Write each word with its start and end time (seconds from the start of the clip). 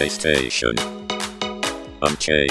PlayStation. 0.00 0.72
Unchained. 2.00 2.50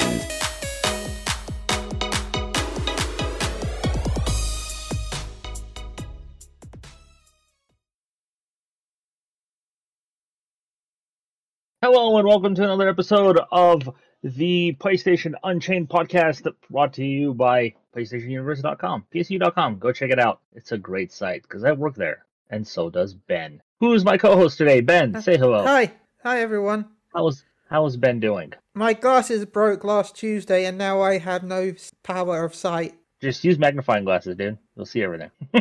Hello 11.81 12.19
and 12.19 12.27
welcome 12.27 12.53
to 12.53 12.63
another 12.63 12.87
episode 12.87 13.39
of 13.51 13.89
the 14.23 14.77
PlayStation 14.79 15.33
Unchained 15.43 15.89
podcast 15.89 16.47
brought 16.69 16.93
to 16.93 17.03
you 17.03 17.33
by 17.33 17.73
PlayStationUniverse.com, 17.95 19.07
PSU.com. 19.11 19.79
Go 19.79 19.91
check 19.91 20.11
it 20.11 20.19
out. 20.19 20.41
It's 20.53 20.71
a 20.71 20.77
great 20.77 21.11
site 21.11 21.41
because 21.41 21.63
I 21.63 21.71
work 21.71 21.95
there, 21.95 22.27
and 22.51 22.67
so 22.67 22.91
does 22.91 23.15
Ben. 23.15 23.59
Who's 23.79 24.05
my 24.05 24.19
co-host 24.19 24.59
today? 24.59 24.81
Ben, 24.81 25.19
say 25.23 25.35
hello. 25.35 25.63
Hi, 25.63 25.91
hi 26.21 26.41
everyone. 26.41 26.85
How's 27.13 27.43
how's 27.69 27.97
Ben 27.97 28.19
doing? 28.19 28.53
My 28.73 28.93
glasses 28.93 29.45
broke 29.45 29.83
last 29.83 30.15
Tuesday, 30.15 30.65
and 30.65 30.77
now 30.77 31.01
I 31.01 31.17
have 31.17 31.43
no 31.43 31.73
power 32.03 32.43
of 32.43 32.53
sight. 32.55 32.95
Just 33.21 33.43
use 33.43 33.59
magnifying 33.59 34.05
glasses, 34.05 34.35
dude. 34.35 34.57
You'll 34.75 34.85
see 34.85 35.03
everything. 35.03 35.31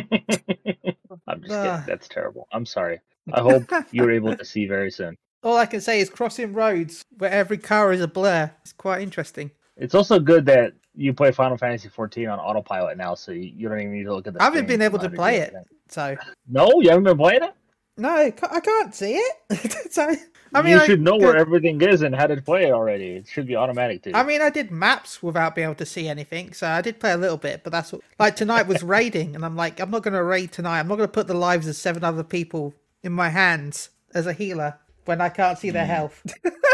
I'm 1.27 1.41
just 1.41 1.51
Ah. 1.53 1.63
kidding. 1.81 1.85
That's 1.87 2.07
terrible. 2.07 2.47
I'm 2.51 2.65
sorry. 2.65 3.01
I 3.33 3.41
hope 3.41 3.63
you're 3.91 4.11
able 4.11 4.35
to 4.35 4.45
see 4.45 4.65
very 4.65 4.91
soon. 4.91 5.17
All 5.43 5.57
I 5.57 5.65
can 5.65 5.81
say 5.81 5.99
is 5.99 6.09
crossing 6.09 6.53
roads 6.53 7.03
where 7.17 7.31
every 7.31 7.57
car 7.57 7.91
is 7.93 8.01
a 8.01 8.07
blur. 8.07 8.51
It's 8.61 8.73
quite 8.73 9.01
interesting. 9.01 9.51
It's 9.77 9.95
also 9.95 10.19
good 10.19 10.45
that 10.47 10.73
you 10.95 11.13
play 11.13 11.31
Final 11.31 11.57
Fantasy 11.57 11.87
14 11.89 12.27
on 12.27 12.39
autopilot 12.39 12.97
now, 12.97 13.15
so 13.15 13.31
you, 13.31 13.51
you 13.55 13.69
don't 13.69 13.79
even 13.79 13.93
need 13.93 14.03
to 14.03 14.13
look 14.13 14.27
at 14.27 14.33
the. 14.33 14.41
I 14.41 14.45
haven't 14.45 14.67
been 14.67 14.81
able 14.81 14.99
to 14.99 15.09
play 15.09 15.37
it, 15.37 15.53
so 15.87 16.15
No, 16.47 16.69
you 16.81 16.89
haven't 16.89 17.05
been 17.05 17.17
playing 17.17 17.43
it. 17.43 17.53
no, 17.97 18.09
I 18.15 18.59
can't 18.59 18.93
see 18.93 19.13
it. 19.15 19.91
so 19.91 20.13
I 20.53 20.61
mean, 20.61 20.73
you 20.73 20.79
I 20.81 20.85
should 20.85 21.01
know 21.01 21.15
where 21.17 21.35
everything 21.37 21.81
is 21.81 22.01
and 22.01 22.15
how 22.15 22.27
to 22.27 22.41
play 22.41 22.65
it 22.65 22.71
already. 22.71 23.09
It 23.17 23.27
should 23.27 23.45
be 23.47 23.55
automatic 23.55 24.03
to 24.03 24.09
you. 24.09 24.15
I 24.15 24.23
mean, 24.23 24.41
I 24.41 24.49
did 24.49 24.71
maps 24.71 25.21
without 25.21 25.55
being 25.55 25.65
able 25.65 25.75
to 25.75 25.85
see 25.85 26.07
anything, 26.07 26.53
so 26.53 26.67
I 26.67 26.81
did 26.81 26.99
play 26.99 27.11
a 27.11 27.17
little 27.17 27.37
bit. 27.37 27.63
But 27.63 27.71
that's 27.71 27.91
what, 27.91 28.01
like 28.19 28.35
tonight 28.35 28.67
was 28.67 28.81
raiding, 28.97 29.35
and 29.35 29.45
I'm 29.45 29.55
like, 29.55 29.79
I'm 29.79 29.91
not 29.91 30.03
going 30.03 30.13
to 30.15 30.23
raid 30.23 30.51
tonight. 30.51 30.79
I'm 30.79 30.87
not 30.87 30.95
going 30.97 31.07
to 31.07 31.13
put 31.13 31.27
the 31.27 31.33
lives 31.33 31.67
of 31.67 31.75
seven 31.75 32.03
other 32.03 32.23
people 32.23 32.73
in 33.03 33.11
my 33.11 33.29
hands 33.29 33.89
as 34.13 34.25
a 34.27 34.33
healer 34.33 34.77
when 35.05 35.21
I 35.21 35.29
can't 35.29 35.57
see 35.57 35.69
their 35.69 35.85
Hmm. 35.85 35.91
health. 35.91 36.23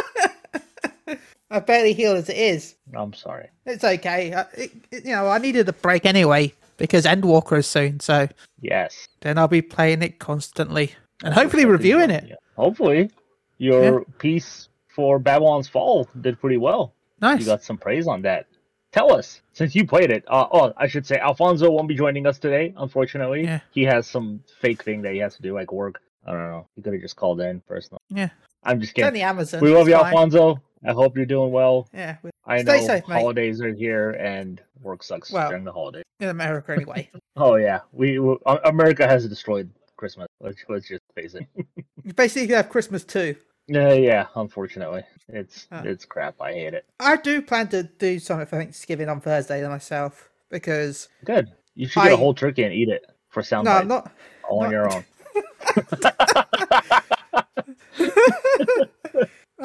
I 1.52 1.60
barely 1.60 1.94
heal 1.94 2.14
as 2.14 2.28
it 2.30 2.38
is. 2.38 2.76
I'm 2.96 3.14
sorry. 3.14 3.50
It's 3.66 3.84
okay. 3.84 4.34
I, 4.34 4.42
it, 4.58 4.72
it- 4.92 5.06
you 5.06 5.12
know, 5.12 5.28
I 5.28 5.38
needed 5.38 5.70
a 5.70 5.74
break 5.74 6.06
anyway 6.06 6.54
because 6.78 7.06
Endwalker 7.06 7.60
is 7.60 7.68
soon, 7.68 8.00
so 8.00 8.28
Yes. 8.62 9.08
then 9.22 9.38
I'll 9.38 9.48
be 9.48 9.62
playing 9.62 10.02
it 10.02 10.20
constantly 10.20 10.92
and 11.24 11.34
hopefully 11.34 11.66
reviewing 11.66 12.10
it. 12.10 12.26
Yeah. 12.28 12.36
Hopefully, 12.58 13.12
your 13.58 14.04
piece 14.20 14.70
for 14.88 15.20
Babylon's 15.20 15.68
Fall 15.68 16.08
did 16.22 16.40
pretty 16.40 16.58
well. 16.58 16.94
Nice. 17.22 17.40
You 17.42 17.46
got 17.46 17.64
some 17.64 17.78
praise 17.78 18.08
on 18.08 18.22
that. 18.24 18.48
Tell 18.92 19.12
us, 19.14 19.42
since 19.52 19.76
you 19.76 19.86
played 19.86 20.10
it. 20.10 20.24
Uh, 20.28 20.48
oh, 20.52 20.74
I 20.78 20.88
should 20.88 21.06
say 21.06 21.18
Alfonso 21.18 21.70
won't 21.70 21.88
be 21.90 21.96
joining 21.96 22.26
us 22.26 22.40
today. 22.40 22.74
Unfortunately, 22.78 23.44
Yeah. 23.44 23.60
he 23.72 23.84
has 23.84 24.08
some 24.08 24.42
fake 24.62 24.84
thing 24.84 25.02
that 25.02 25.12
he 25.14 25.20
has 25.20 25.36
to 25.36 25.42
do, 25.42 25.54
like 25.54 25.72
work. 25.74 26.00
I 26.26 26.32
don't 26.32 26.50
know. 26.50 26.68
He 26.76 26.82
could 26.82 26.94
have 26.94 27.02
just 27.02 27.16
called 27.18 27.42
in 27.42 27.60
personally. 27.68 28.00
Yeah. 28.10 28.30
I'm 28.64 28.80
just 28.80 28.94
kidding. 28.94 29.08
on 29.08 29.14
the 29.14 29.22
Amazon. 29.22 29.60
We 29.62 29.76
love 29.76 29.88
you, 29.88 29.96
fine. 29.96 30.06
Alfonso. 30.14 30.62
I 30.88 30.94
hope 30.94 31.18
you're 31.18 31.26
doing 31.26 31.52
well. 31.52 31.88
Yeah, 31.94 32.18
we- 32.24 32.30
I 32.46 32.62
Stay 32.62 32.80
know 32.80 32.86
safe, 32.88 33.08
mate. 33.08 33.16
holidays 33.20 33.60
are 33.62 33.74
here 33.74 34.12
and 34.12 34.62
work 34.82 35.04
sucks 35.04 35.32
Well- 35.32 35.50
during 35.50 35.64
the 35.66 35.72
holidays. 35.72 36.04
in 36.22 36.30
America 36.30 36.72
anyway. 36.74 37.10
Oh 37.38 37.56
yeah, 37.56 37.82
we, 37.92 38.18
we 38.20 38.38
America 38.64 39.06
has 39.06 39.28
destroyed 39.28 39.70
Christmas. 39.98 40.28
Let's 40.40 40.64
let's 40.70 40.88
just 40.88 41.02
face 41.16 41.36
it. 41.36 41.48
you 42.04 42.14
basically 42.14 42.54
have 42.56 42.70
Christmas 42.70 43.04
too. 43.04 43.36
Yeah, 43.68 43.94
yeah. 43.94 44.28
Unfortunately, 44.36 45.04
it's 45.28 45.68
Ah. 45.72 45.82
it's 45.84 46.06
crap. 46.06 46.36
I 46.40 46.54
hate 46.54 46.74
it. 46.74 46.86
I 47.00 47.18
do 47.18 47.42
plan 47.42 47.68
to 47.70 47.84
do 47.84 48.20
something 48.20 48.46
for 48.46 48.58
Thanksgiving 48.58 49.10
on 49.10 49.22
Thursday 49.22 49.68
myself 49.68 50.30
because 50.50 51.10
Good. 51.26 51.52
You 51.74 51.88
should 51.88 52.04
get 52.04 52.14
a 52.14 52.18
whole 52.18 52.34
turkey 52.34 52.64
and 52.64 52.74
eat 52.74 52.90
it 52.90 53.06
for 53.30 53.44
sound 53.44 53.66
no, 53.66 53.72
I'm 53.72 53.88
not. 53.88 54.12
all 54.48 54.64
on 54.64 54.72
your 54.72 54.94
own 54.94 55.04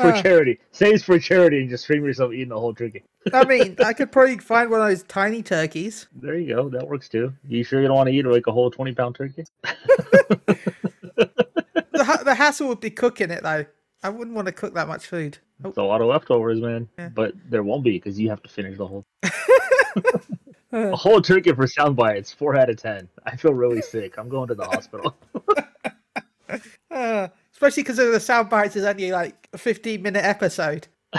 for 0.01 0.13
uh, 0.13 0.23
charity. 0.23 0.59
Say 0.73 0.91
it's 0.91 1.05
for 1.05 1.19
charity 1.19 1.61
and 1.61 1.69
just 1.69 1.85
stream 1.85 2.05
yourself 2.05 2.33
eating 2.33 2.49
the 2.49 2.59
whole 2.59 2.75
turkey. 2.75 3.05
I 3.33 3.45
mean, 3.49 3.77
I 3.85 3.93
could 3.93 4.11
probably 4.13 4.39
find 4.39 4.71
one 4.71 4.81
of 4.81 4.89
those 4.89 5.03
tiny 5.05 5.43
turkeys. 5.43 6.07
There 6.15 6.37
you 6.39 6.55
go. 6.55 6.69
That 6.69 6.89
works 6.89 7.09
too. 7.09 7.33
You 7.47 7.65
sure 7.65 7.81
you 7.81 7.89
don't 7.89 7.97
want 7.97 8.09
to 8.09 8.15
eat 8.15 8.25
like 8.27 8.47
a 8.47 8.53
whole 8.53 8.71
twenty 8.71 8.93
pound 8.93 9.17
turkey? 9.17 9.45
The, 11.93 12.05
ha- 12.07 12.23
the 12.25 12.35
hassle 12.35 12.69
would 12.69 12.81
be 12.81 12.89
cooking 12.91 13.31
it 13.31 13.43
though. 13.43 13.67
I 14.03 14.09
wouldn't 14.09 14.35
want 14.35 14.47
to 14.47 14.53
cook 14.53 14.73
that 14.73 14.89
much 14.89 15.07
food. 15.07 15.37
It's 15.63 15.77
a 15.77 15.83
lot 15.83 16.01
of 16.01 16.07
leftovers, 16.07 16.59
man. 16.59 16.89
Yeah. 16.99 17.11
But 17.11 17.35
there 17.51 17.63
won't 17.63 17.85
be 17.85 17.91
because 17.91 18.19
you 18.19 18.31
have 18.31 18.43
to 18.43 18.49
finish 18.49 18.79
the 18.79 18.87
whole. 18.87 19.05
a 20.73 20.97
whole 20.97 21.21
turkey 21.21 21.53
for 21.53 21.67
sound 21.67 21.97
bites. 21.97 22.33
Four 22.33 22.57
out 22.57 22.71
of 22.71 22.77
ten. 22.79 23.07
I 23.27 23.37
feel 23.37 23.53
really 23.53 23.83
sick. 23.83 24.17
I'm 24.17 24.31
going 24.31 24.49
to 24.49 24.55
the 24.55 24.65
hospital. 24.65 25.15
Uh, 26.91 27.29
especially 27.61 27.83
because 27.83 27.99
of 27.99 28.11
the 28.11 28.19
sound 28.19 28.49
bites 28.49 28.75
is 28.75 28.85
only 28.85 29.13
like 29.13 29.47
a 29.53 29.59
15 29.59 30.01
minute 30.01 30.25
episode. 30.25 30.89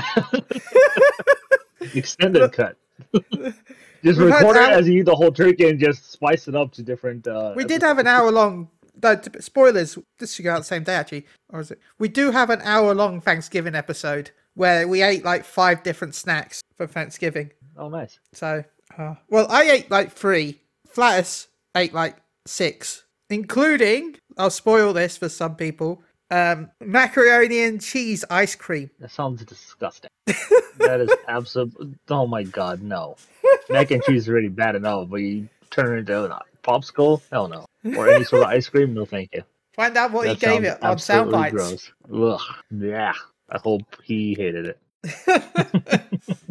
Extended 1.94 2.52
cut. 2.52 2.78
just 3.13 3.56
We've 4.03 4.18
record 4.18 4.56
it 4.56 4.63
hour- 4.63 4.72
as 4.72 4.88
you 4.88 5.02
eat 5.02 5.06
the 5.06 5.13
whole 5.16 5.31
turkey 5.31 5.69
and 5.69 5.79
just 5.79 6.12
spice 6.12 6.47
it 6.47 6.56
up 6.56 6.72
to 6.74 6.81
different. 6.81 7.28
Uh, 7.28 7.53
We 7.56 7.63
did 7.63 7.84
have 7.84 8.00
an 8.00 8.07
hour 8.07 8.31
long. 8.31 8.69
No, 9.03 9.22
spoilers. 9.40 10.00
This 10.18 10.34
should 10.34 10.44
go 10.44 10.53
out 10.53 10.59
the 10.59 10.63
same 10.63 10.84
day 10.84 10.96
actually, 10.96 11.28
or 11.50 11.59
is 11.59 11.69
it? 11.69 11.79
We 12.00 12.07
do 12.07 12.31
have 12.31 12.50
an 12.50 12.62
hour 12.63 12.96
long 12.96 13.22
Thanksgiving 13.22 13.75
episode 13.75 14.31
where 14.56 14.88
we 14.88 15.03
ate 15.03 15.23
like 15.23 15.46
five 15.46 15.84
different 15.84 16.16
snacks 16.16 16.62
for 16.75 16.88
Thanksgiving. 16.88 17.52
Oh, 17.78 17.90
nice. 17.90 18.19
So, 18.34 18.63
uh, 18.97 19.16
well, 19.29 19.46
I 19.50 19.63
ate 19.63 19.91
like 19.91 20.12
three. 20.12 20.59
Flatus 20.88 21.47
ate 21.75 21.94
like 21.94 22.18
six, 22.47 23.03
including. 23.29 24.18
I'll 24.38 24.50
spoil 24.50 24.91
this 24.94 25.18
for 25.18 25.29
some 25.29 25.56
people. 25.56 26.02
Um, 26.31 26.72
macaroni 26.80 27.62
and 27.64 27.81
cheese 27.81 28.24
ice 28.30 28.56
cream. 28.56 28.90
That 29.00 29.12
sounds 29.12 29.44
disgusting. 29.44 30.09
that 30.78 31.02
is 31.02 31.12
absolute. 31.28 32.00
Oh 32.09 32.25
my 32.25 32.44
god, 32.44 32.81
no. 32.81 33.18
Mac 33.69 33.92
and 33.92 34.02
cheese 34.03 34.24
is 34.24 34.30
already 34.30 34.47
bad 34.47 34.75
enough, 34.75 35.09
but 35.09 35.18
you 35.18 35.50
turn 35.70 35.97
it 35.97 36.00
into 36.00 36.24
a 36.24 36.41
popsicle? 36.64 37.22
Hell 37.31 37.47
no. 37.50 37.66
Or 37.97 38.09
any 38.09 38.24
sort 38.24 38.44
of 38.44 38.50
ice 38.50 38.70
cream? 38.70 38.94
No, 38.94 39.06
thank 39.06 39.30
you. 39.34 39.44
Find 39.74 39.96
out 39.97 40.12
what 40.12 40.28
he 40.28 40.36
gave 40.36 40.64
it 40.64 40.81
on 40.84 40.97
sound 40.97 41.34
absolutely 41.36 41.40
bites. 41.40 41.91
Gross. 42.09 42.40
Ugh. 42.40 42.56
Yeah. 42.72 43.14
I 43.50 43.58
hope 43.58 43.84
he 44.03 44.34
hated 44.34 44.75
it. 45.03 46.02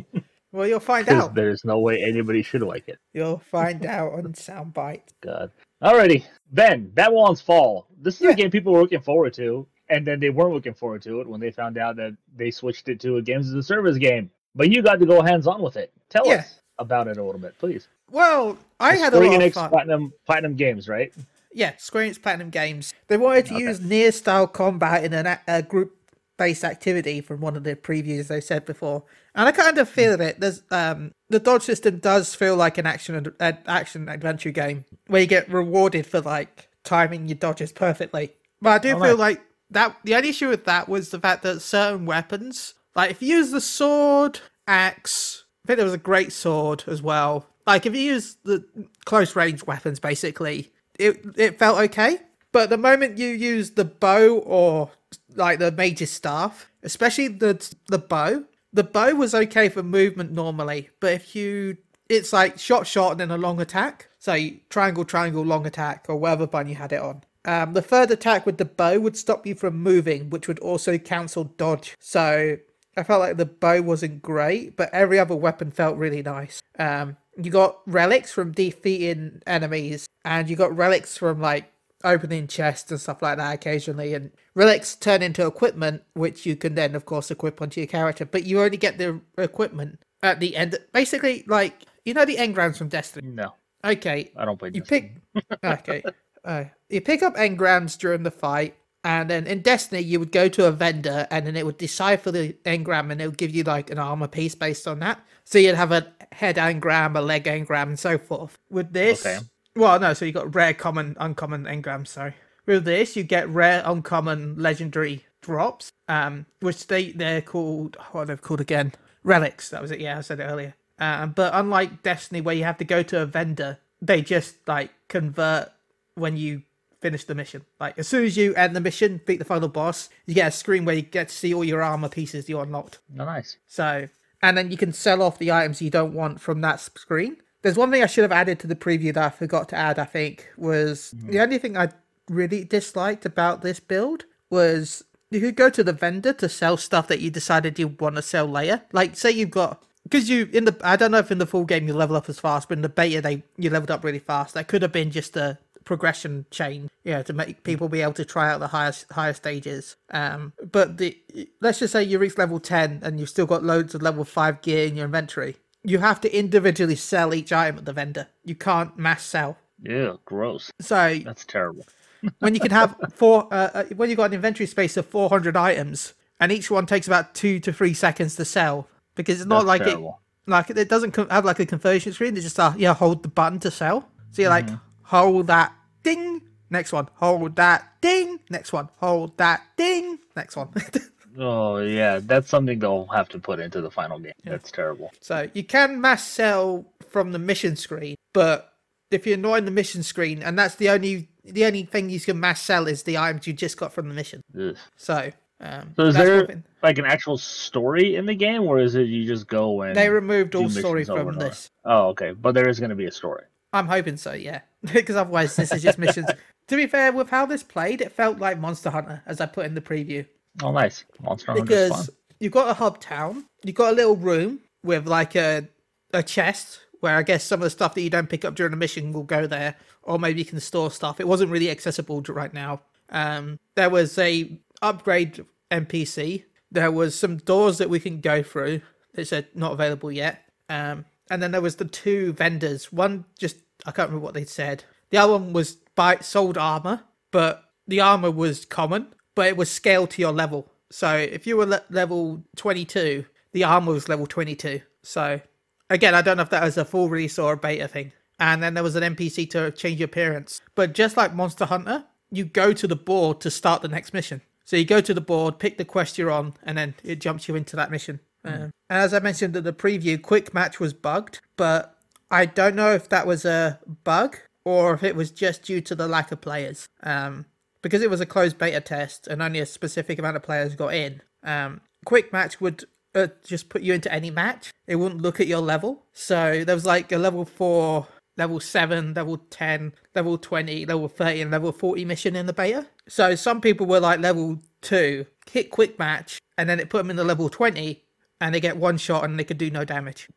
Well, 0.52 0.66
you'll 0.66 0.80
find 0.80 1.08
out. 1.08 1.34
there's 1.34 1.64
no 1.64 1.78
way 1.78 2.02
anybody 2.02 2.42
should 2.42 2.62
like 2.62 2.88
it. 2.88 2.98
You'll 3.14 3.38
find 3.38 3.86
out 3.86 4.12
on 4.14 4.34
sound 4.34 4.74
bites. 4.74 5.14
God. 5.20 5.50
Alrighty. 5.82 6.24
Ben, 6.52 6.88
Babylon's 6.90 7.40
Fall. 7.40 7.86
This 8.00 8.16
is 8.16 8.22
Yeah. 8.22 8.30
a 8.30 8.34
game 8.34 8.50
people 8.50 8.72
were 8.72 8.80
looking 8.82 9.00
forward 9.00 9.32
to, 9.34 9.66
and 9.88 10.06
then 10.06 10.20
they 10.20 10.30
weren't 10.30 10.52
looking 10.52 10.74
forward 10.74 11.02
to 11.02 11.20
it 11.20 11.26
when 11.28 11.40
they 11.40 11.50
found 11.50 11.78
out 11.78 11.96
that 11.96 12.14
they 12.36 12.50
switched 12.50 12.88
it 12.88 13.00
to 13.00 13.16
a 13.16 13.22
games 13.22 13.48
as 13.48 13.54
a 13.54 13.62
service 13.62 13.96
game. 13.96 14.30
But 14.54 14.70
you 14.70 14.82
got 14.82 14.98
to 14.98 15.06
go 15.06 15.22
hands 15.22 15.46
on 15.46 15.62
with 15.62 15.76
it. 15.76 15.92
Tell 16.08 16.26
Yeah. 16.26 16.34
us 16.40 16.60
about 16.78 17.08
it 17.08 17.16
a 17.16 17.22
little 17.22 17.40
bit, 17.40 17.56
please. 17.58 17.88
Well, 18.10 18.58
I 18.78 18.96
had 18.96 19.12
a 19.12 19.16
Square 19.16 19.30
lot 19.30 19.40
Enix 19.40 19.46
of 19.48 19.54
fun. 19.54 19.70
Platinum 19.70 20.12
Platinum 20.26 20.54
Games, 20.56 20.88
right? 20.88 21.12
Yeah, 21.52 21.72
Square 21.78 22.08
Enix 22.10 22.20
Platinum 22.22 22.50
Games. 22.50 22.92
They 23.06 23.16
wanted 23.16 23.46
to 23.46 23.54
Okay. 23.54 23.64
use 23.64 23.80
Nier 23.80 24.12
style 24.12 24.48
combat 24.48 25.04
in 25.04 25.14
an 25.14 25.26
a, 25.26 25.40
a 25.46 25.62
group 25.62 25.96
based 26.36 26.64
activity 26.64 27.20
from 27.20 27.40
one 27.40 27.56
of 27.56 27.64
the 27.64 27.76
previews 27.76 28.26
they 28.28 28.40
said 28.40 28.64
before, 28.66 29.04
and 29.34 29.48
I 29.48 29.52
kind 29.52 29.78
of 29.78 29.88
feel 29.88 30.20
it. 30.20 30.40
There's 30.40 30.62
um 30.70 31.12
the 31.28 31.38
dodge 31.40 31.62
system 31.62 31.98
does 31.98 32.34
feel 32.34 32.56
like 32.56 32.78
an 32.78 32.86
action 32.86 33.32
an 33.40 33.58
action 33.66 34.08
adventure 34.08 34.50
game 34.50 34.84
where 35.06 35.20
you 35.20 35.26
get 35.26 35.50
rewarded 35.50 36.06
for 36.06 36.20
like 36.20 36.68
timing 36.84 37.28
your 37.28 37.36
dodges 37.36 37.72
perfectly. 37.72 38.32
But 38.60 38.70
I 38.70 38.78
do 38.78 38.96
Oh, 38.96 39.00
feel 39.00 39.16
like 39.16 39.40
that 39.70 39.96
the 40.04 40.14
only 40.14 40.30
issue 40.30 40.48
with 40.48 40.64
that 40.64 40.88
was 40.88 41.10
the 41.10 41.20
fact 41.20 41.42
that 41.44 41.60
certain 41.60 42.06
weapons, 42.06 42.74
like 42.96 43.10
if 43.10 43.22
you 43.22 43.36
use 43.36 43.50
the 43.50 43.60
sword, 43.60 44.40
axe, 44.66 45.44
I 45.64 45.68
think 45.68 45.76
there 45.76 45.84
was 45.84 45.94
a 45.94 45.98
great 45.98 46.32
sword 46.32 46.84
as 46.86 47.02
well. 47.02 47.46
Like 47.66 47.86
if 47.86 47.94
you 47.94 48.00
use 48.00 48.36
the 48.44 48.64
close 49.04 49.36
range 49.36 49.64
weapons, 49.66 50.00
basically, 50.00 50.72
it 50.98 51.24
it 51.36 51.58
felt 51.58 51.78
okay. 51.78 52.18
But 52.52 52.68
the 52.68 52.78
moment 52.78 53.16
you 53.18 53.28
use 53.28 53.70
the 53.72 53.84
bow 53.84 54.38
or 54.38 54.90
like 55.36 55.60
the 55.60 55.70
mage's 55.70 56.10
staff, 56.10 56.68
especially 56.82 57.28
the 57.28 57.74
the 57.88 57.98
bow, 57.98 58.44
the 58.72 58.84
bow 58.84 59.14
was 59.14 59.34
okay 59.34 59.68
for 59.68 59.82
movement 59.82 60.32
normally. 60.32 60.90
But 61.00 61.12
if 61.12 61.34
you, 61.34 61.76
it's 62.08 62.32
like 62.32 62.58
shot, 62.58 62.86
shot, 62.86 63.12
and 63.12 63.20
then 63.20 63.30
a 63.30 63.38
long 63.38 63.60
attack. 63.60 64.08
So 64.18 64.36
triangle, 64.68 65.04
triangle, 65.04 65.44
long 65.44 65.66
attack, 65.66 66.06
or 66.08 66.16
whatever 66.16 66.46
button 66.46 66.68
you 66.68 66.74
had 66.76 66.92
it 66.92 67.00
on. 67.00 67.22
Um, 67.44 67.72
the 67.72 67.82
third 67.82 68.10
attack 68.10 68.44
with 68.44 68.58
the 68.58 68.64
bow 68.66 69.00
would 69.00 69.16
stop 69.16 69.46
you 69.46 69.54
from 69.54 69.78
moving, 69.78 70.30
which 70.30 70.46
would 70.46 70.58
also 70.58 70.98
cancel 70.98 71.44
dodge. 71.44 71.96
So 71.98 72.58
I 72.96 73.02
felt 73.02 73.20
like 73.20 73.36
the 73.38 73.46
bow 73.46 73.80
wasn't 73.82 74.20
great, 74.20 74.76
but 74.76 74.92
every 74.92 75.18
other 75.18 75.36
weapon 75.36 75.70
felt 75.70 75.96
really 75.96 76.22
nice. 76.22 76.60
Um, 76.78 77.16
you 77.42 77.50
got 77.50 77.80
relics 77.86 78.32
from 78.32 78.52
defeating 78.52 79.40
enemies, 79.46 80.06
and 80.24 80.50
you 80.50 80.56
got 80.56 80.76
relics 80.76 81.16
from 81.16 81.40
like 81.40 81.72
opening 82.04 82.46
chests 82.46 82.90
and 82.90 83.00
stuff 83.00 83.22
like 83.22 83.36
that 83.38 83.54
occasionally, 83.54 84.14
and 84.14 84.30
relics 84.54 84.94
turn 84.96 85.22
into 85.22 85.46
equipment, 85.46 86.02
which 86.14 86.46
you 86.46 86.56
can 86.56 86.74
then, 86.74 86.94
of 86.94 87.04
course, 87.04 87.30
equip 87.30 87.60
onto 87.62 87.80
your 87.80 87.88
character. 87.88 88.24
But 88.24 88.44
you 88.44 88.60
only 88.60 88.76
get 88.76 88.98
the 88.98 89.20
equipment 89.38 90.00
at 90.22 90.40
the 90.40 90.56
end. 90.56 90.78
Basically, 90.92 91.44
like 91.46 91.84
you 92.04 92.14
know 92.14 92.24
the 92.24 92.36
engrams 92.36 92.76
from 92.78 92.88
Destiny. 92.88 93.28
No, 93.28 93.54
Okay, 93.84 94.30
I 94.36 94.44
don't 94.44 94.58
play. 94.58 94.70
you 94.74 94.80
Destiny. 94.80 95.12
pick. 95.34 95.54
okay, 95.64 96.02
uh, 96.44 96.64
you 96.88 97.00
pick 97.00 97.22
up 97.22 97.36
engrams 97.36 97.98
during 97.98 98.22
the 98.22 98.30
fight, 98.30 98.74
and 99.04 99.28
then 99.30 99.46
in 99.46 99.60
Destiny 99.62 100.00
you 100.02 100.18
would 100.18 100.32
go 100.32 100.48
to 100.48 100.66
a 100.66 100.72
vendor, 100.72 101.26
and 101.30 101.46
then 101.46 101.56
it 101.56 101.64
would 101.66 101.78
decipher 101.78 102.30
the 102.30 102.54
engram, 102.64 103.10
and 103.12 103.20
it 103.20 103.26
would 103.26 103.38
give 103.38 103.54
you 103.54 103.62
like 103.64 103.90
an 103.90 103.98
armor 103.98 104.28
piece 104.28 104.54
based 104.54 104.88
on 104.88 105.00
that. 105.00 105.20
So 105.44 105.58
you'd 105.58 105.74
have 105.74 105.92
a 105.92 106.06
head 106.32 106.56
engram, 106.56 107.16
a 107.16 107.20
leg 107.20 107.44
engram, 107.44 107.84
and 107.88 107.98
so 107.98 108.16
forth. 108.18 108.56
With 108.70 108.92
this, 108.92 109.26
Okay. 109.26 109.38
Well, 109.76 109.98
no, 110.00 110.14
so 110.14 110.24
you 110.24 110.32
got 110.32 110.54
rare, 110.54 110.74
common, 110.74 111.16
uncommon 111.18 111.64
engrams. 111.64 112.08
Sorry. 112.08 112.34
With 112.66 112.84
this, 112.84 113.16
you 113.16 113.22
get 113.22 113.48
rare, 113.48 113.82
uncommon, 113.84 114.56
legendary 114.56 115.24
drops, 115.40 115.92
um, 116.08 116.46
which 116.60 116.86
they 116.86 117.12
they're 117.12 117.42
called. 117.42 117.96
What 118.12 118.22
are 118.22 118.24
they 118.26 118.36
called 118.36 118.60
again? 118.60 118.92
Relics. 119.24 119.70
That 119.70 119.82
was 119.82 119.90
it. 119.90 120.00
Yeah, 120.00 120.18
I 120.18 120.20
said 120.20 120.40
it 120.40 120.44
earlier. 120.44 120.74
Um, 120.98 121.32
but 121.32 121.52
unlike 121.54 122.02
Destiny, 122.02 122.40
where 122.40 122.54
you 122.54 122.64
have 122.64 122.78
to 122.78 122.84
go 122.84 123.02
to 123.02 123.22
a 123.22 123.26
vendor, 123.26 123.78
they 124.02 124.22
just 124.22 124.56
like 124.68 124.90
convert 125.08 125.72
when 126.14 126.36
you 126.36 126.62
finish 127.00 127.24
the 127.24 127.34
mission. 127.34 127.64
Like 127.78 127.98
as 127.98 128.06
soon 128.06 128.24
as 128.24 128.36
you 128.36 128.54
end 128.54 128.76
the 128.76 128.80
mission, 128.80 129.20
beat 129.26 129.38
the 129.38 129.44
final 129.44 129.68
boss, 129.68 130.10
you 130.26 130.34
get 130.34 130.48
a 130.48 130.50
screen 130.50 130.84
where 130.84 130.94
you 130.94 131.02
get 131.02 131.28
to 131.28 131.34
see 131.34 131.54
all 131.54 131.64
your 131.64 131.82
armor 131.82 132.08
pieces 132.08 132.48
you 132.48 132.60
unlocked. 132.60 132.98
Nice. 133.12 133.56
So, 133.66 134.08
and 134.42 134.56
then 134.56 134.70
you 134.70 134.76
can 134.76 134.92
sell 134.92 135.22
off 135.22 135.38
the 135.38 135.52
items 135.52 135.80
you 135.80 135.90
don't 135.90 136.14
want 136.14 136.40
from 136.40 136.60
that 136.60 136.80
screen. 136.80 137.38
There's 137.62 137.76
one 137.76 137.90
thing 137.90 138.02
I 138.02 138.06
should 138.06 138.22
have 138.22 138.32
added 138.32 138.58
to 138.60 138.66
the 138.66 138.74
preview 138.74 139.12
that 139.14 139.24
I 139.24 139.30
forgot 139.30 139.68
to 139.70 139.76
add, 139.76 139.98
I 139.98 140.04
think, 140.04 140.48
was 140.56 141.12
the 141.12 141.40
only 141.40 141.58
thing 141.58 141.76
I 141.76 141.90
really 142.28 142.64
disliked 142.64 143.26
about 143.26 143.62
this 143.62 143.80
build 143.80 144.24
was 144.48 145.04
you 145.30 145.40
could 145.40 145.56
go 145.56 145.68
to 145.70 145.84
the 145.84 145.92
vendor 145.92 146.32
to 146.34 146.48
sell 146.48 146.76
stuff 146.76 147.08
that 147.08 147.20
you 147.20 147.30
decided 147.30 147.78
you 147.78 147.88
want 147.88 148.16
to 148.16 148.22
sell 148.22 148.46
later. 148.46 148.82
Like, 148.92 149.16
say 149.16 149.30
you've 149.30 149.50
got. 149.50 149.84
Because 150.04 150.30
you 150.30 150.48
in 150.52 150.64
the 150.64 150.76
I 150.82 150.96
don't 150.96 151.10
know 151.10 151.18
if 151.18 151.30
in 151.30 151.38
the 151.38 151.46
full 151.46 151.64
game 151.64 151.86
you 151.86 151.92
level 151.92 152.16
up 152.16 152.28
as 152.28 152.40
fast, 152.40 152.68
but 152.68 152.78
in 152.78 152.82
the 152.82 152.88
beta 152.88 153.20
they 153.20 153.42
you 153.58 153.68
leveled 153.68 153.90
up 153.90 154.02
really 154.02 154.18
fast. 154.18 154.54
That 154.54 154.66
could 154.66 154.80
have 154.82 154.92
been 154.92 155.10
just 155.10 155.36
a 155.36 155.58
progression 155.84 156.46
chain, 156.50 156.90
yeah, 157.04 157.22
to 157.22 157.32
make 157.32 157.64
people 157.64 157.88
be 157.88 158.00
able 158.00 158.14
to 158.14 158.24
try 158.24 158.50
out 158.50 158.60
the 158.60 158.68
highest 158.68 159.12
higher 159.12 159.34
stages. 159.34 159.96
Um, 160.10 160.52
but 160.72 160.96
the 160.96 161.18
let's 161.60 161.80
just 161.80 161.92
say 161.92 162.02
you 162.02 162.18
reach 162.18 162.38
level 162.38 162.58
ten 162.58 163.00
and 163.02 163.20
you've 163.20 163.28
still 163.28 163.46
got 163.46 163.62
loads 163.62 163.94
of 163.94 164.00
level 164.00 164.24
five 164.24 164.62
gear 164.62 164.86
in 164.86 164.96
your 164.96 165.04
inventory. 165.04 165.56
You 165.82 165.98
have 165.98 166.20
to 166.22 166.36
individually 166.36 166.96
sell 166.96 167.32
each 167.32 167.52
item 167.52 167.78
at 167.78 167.84
the 167.84 167.92
vendor. 167.92 168.28
You 168.44 168.54
can't 168.54 168.96
mass 168.98 169.22
sell. 169.22 169.56
Yeah, 169.82 170.14
gross. 170.24 170.70
So 170.80 171.18
That's 171.24 171.44
terrible. 171.44 171.86
when 172.40 172.54
you 172.54 172.60
can 172.60 172.70
have 172.70 172.96
four, 173.14 173.48
uh, 173.52 173.70
uh, 173.72 173.84
when 173.96 174.10
you've 174.10 174.18
got 174.18 174.30
an 174.30 174.34
inventory 174.34 174.66
space 174.66 174.96
of 174.96 175.06
four 175.06 175.28
hundred 175.28 175.56
items, 175.56 176.14
and 176.38 176.52
each 176.52 176.70
one 176.70 176.86
takes 176.86 177.06
about 177.06 177.34
two 177.34 177.60
to 177.60 177.72
three 177.72 177.94
seconds 177.94 178.36
to 178.36 178.44
sell, 178.44 178.88
because 179.14 179.40
it's 179.40 179.48
not 179.48 179.64
That's 179.64 179.68
like 179.68 179.84
terrible. 179.84 180.20
it, 180.46 180.50
like 180.50 180.70
it 180.70 180.88
doesn't 180.88 181.16
have 181.16 181.44
like 181.44 181.60
a 181.60 181.66
conversion 181.66 182.12
screen. 182.12 182.34
It's 182.34 182.44
just 182.44 182.60
uh, 182.60 182.74
yeah, 182.76 182.94
hold 182.94 183.22
the 183.22 183.28
button 183.28 183.58
to 183.60 183.70
sell. 183.70 184.08
So 184.32 184.42
you're 184.42 184.50
like 184.50 184.68
hold 185.02 185.48
that 185.48 185.72
ding, 186.02 186.42
next 186.70 186.92
one, 186.92 187.08
hold 187.14 187.56
that 187.56 188.00
ding, 188.00 188.38
next 188.48 188.72
one, 188.72 188.88
hold 188.98 189.36
that 189.38 189.62
ding, 189.76 190.18
next 190.36 190.56
one. 190.56 190.68
Oh 191.38 191.78
yeah, 191.78 192.20
that's 192.22 192.48
something 192.48 192.78
they'll 192.78 193.06
have 193.06 193.28
to 193.30 193.38
put 193.38 193.60
into 193.60 193.80
the 193.80 193.90
final 193.90 194.18
game. 194.18 194.32
That's 194.44 194.70
terrible. 194.70 195.10
So 195.20 195.48
you 195.54 195.64
can 195.64 196.00
mass 196.00 196.26
sell 196.26 196.86
from 197.08 197.32
the 197.32 197.38
mission 197.38 197.76
screen, 197.76 198.16
but 198.32 198.74
if 199.10 199.26
you're 199.26 199.36
not 199.36 199.54
in 199.54 199.64
the 199.64 199.70
mission 199.70 200.02
screen, 200.02 200.42
and 200.42 200.58
that's 200.58 200.76
the 200.76 200.88
only 200.90 201.28
the 201.44 201.64
only 201.64 201.84
thing 201.84 202.10
you 202.10 202.20
can 202.20 202.38
mass 202.38 202.60
sell 202.60 202.86
is 202.86 203.02
the 203.04 203.18
items 203.18 203.46
you 203.46 203.52
just 203.52 203.76
got 203.76 203.92
from 203.92 204.08
the 204.08 204.14
mission. 204.14 204.42
Ugh. 204.58 204.76
So, 204.96 205.30
um, 205.60 205.92
So 205.96 206.06
is 206.06 206.14
there 206.14 206.62
like 206.82 206.98
an 206.98 207.06
actual 207.06 207.38
story 207.38 208.16
in 208.16 208.26
the 208.26 208.34
game, 208.34 208.62
or 208.62 208.78
is 208.78 208.94
it 208.94 209.02
you 209.02 209.26
just 209.26 209.46
go 209.46 209.82
and 209.82 209.96
They 209.96 210.08
removed 210.08 210.54
all 210.54 210.68
story 210.68 211.04
from 211.04 211.34
this. 211.34 211.70
Oh, 211.84 212.08
okay, 212.08 212.32
but 212.32 212.52
there 212.52 212.68
is 212.68 212.78
going 212.78 212.90
to 212.90 212.96
be 212.96 213.06
a 213.06 213.12
story. 213.12 213.44
I'm 213.72 213.86
hoping 213.86 214.16
so, 214.16 214.32
yeah, 214.32 214.62
because 214.92 215.16
otherwise 215.16 215.56
this 215.56 215.72
is 215.72 215.82
just 215.82 215.98
missions. 215.98 216.28
to 216.66 216.76
be 216.76 216.86
fair, 216.86 217.12
with 217.12 217.30
how 217.30 217.46
this 217.46 217.62
played, 217.62 218.00
it 218.00 218.12
felt 218.12 218.38
like 218.38 218.58
Monster 218.58 218.90
Hunter, 218.90 219.22
as 219.26 219.40
I 219.40 219.46
put 219.46 219.66
in 219.66 219.74
the 219.74 219.80
preview. 219.80 220.26
Oh, 220.62 220.72
nice. 220.72 221.04
Monster 221.20 221.52
Hunter 221.52 221.72
is 221.72 221.88
fun. 221.90 221.98
because 222.00 222.10
you've 222.38 222.52
got 222.52 222.68
a 222.70 222.74
hub 222.74 223.00
town, 223.00 223.46
you've 223.64 223.76
got 223.76 223.92
a 223.92 223.96
little 223.96 224.16
room 224.16 224.60
with 224.82 225.06
like 225.06 225.34
a 225.36 225.68
a 226.12 226.22
chest 226.22 226.80
where 227.00 227.16
I 227.16 227.22
guess 227.22 227.44
some 227.44 227.60
of 227.60 227.64
the 227.64 227.70
stuff 227.70 227.94
that 227.94 228.02
you 228.02 228.10
don't 228.10 228.28
pick 228.28 228.44
up 228.44 228.54
during 228.54 228.72
the 228.72 228.76
mission 228.76 229.12
will 229.12 229.22
go 229.22 229.46
there, 229.46 229.76
or 230.02 230.18
maybe 230.18 230.40
you 230.40 230.44
can 230.44 230.60
store 230.60 230.90
stuff. 230.90 231.20
It 231.20 231.28
wasn't 231.28 231.50
really 231.50 231.70
accessible 231.70 232.20
right 232.28 232.52
now. 232.52 232.82
Um, 233.10 233.58
there 233.74 233.90
was 233.90 234.18
a 234.18 234.58
upgrade 234.82 235.44
NPC. 235.70 236.44
There 236.70 236.90
was 236.90 237.18
some 237.18 237.38
doors 237.38 237.78
that 237.78 237.90
we 237.90 238.00
can 238.00 238.20
go 238.20 238.42
through. 238.42 238.82
It 239.14 239.26
said 239.26 239.48
not 239.54 239.72
available 239.72 240.12
yet. 240.12 240.42
Um, 240.68 241.04
and 241.30 241.42
then 241.42 241.52
there 241.52 241.60
was 241.60 241.76
the 241.76 241.84
two 241.84 242.32
vendors. 242.34 242.92
One 242.92 243.24
just 243.38 243.56
I 243.86 243.92
can't 243.92 244.08
remember 244.08 244.24
what 244.24 244.34
they 244.34 244.44
said. 244.44 244.84
The 245.10 245.18
other 245.18 245.32
one 245.32 245.52
was 245.52 245.76
buy 245.94 246.18
sold 246.20 246.58
armor, 246.58 247.02
but 247.30 247.64
the 247.88 248.00
armor 248.00 248.30
was 248.30 248.64
common, 248.64 249.08
but 249.40 249.48
it 249.48 249.56
was 249.56 249.70
scaled 249.70 250.10
to 250.10 250.20
your 250.20 250.32
level. 250.32 250.68
So 250.90 251.16
if 251.16 251.46
you 251.46 251.56
were 251.56 251.64
le- 251.64 251.82
level 251.88 252.44
22, 252.56 253.24
the 253.52 253.64
armor 253.64 253.94
was 253.94 254.06
level 254.06 254.26
22. 254.26 254.82
So 255.02 255.40
again, 255.88 256.14
I 256.14 256.20
don't 256.20 256.36
know 256.36 256.42
if 256.42 256.50
that 256.50 256.62
was 256.62 256.76
a 256.76 256.84
full 256.84 257.08
release 257.08 257.38
or 257.38 257.54
a 257.54 257.56
beta 257.56 257.88
thing. 257.88 258.12
And 258.38 258.62
then 258.62 258.74
there 258.74 258.82
was 258.82 258.96
an 258.96 259.14
NPC 259.16 259.48
to 259.52 259.70
change 259.70 259.98
your 259.98 260.04
appearance. 260.04 260.60
But 260.74 260.92
just 260.92 261.16
like 261.16 261.34
Monster 261.34 261.64
Hunter, 261.64 262.04
you 262.30 262.44
go 262.44 262.74
to 262.74 262.86
the 262.86 262.96
board 262.96 263.40
to 263.40 263.50
start 263.50 263.80
the 263.80 263.88
next 263.88 264.12
mission. 264.12 264.42
So 264.66 264.76
you 264.76 264.84
go 264.84 265.00
to 265.00 265.14
the 265.14 265.22
board, 265.22 265.58
pick 265.58 265.78
the 265.78 265.86
quest 265.86 266.18
you're 266.18 266.30
on, 266.30 266.52
and 266.62 266.76
then 266.76 266.92
it 267.02 267.18
jumps 267.18 267.48
you 267.48 267.56
into 267.56 267.76
that 267.76 267.90
mission. 267.90 268.20
Um, 268.44 268.74
and 268.90 268.98
as 268.98 269.14
I 269.14 269.20
mentioned 269.20 269.56
in 269.56 269.64
the 269.64 269.72
preview, 269.72 270.20
Quick 270.20 270.52
Match 270.52 270.78
was 270.78 270.92
bugged, 270.92 271.40
but 271.56 271.96
I 272.30 272.44
don't 272.44 272.76
know 272.76 272.92
if 272.92 273.08
that 273.08 273.26
was 273.26 273.46
a 273.46 273.80
bug 274.04 274.36
or 274.66 274.92
if 274.92 275.02
it 275.02 275.16
was 275.16 275.30
just 275.30 275.62
due 275.62 275.80
to 275.80 275.94
the 275.94 276.06
lack 276.06 276.30
of 276.30 276.42
players. 276.42 276.86
Um, 277.02 277.46
because 277.82 278.02
it 278.02 278.10
was 278.10 278.20
a 278.20 278.26
closed 278.26 278.58
beta 278.58 278.80
test 278.80 279.26
and 279.26 279.42
only 279.42 279.60
a 279.60 279.66
specific 279.66 280.18
amount 280.18 280.36
of 280.36 280.42
players 280.42 280.74
got 280.74 280.94
in. 280.94 281.22
Um, 281.42 281.80
quick 282.04 282.32
match 282.32 282.60
would 282.60 282.84
uh, 283.14 283.28
just 283.44 283.68
put 283.68 283.82
you 283.82 283.94
into 283.94 284.12
any 284.12 284.30
match. 284.30 284.72
It 284.86 284.96
wouldn't 284.96 285.22
look 285.22 285.40
at 285.40 285.46
your 285.46 285.60
level. 285.60 286.04
So 286.12 286.64
there 286.64 286.74
was 286.74 286.86
like 286.86 287.12
a 287.12 287.18
level 287.18 287.44
four, 287.44 288.06
level 288.36 288.60
seven, 288.60 289.14
level 289.14 289.38
ten, 289.50 289.92
level 290.14 290.38
twenty, 290.38 290.86
level 290.86 291.08
thirty, 291.08 291.40
and 291.40 291.50
level 291.50 291.72
forty 291.72 292.04
mission 292.04 292.36
in 292.36 292.46
the 292.46 292.52
beta. 292.52 292.86
So 293.08 293.34
some 293.34 293.60
people 293.60 293.86
were 293.86 294.00
like 294.00 294.20
level 294.20 294.60
two, 294.80 295.26
hit 295.50 295.70
quick 295.70 295.98
match, 295.98 296.40
and 296.58 296.68
then 296.68 296.80
it 296.80 296.90
put 296.90 296.98
them 296.98 297.10
in 297.10 297.16
the 297.16 297.24
level 297.24 297.48
twenty, 297.48 298.04
and 298.40 298.54
they 298.54 298.60
get 298.60 298.76
one 298.76 298.96
shot 298.96 299.24
and 299.24 299.38
they 299.38 299.44
could 299.44 299.58
do 299.58 299.70
no 299.70 299.84
damage. 299.84 300.28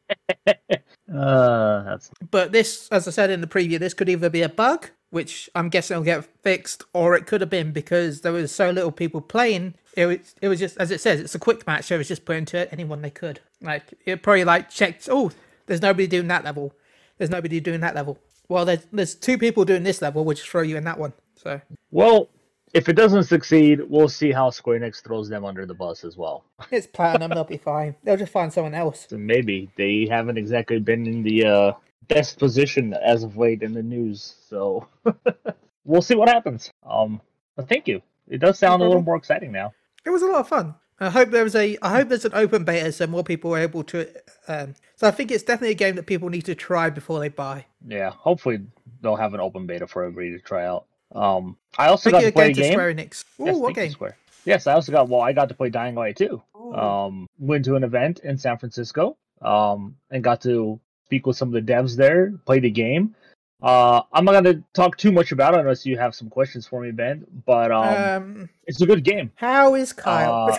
Uh, 1.14 1.84
that's 1.84 2.10
But 2.32 2.52
this, 2.52 2.88
as 2.92 3.08
I 3.08 3.12
said 3.12 3.30
in 3.30 3.42
the 3.42 3.48
preview, 3.48 3.80
this 3.80 3.94
could 3.94 4.10
either 4.10 4.30
be 4.30 4.42
a 4.42 4.50
bug, 4.50 4.90
which 5.10 5.50
I'm 5.54 5.70
guessing 5.70 5.98
will 5.98 6.04
get 6.04 6.26
fixed, 6.42 6.84
or 6.94 7.16
it 7.16 7.28
could 7.28 7.42
have 7.42 7.50
been 7.50 7.72
because 7.72 8.22
there 8.22 8.32
was 8.32 8.52
so 8.52 8.72
little 8.72 8.92
people 8.92 9.22
playing. 9.22 9.76
It 9.96 10.08
was, 10.08 10.36
it 10.42 10.48
was 10.48 10.60
just, 10.60 10.78
as 10.78 10.90
it 10.90 11.02
says, 11.02 11.20
it's 11.20 11.36
a 11.36 11.40
quick 11.40 11.68
match, 11.68 11.86
so 11.86 11.96
it 11.96 12.00
was 12.00 12.08
just 12.08 12.26
put 12.26 12.38
into 12.38 12.72
anyone 12.72 13.02
they 13.02 13.12
could. 13.12 13.40
Like, 13.62 13.94
it 14.06 14.24
probably 14.24 14.44
like 14.44 14.70
checked, 14.70 15.08
oh, 15.12 15.32
there's 15.68 15.82
nobody 15.82 16.08
doing 16.08 16.28
that 16.30 16.44
level. 16.44 16.74
There's 17.18 17.30
nobody 17.30 17.60
doing 17.60 17.82
that 17.82 17.96
level. 17.96 18.18
Well, 18.50 18.66
there's, 18.66 18.86
there's 18.92 19.16
two 19.16 19.38
people 19.38 19.66
doing 19.66 19.84
this 19.84 20.02
level, 20.02 20.26
we'll 20.26 20.36
just 20.36 20.50
throw 20.50 20.64
you 20.64 20.78
in 20.78 20.84
that 20.86 20.98
one. 20.98 21.14
So, 21.36 21.62
well. 21.92 22.30
If 22.74 22.90
it 22.90 22.94
doesn't 22.94 23.24
succeed, 23.24 23.82
we'll 23.88 24.10
see 24.10 24.32
how 24.32 24.50
Square 24.50 24.80
Enix 24.80 25.04
throws 25.04 25.30
them 25.30 25.46
under 25.46 25.66
the 25.66 25.76
bus 25.76 26.04
as 26.04 26.18
well. 26.18 26.44
it's 26.72 26.88
platinum, 26.88 27.30
they'll 27.30 27.44
be 27.44 27.58
fine. 27.58 27.96
They'll 28.04 28.18
just 28.18 28.32
find 28.32 28.52
someone 28.52 28.74
else. 28.74 29.06
So 29.10 29.18
maybe 29.18 29.70
they 29.78 30.08
haven't 30.10 30.38
exactly 30.38 30.80
been 30.80 31.06
in 31.06 31.22
the 31.22 31.46
uh, 31.46 31.72
best 32.08 32.40
position 32.40 32.94
as 32.94 33.24
of 33.24 33.38
late 33.38 33.62
in 33.62 33.74
the 33.74 33.84
news. 33.84 34.36
So 34.50 34.88
we'll 35.86 36.02
see 36.02 36.16
what 36.16 36.30
happens. 36.30 36.72
Um, 36.84 37.22
but 37.56 37.70
thank 37.70 37.88
you. 37.88 38.02
It 38.28 38.40
does 38.40 38.58
sound 38.58 38.82
a 38.82 38.86
little 38.86 39.04
more 39.04 39.18
exciting 39.18 39.52
now. 39.52 39.74
it 40.06 40.10
was 40.10 40.24
a 40.24 40.26
lot 40.26 40.40
of 40.40 40.48
fun. 40.48 40.74
I 41.00 41.10
hope 41.10 41.32
there 41.32 41.44
was 41.44 41.56
a. 41.56 41.78
I 41.82 41.90
hope 41.90 42.10
there's 42.10 42.24
an 42.24 42.34
open 42.34 42.64
beta 42.64 42.92
so 42.92 43.08
more 43.08 43.24
people 43.24 43.54
are 43.54 43.60
able 43.60 43.84
to. 43.86 44.08
Um, 44.48 44.76
so 44.96 45.08
I 45.08 45.12
think 45.12 45.32
it's 45.32 45.44
definitely 45.44 45.72
a 45.72 45.76
game 45.76 45.96
that 45.96 46.06
people 46.06 46.30
need 46.30 46.46
to 46.46 46.56
try 46.56 46.90
before 46.90 47.20
they 47.20 47.30
buy. 47.30 47.66
Yeah, 47.86 48.12
hopefully 48.12 48.62
they'll 49.02 49.16
have 49.16 49.34
an 49.34 49.40
open 49.40 49.66
beta 49.66 49.88
for 49.88 50.04
everybody 50.04 50.32
to 50.32 50.40
try 50.40 50.66
out. 50.66 50.86
Um, 51.14 51.58
I 51.78 51.88
also 51.88 52.12
got 52.12 52.22
to 52.22 52.32
play 52.32 52.50
a 52.50 52.54
game. 52.54 52.74
Square 52.74 52.94
Enix. 52.96 53.24
Ooh, 53.40 53.46
Yes, 53.46 53.76
game? 53.76 53.92
Square. 53.92 54.18
Yes, 54.46 54.68
I 54.68 54.74
also 54.74 54.92
got. 54.92 55.10
Well, 55.10 55.22
I 55.22 55.32
got 55.34 55.48
to 55.50 55.56
play 55.56 55.70
Dying 55.70 55.96
Light 55.96 56.18
2. 56.18 56.42
Ooh. 56.58 56.74
Um, 56.74 57.28
went 57.40 57.66
to 57.66 57.76
an 57.76 57.84
event 57.84 58.20
in 58.20 58.38
San 58.38 58.58
Francisco. 58.58 59.18
Um, 59.42 59.96
and 60.12 60.24
got 60.24 60.42
to 60.42 60.80
speak 61.06 61.28
with 61.28 61.36
some 61.38 61.54
of 61.54 61.66
the 61.66 61.74
devs 61.74 61.96
there. 61.96 62.34
Play 62.46 62.60
the 62.60 62.70
game. 62.72 63.16
Uh, 63.62 64.02
I'm 64.12 64.26
not 64.26 64.34
gonna 64.34 64.62
talk 64.74 64.98
too 64.98 65.12
much 65.12 65.32
about 65.32 65.54
it 65.54 65.62
unless 65.62 65.86
you 65.86 65.98
have 65.98 66.14
some 66.16 66.30
questions 66.30 66.68
for 66.68 66.82
me, 66.82 66.92
Ben. 66.92 67.26
But 67.46 67.72
um, 67.72 67.88
um, 68.24 68.50
it's 68.68 68.82
a 68.82 68.86
good 68.86 69.06
game. 69.06 69.32
how 69.36 69.76
is 69.76 69.94
Kyle? 69.94 70.50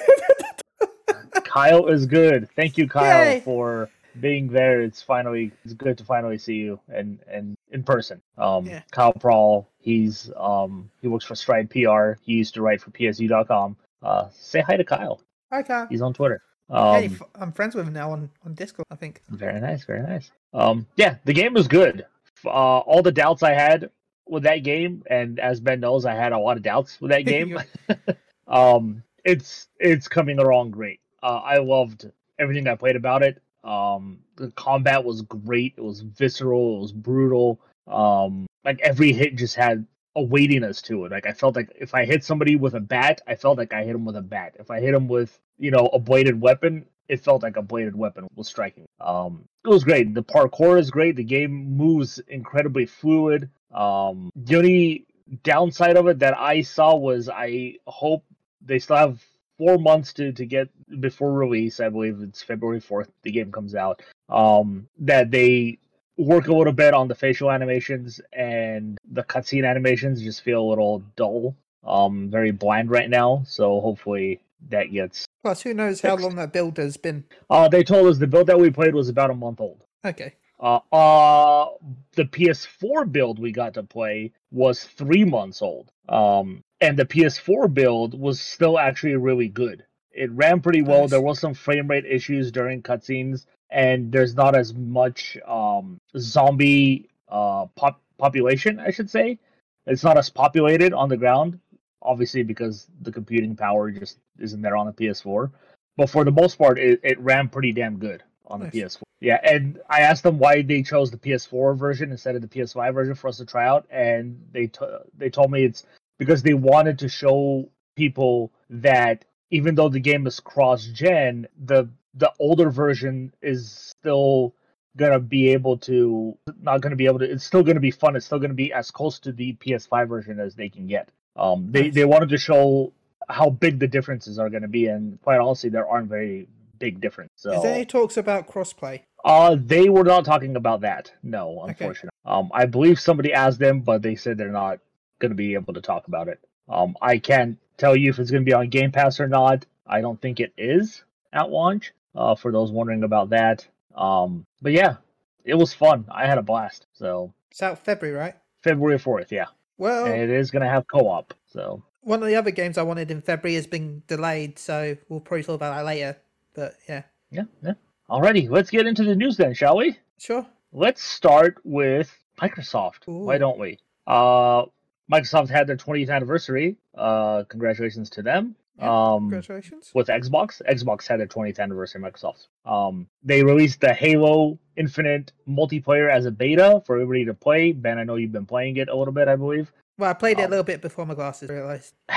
Uh, 0.80 0.87
Kyle 1.44 1.87
is 1.88 2.06
good. 2.06 2.49
Thank 2.56 2.78
you, 2.78 2.88
Kyle, 2.88 3.25
Yay. 3.34 3.40
for 3.40 3.90
being 4.21 4.49
there, 4.49 4.80
it's 4.83 5.02
finally 5.02 5.50
it's 5.64 5.75
good 5.75 5.99
to 5.99 6.04
finally 6.04 6.38
see 6.38 6.54
you 6.54 6.80
and 6.88 7.18
and 7.28 7.56
in 7.71 7.83
person. 7.83 8.23
Um, 8.38 8.66
Yeah. 8.66 8.83
Kyle 8.90 9.12
Prahl, 9.14 9.66
he's 9.78 10.30
um 10.37 10.90
he 11.00 11.09
works 11.09 11.25
for 11.25 11.35
Stride 11.35 11.71
PR. 11.71 12.21
He 12.23 12.35
used 12.35 12.54
to 12.54 12.62
write 12.62 12.80
for 12.80 12.90
PSU.com. 12.90 13.76
Uh, 14.02 14.28
say 14.33 14.61
hi 14.61 14.76
to 14.76 14.85
Kyle. 14.85 15.21
Hi, 15.52 15.62
Kyle. 15.62 15.87
He's 15.88 16.02
on 16.02 16.12
Twitter. 16.14 16.42
Um, 16.71 17.04
f- 17.04 17.23
I'm 17.35 17.52
friends 17.52 17.75
with 17.75 17.87
him 17.87 17.92
now 17.92 18.11
on, 18.11 18.30
on 18.44 18.54
Discord, 18.54 18.87
I 18.90 18.97
think. 18.97 19.21
very 19.28 19.61
nice, 19.61 19.85
very 19.85 20.02
nice. 20.02 20.30
Um, 20.54 20.87
yeah, 20.97 21.16
the 21.25 21.33
game 21.35 21.52
was 21.54 21.68
good. 21.68 22.06
Uh, 22.44 22.49
all 22.78 23.02
the 23.02 23.12
doubts 23.12 23.42
I 23.42 23.52
had 23.52 23.90
with 24.26 24.44
that 24.44 24.59
game, 24.62 25.02
and 25.11 25.38
as 25.38 25.61
Ben 25.61 25.80
knows, 25.80 26.06
I 26.06 26.14
had 26.14 26.33
a 26.33 26.38
lot 26.38 26.56
of 26.56 26.62
doubts 26.62 27.00
with 27.00 27.11
that 27.11 27.23
game. 27.26 27.59
um, 28.49 29.02
it's 29.25 29.68
it's 29.78 30.09
coming 30.09 30.38
along 30.38 30.71
great. 30.71 31.00
Uh, 31.23 31.40
I 31.44 31.59
loved 31.59 32.11
everything 32.38 32.66
I 32.68 32.75
played 32.75 32.97
about 32.97 33.23
it. 33.23 33.40
Um, 33.64 34.21
the 34.37 34.50
combat 34.52 35.04
was 35.04 35.23
great. 35.23 35.75
It 35.76 35.85
was 35.85 36.00
visceral. 36.00 36.76
It 36.76 36.80
was 36.80 36.92
brutal. 36.92 37.61
Um, 37.87 38.47
like 38.64 38.80
every 38.80 39.12
hit 39.12 39.37
just 39.37 39.56
had 39.56 39.87
a 40.16 40.23
weightiness 40.23 40.83
to 40.83 41.04
it. 41.04 41.12
Like 41.12 41.26
I 41.26 41.33
felt 41.33 41.56
like 41.56 41.71
if 41.78 41.94
I 41.94 42.04
hit 42.04 42.25
somebody 42.25 42.56
with 42.56 42.75
a 42.75 42.80
bat, 42.80 43.21
I 43.26 43.35
felt 43.35 43.59
like 43.59 43.73
I 43.73 43.85
hit 43.85 43.94
him 43.94 44.04
with 44.04 44.16
a 44.16 44.23
bat. 44.23 44.56
If 44.59 44.71
I 44.71 44.80
hit 44.80 44.94
him 44.94 45.09
with 45.09 45.38
you 45.59 45.71
know 45.71 45.88
a 45.92 45.99
bladed 45.99 46.40
weapon, 46.40 46.87
it 47.09 47.21
felt 47.21 47.42
like 47.42 47.56
a 47.56 47.62
bladed 47.62 47.97
weapon 47.97 48.28
was 48.35 48.49
striking. 48.49 48.87
Um, 49.00 49.44
it 49.64 49.68
was 49.68 49.85
great. 49.85 50.14
The 50.14 50.23
parkour 50.23 50.78
is 50.78 50.90
great. 50.90 51.16
The 51.16 51.25
game 51.25 51.76
moves 51.76 52.18
incredibly 52.28 52.87
fluid. 52.87 53.50
Um, 53.73 54.30
the 54.37 54.56
only 54.56 55.06
downside 55.42 55.97
of 55.97 56.06
it 56.06 56.18
that 56.21 56.38
I 56.38 56.62
saw 56.62 56.94
was 56.94 57.28
I 57.28 57.76
hope 57.87 58.25
they 58.64 58.78
still 58.78 58.97
have 58.97 59.23
four 59.58 59.78
months 59.78 60.12
to, 60.14 60.32
to 60.32 60.46
get 60.46 60.68
before 61.00 61.32
release. 61.32 61.80
I 61.80 61.88
believe 61.88 62.20
it's 62.20 62.42
February 62.42 62.80
4th, 62.80 63.08
the 63.23 63.32
game 63.32 63.52
comes 63.52 63.75
out. 63.75 64.02
Um, 64.28 64.88
that 64.99 65.30
they 65.30 65.78
work 66.16 66.49
a 66.49 66.54
little 66.54 66.73
bit 66.73 66.94
on 66.94 67.08
the 67.08 67.14
facial 67.14 67.50
animations 67.50 68.20
and 68.32 68.99
the 69.11 69.23
cutscene 69.23 69.68
animations 69.68 70.23
just 70.23 70.42
feel 70.42 70.62
a 70.62 70.68
little 70.68 71.00
dull, 71.16 71.56
um, 71.84 72.30
very 72.30 72.52
bland 72.52 72.90
right 72.90 73.11
now. 73.11 73.42
So 73.46 73.80
hopefully 73.80 74.40
that 74.68 74.92
gets. 74.92 75.26
Plus, 75.42 75.62
who 75.62 75.75
knows 75.75 76.00
how 76.00 76.16
long 76.16 76.37
that 76.37 76.52
build 76.52 76.78
has 76.78 76.96
been. 76.96 77.25
Uh, 77.50 77.68
they 77.68 77.82
told 77.82 78.06
us 78.08 78.18
the 78.18 78.26
build 78.26 78.46
that 78.46 78.58
we 78.58 78.70
played 78.70 78.94
was 78.94 79.08
about 79.08 79.30
a 79.30 79.34
month 79.34 79.61
old. 79.61 79.84
Okay. 80.04 80.34
Uh, 80.61 80.78
uh, 80.92 81.68
the 82.14 82.25
PS4 82.25 83.11
build 83.11 83.38
we 83.38 83.52
got 83.52 83.75
to 83.75 83.82
play 83.82 84.32
was 84.50 84.84
three 84.84 85.25
months 85.25 85.61
old. 85.61 85.90
Um, 86.08 86.63
and 86.81 86.99
the 86.99 87.04
PS4 87.04 87.73
build 87.73 88.19
was 88.19 88.40
still 88.40 88.78
actually 88.78 89.16
really 89.16 89.49
good. 89.49 89.85
It 90.12 90.31
ran 90.33 90.61
pretty 90.61 90.83
well. 90.83 91.02
Nice. 91.02 91.11
There 91.11 91.21
was 91.21 91.40
some 91.40 91.54
frame 91.54 91.88
rate 91.88 92.04
issues 92.07 92.52
during 92.52 92.83
cutscenes, 92.83 93.47
and 93.71 94.12
there's 94.12 94.35
not 94.35 94.54
as 94.54 94.75
much 94.75 95.37
um, 95.47 95.99
zombie 96.16 97.09
uh, 97.28 97.66
pop- 97.75 98.02
population, 98.19 98.78
I 98.78 98.90
should 98.90 99.11
say. 99.11 99.38
It's 99.87 100.04
not 100.04 100.16
as 100.16 100.31
populated 100.31 100.93
on 100.93 101.09
the 101.09 101.16
ground, 101.16 101.59
obviously 102.00 102.43
because 102.43 102.87
the 103.02 103.12
computing 103.12 103.57
power 103.57 103.90
just 103.90 104.19
isn't 104.38 104.62
there 104.62 104.76
on 104.76 104.87
the 104.87 104.93
PS4. 104.93 105.50
But 105.97 106.11
for 106.11 106.25
the 106.25 106.31
most 106.31 106.57
part, 106.59 106.78
it, 106.78 107.00
it 107.02 107.19
ran 107.21 107.49
pretty 107.49 107.73
damn 107.73 107.99
good 107.99 108.23
on 108.47 108.61
the 108.61 108.66
Nice. 108.66 108.75
PS4. 108.75 109.02
Yeah, 109.21 109.40
and 109.43 109.81
I 109.88 110.00
asked 110.00 110.23
them 110.23 110.38
why 110.38 110.62
they 110.62 110.83
chose 110.83 111.11
the 111.11 111.16
PS4 111.16 111.76
version 111.76 112.11
instead 112.11 112.35
of 112.35 112.43
the 112.43 112.49
PS5 112.49 112.93
version 112.93 113.14
for 113.14 113.28
us 113.28 113.38
to 113.38 113.47
try 113.47 113.66
out, 113.66 113.87
and 113.90 114.38
they 114.52 114.66
t- 114.66 114.85
they 115.16 115.31
told 115.31 115.50
me 115.50 115.64
it's 115.64 115.87
because 116.18 116.42
they 116.42 116.54
wanted 116.54 116.99
to 117.00 117.09
show 117.09 117.68
people 117.97 118.52
that 118.71 119.25
even 119.50 119.75
though 119.75 119.88
the 119.88 120.00
game 120.00 120.26
is 120.26 120.40
cross-gen, 120.40 121.47
the 121.64 121.88
the 122.14 122.33
older 122.38 122.71
version 122.71 123.33
is 123.42 123.71
still 123.71 124.54
gonna 124.97 125.18
be 125.18 125.49
able 125.49 125.76
to 125.76 126.37
not 126.61 126.80
gonna 126.80 126.97
be 126.97 127.06
able 127.06 127.18
to. 127.18 127.30
It's 127.30 127.44
still 127.44 127.62
gonna 127.62 127.80
be 127.80 127.90
fun. 127.90 128.16
It's 128.16 128.26
still 128.26 128.38
gonna 128.38 128.54
be 128.54 128.73
as 128.73 128.90
close 128.90 129.18
to 129.21 129.33
the 129.33 129.54
PS5 129.54 130.09
version 130.09 130.40
as 130.40 130.54
they 130.54 130.68
can 130.68 130.87
get. 130.87 131.09
Um, 131.37 131.66
they 131.71 131.90
they 131.90 132.04
wanted 132.04 132.28
to 132.30 132.38
show 132.38 132.92
how 133.28 133.50
big 133.50 133.78
the 133.80 133.88
differences 133.88 134.38
are 134.38 134.50
gonna 134.50 134.68
be, 134.68 134.87
and 134.87 135.21
quite 135.23 135.40
honestly, 135.40 135.71
there 135.71 135.88
aren't 135.88 136.09
very 136.09 136.47
big 136.78 137.00
differences 137.00 137.40
So 137.42 137.52
Is 137.52 137.62
there 137.62 137.75
any 137.75 137.85
talks 137.87 138.16
about 138.16 138.47
crossplay? 138.49 139.00
uh, 139.25 139.56
they 139.59 139.88
were 139.88 140.04
not 140.04 140.25
talking 140.25 140.54
about 140.56 140.83
that. 140.83 141.12
No, 141.23 141.61
Okay. 141.61 141.68
unfortunately. 141.71 142.11
Um, 142.25 142.50
I 142.52 142.66
believe 142.66 143.00
somebody 143.00 143.33
asked 143.33 143.59
them, 143.59 143.80
but 143.80 144.02
they 144.02 144.14
said 144.16 144.37
they're 144.37 144.50
not 144.50 144.80
going 145.18 145.30
to 145.30 145.37
be 145.37 145.54
able 145.54 145.75
to 145.75 145.80
talk 145.80 146.06
about 146.09 146.28
it. 146.28 146.40
Um, 146.68 146.97
I 147.02 147.18
can't 147.18 147.59
tell 147.76 147.97
you 147.97 148.11
if 148.11 148.18
it's 148.18 148.30
going 148.30 148.44
to 148.44 148.49
be 148.49 148.54
on 148.54 148.68
Game 148.68 148.92
Pass 148.92 149.21
or 149.21 149.28
not. 149.28 149.66
I 149.87 150.00
don't 150.00 150.21
think 150.21 150.40
it 150.40 150.52
is 150.56 151.04
at 151.33 151.50
launch. 151.50 151.92
Uh, 152.14 152.35
for 152.37 152.52
those 152.52 152.71
wondering 152.71 153.02
about 153.02 153.30
that. 153.30 153.66
Um, 153.97 154.47
but 154.62 154.73
yeah, 154.73 154.97
it 155.44 155.54
was 155.54 155.75
fun. 155.75 156.04
I 156.09 156.26
had 156.26 156.38
a 156.38 156.42
blast. 156.42 156.87
So 156.92 157.33
It's 157.50 157.61
out 157.62 157.85
February, 157.85 158.16
right? 158.16 158.35
February 158.62 158.99
fourth, 158.99 159.33
yeah, 159.33 159.47
Well, 159.78 160.06
and 160.06 160.14
it 160.14 160.30
is 160.30 160.50
going 160.50 160.62
to 160.62 160.68
have 160.68 160.87
co-op. 160.87 161.35
So 161.47 161.83
one 162.02 162.23
of 162.23 162.28
the 162.28 162.37
other 162.37 162.50
games 162.52 162.78
I 162.78 162.83
wanted 162.83 163.11
in 163.11 163.21
February 163.21 163.56
has 163.56 163.66
been 163.66 164.02
delayed, 164.06 164.59
so 164.59 164.97
we'll 165.09 165.21
probably 165.21 165.42
talk 165.42 165.56
about 165.56 165.75
that 165.76 165.85
later. 165.85 166.16
But 166.54 166.76
yeah, 166.88 167.02
yeah, 167.30 167.44
yeah. 167.62 167.75
Alrighty, 168.09 168.49
let's 168.49 168.71
get 168.71 168.87
into 168.87 169.02
the 169.04 169.16
news 169.16 169.37
then, 169.37 169.54
shall 169.54 169.76
we? 169.76 169.99
sure. 170.18 170.47
Let's 170.73 171.02
start 171.04 171.59
with 171.64 172.16
Microsoft. 172.40 173.06
Why 173.06 173.38
don't 173.38 173.59
we? 173.59 173.78
Uh, 174.06 174.64
Microsoft 175.12 175.50
had 175.50 175.66
their 175.66 175.76
20th 175.76 176.11
anniversary. 176.11 176.76
Uh, 176.96 177.44
congratulations 177.49 178.11
to 178.11 178.23
them. 178.23 178.56
Yeah, 178.78 179.12
um, 179.14 179.30
Congratulations. 179.30 179.92
with 179.94 180.08
Xbox, 180.08 180.61
Xbox 180.68 181.06
had 181.06 181.20
their 181.20 181.28
20th 181.28 181.61
anniversary. 181.61 182.00
Microsoft. 182.00 182.49
Um, 182.64 183.06
they 183.23 183.44
released 183.44 183.80
the 183.80 183.94
Halo 183.94 184.58
Infinite 184.76 185.32
multiplayer 185.49 186.11
as 186.11 186.26
a 186.26 186.30
beta 186.32 186.82
for 186.84 186.96
everybody 186.96 187.25
to 187.26 187.34
play. 187.34 187.73
Ben, 187.73 187.99
I 187.99 188.04
know 188.04 188.16
you've 188.16 188.32
been 188.32 188.46
playing 188.46 188.78
it 188.78 188.88
a 188.88 188.96
little 188.96 189.14
bit, 189.14 189.28
I 189.28 189.37
believe. 189.37 189.70
Well, 189.96 190.11
I 190.11 190.14
played 190.14 190.38
it 190.38 190.42
a 190.42 190.44
um, 190.46 190.50
little 190.50 190.64
bit 190.64 190.80
before 190.82 191.06
my 191.06 191.14
glasses 191.14 191.49
realized. 191.49 191.94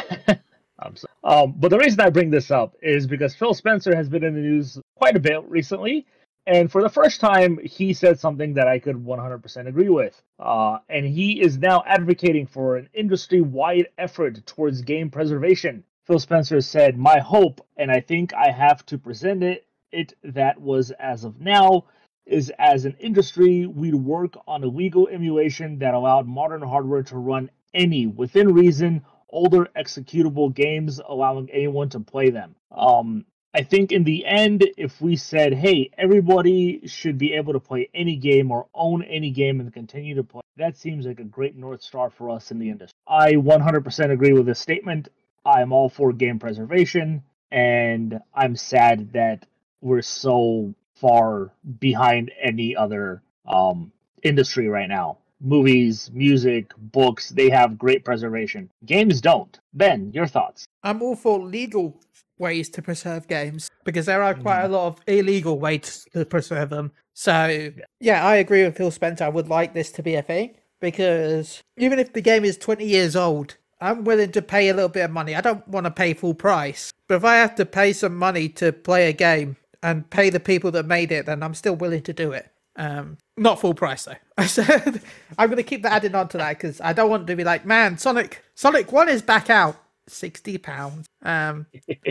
I'm 0.79 0.95
sorry. 0.95 1.11
um, 1.23 1.53
but 1.57 1.69
the 1.69 1.77
reason 1.77 1.99
I 1.99 2.09
bring 2.09 2.31
this 2.31 2.49
up 2.49 2.75
is 2.81 3.05
because 3.05 3.35
Phil 3.35 3.53
Spencer 3.53 3.95
has 3.95 4.09
been 4.09 4.23
in 4.23 4.33
the 4.33 4.41
news 4.41 4.79
quite 4.95 5.15
a 5.15 5.19
bit 5.19 5.43
recently, 5.47 6.07
and 6.47 6.71
for 6.71 6.81
the 6.81 6.89
first 6.89 7.19
time, 7.19 7.59
he 7.61 7.93
said 7.93 8.19
something 8.19 8.53
that 8.53 8.69
I 8.69 8.79
could 8.79 8.95
100% 8.95 9.67
agree 9.67 9.89
with. 9.89 10.21
Uh, 10.39 10.77
and 10.87 11.05
he 11.05 11.41
is 11.41 11.57
now 11.57 11.83
advocating 11.85 12.47
for 12.47 12.77
an 12.77 12.87
industry-wide 12.93 13.89
effort 13.97 14.45
towards 14.45 14.81
game 14.81 15.09
preservation. 15.09 15.83
Phil 16.05 16.19
Spencer 16.19 16.61
said, 16.61 16.97
"My 16.97 17.19
hope, 17.19 17.59
and 17.75 17.91
I 17.91 17.99
think 17.99 18.33
I 18.33 18.49
have 18.49 18.85
to 18.85 18.97
present 18.97 19.43
it, 19.43 19.67
it 19.91 20.13
that 20.23 20.61
was 20.61 20.91
as 20.91 21.25
of 21.25 21.41
now." 21.41 21.83
Is 22.25 22.51
as 22.59 22.85
an 22.85 22.95
industry, 22.99 23.65
we'd 23.67 23.95
work 23.95 24.37
on 24.47 24.63
a 24.63 24.67
legal 24.67 25.07
emulation 25.07 25.79
that 25.79 25.93
allowed 25.93 26.27
modern 26.27 26.61
hardware 26.61 27.03
to 27.03 27.17
run 27.17 27.49
any, 27.73 28.05
within 28.05 28.53
reason, 28.53 29.01
older 29.29 29.67
executable 29.77 30.53
games, 30.53 30.99
allowing 31.07 31.49
anyone 31.51 31.89
to 31.89 31.99
play 31.99 32.29
them. 32.29 32.55
Um, 32.71 33.25
I 33.57 33.63
think 33.63 33.91
in 33.91 34.03
the 34.03 34.23
end, 34.23 34.69
if 34.77 35.01
we 35.01 35.15
said, 35.15 35.51
hey, 35.51 35.89
everybody 35.97 36.85
should 36.85 37.17
be 37.17 37.33
able 37.33 37.53
to 37.53 37.59
play 37.59 37.89
any 37.91 38.15
game 38.15 38.51
or 38.51 38.67
own 38.75 39.01
any 39.01 39.31
game 39.31 39.59
and 39.59 39.73
continue 39.73 40.13
to 40.13 40.23
play, 40.23 40.43
that 40.57 40.77
seems 40.77 41.07
like 41.07 41.19
a 41.19 41.23
great 41.23 41.55
North 41.55 41.81
Star 41.81 42.11
for 42.11 42.29
us 42.29 42.51
in 42.51 42.59
the 42.59 42.69
industry. 42.69 42.93
I 43.07 43.31
100% 43.33 44.11
agree 44.11 44.33
with 44.33 44.45
this 44.45 44.59
statement. 44.59 45.07
I'm 45.43 45.73
all 45.73 45.89
for 45.89 46.13
game 46.13 46.37
preservation, 46.37 47.23
and 47.49 48.19
I'm 48.31 48.55
sad 48.55 49.11
that 49.13 49.47
we're 49.81 50.03
so 50.03 50.75
far 50.93 51.51
behind 51.79 52.31
any 52.39 52.75
other 52.75 53.23
um, 53.47 53.91
industry 54.21 54.67
right 54.67 54.87
now. 54.87 55.17
Movies, 55.41 56.11
music, 56.13 56.73
books, 56.77 57.29
they 57.29 57.49
have 57.49 57.79
great 57.79 58.05
preservation. 58.05 58.69
Games 58.85 59.19
don't. 59.19 59.59
Ben, 59.73 60.11
your 60.13 60.27
thoughts? 60.27 60.67
I'm 60.83 61.01
all 61.01 61.15
for 61.15 61.39
legal 61.39 61.99
ways 62.39 62.69
to 62.69 62.81
preserve 62.81 63.27
games 63.27 63.69
because 63.83 64.05
there 64.05 64.23
are 64.23 64.33
quite 64.33 64.63
a 64.63 64.67
lot 64.67 64.87
of 64.87 65.01
illegal 65.07 65.59
ways 65.59 66.07
to 66.13 66.25
preserve 66.25 66.69
them. 66.69 66.91
So, 67.13 67.71
yeah, 67.99 68.25
I 68.25 68.35
agree 68.35 68.63
with 68.63 68.77
Phil 68.77 68.91
Spencer. 68.91 69.23
I 69.23 69.29
would 69.29 69.47
like 69.47 69.73
this 69.73 69.91
to 69.93 70.03
be 70.03 70.15
a 70.15 70.21
thing 70.21 70.55
because 70.79 71.63
even 71.77 71.99
if 71.99 72.13
the 72.13 72.21
game 72.21 72.45
is 72.45 72.57
20 72.57 72.85
years 72.85 73.15
old, 73.15 73.57
I'm 73.81 74.03
willing 74.03 74.31
to 74.31 74.41
pay 74.41 74.69
a 74.69 74.73
little 74.73 74.89
bit 74.89 75.05
of 75.05 75.11
money. 75.11 75.35
I 75.35 75.41
don't 75.41 75.67
want 75.67 75.85
to 75.85 75.91
pay 75.91 76.13
full 76.13 76.33
price. 76.33 76.91
But 77.07 77.15
if 77.15 77.23
I 77.23 77.35
have 77.37 77.55
to 77.55 77.65
pay 77.65 77.93
some 77.93 78.15
money 78.15 78.49
to 78.49 78.71
play 78.71 79.09
a 79.09 79.13
game 79.13 79.57
and 79.83 80.09
pay 80.09 80.29
the 80.29 80.39
people 80.39 80.71
that 80.71 80.85
made 80.85 81.11
it, 81.11 81.25
then 81.25 81.43
I'm 81.43 81.53
still 81.53 81.75
willing 81.75 82.01
to 82.03 82.13
do 82.13 82.31
it. 82.31 82.51
Um, 82.75 83.17
not 83.37 83.59
full 83.59 83.73
price 83.73 84.05
though. 84.05 84.15
I 84.37 84.45
said 84.45 85.01
I'm 85.37 85.49
going 85.49 85.57
to 85.57 85.63
keep 85.63 85.83
that 85.83 85.93
adding 85.93 86.15
on 86.15 86.27
to 86.29 86.37
that 86.37 86.57
because 86.57 86.79
I 86.81 86.93
don't 86.93 87.09
want 87.09 87.27
to 87.27 87.35
be 87.35 87.43
like, 87.43 87.65
man, 87.65 87.97
Sonic 87.97 88.43
Sonic 88.55 88.91
One 88.91 89.09
is 89.09 89.21
back 89.21 89.49
out, 89.49 89.75
sixty 90.07 90.57
pounds. 90.57 91.07
Um, 91.21 91.67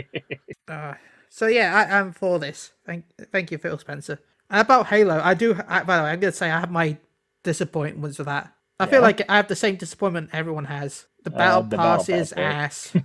uh, 0.67 0.93
so 1.29 1.47
yeah, 1.47 1.75
I 1.75 1.97
am 1.97 2.13
for 2.13 2.39
this. 2.39 2.71
Thank 2.85 3.05
thank 3.31 3.51
you, 3.51 3.57
Phil 3.57 3.77
Spencer. 3.77 4.19
And 4.49 4.61
about 4.61 4.87
Halo, 4.87 5.19
I 5.21 5.33
do. 5.33 5.59
I, 5.67 5.83
by 5.83 5.97
the 5.97 6.03
way, 6.03 6.09
I'm 6.09 6.21
to 6.21 6.31
say 6.31 6.49
I 6.49 6.59
have 6.59 6.71
my 6.71 6.97
disappointments 7.43 8.17
with 8.17 8.27
that. 8.27 8.53
I 8.79 8.85
feel 8.85 9.01
like 9.01 9.27
I 9.29 9.37
have 9.37 9.47
the 9.47 9.55
same 9.55 9.75
disappointment 9.75 10.29
everyone 10.33 10.65
has. 10.65 11.07
The 11.23 11.31
battle 11.31 11.63
the 11.63 11.77
battle 11.77 12.13
is 12.13 12.31
pass, 12.33 12.95
ass. 12.95 13.03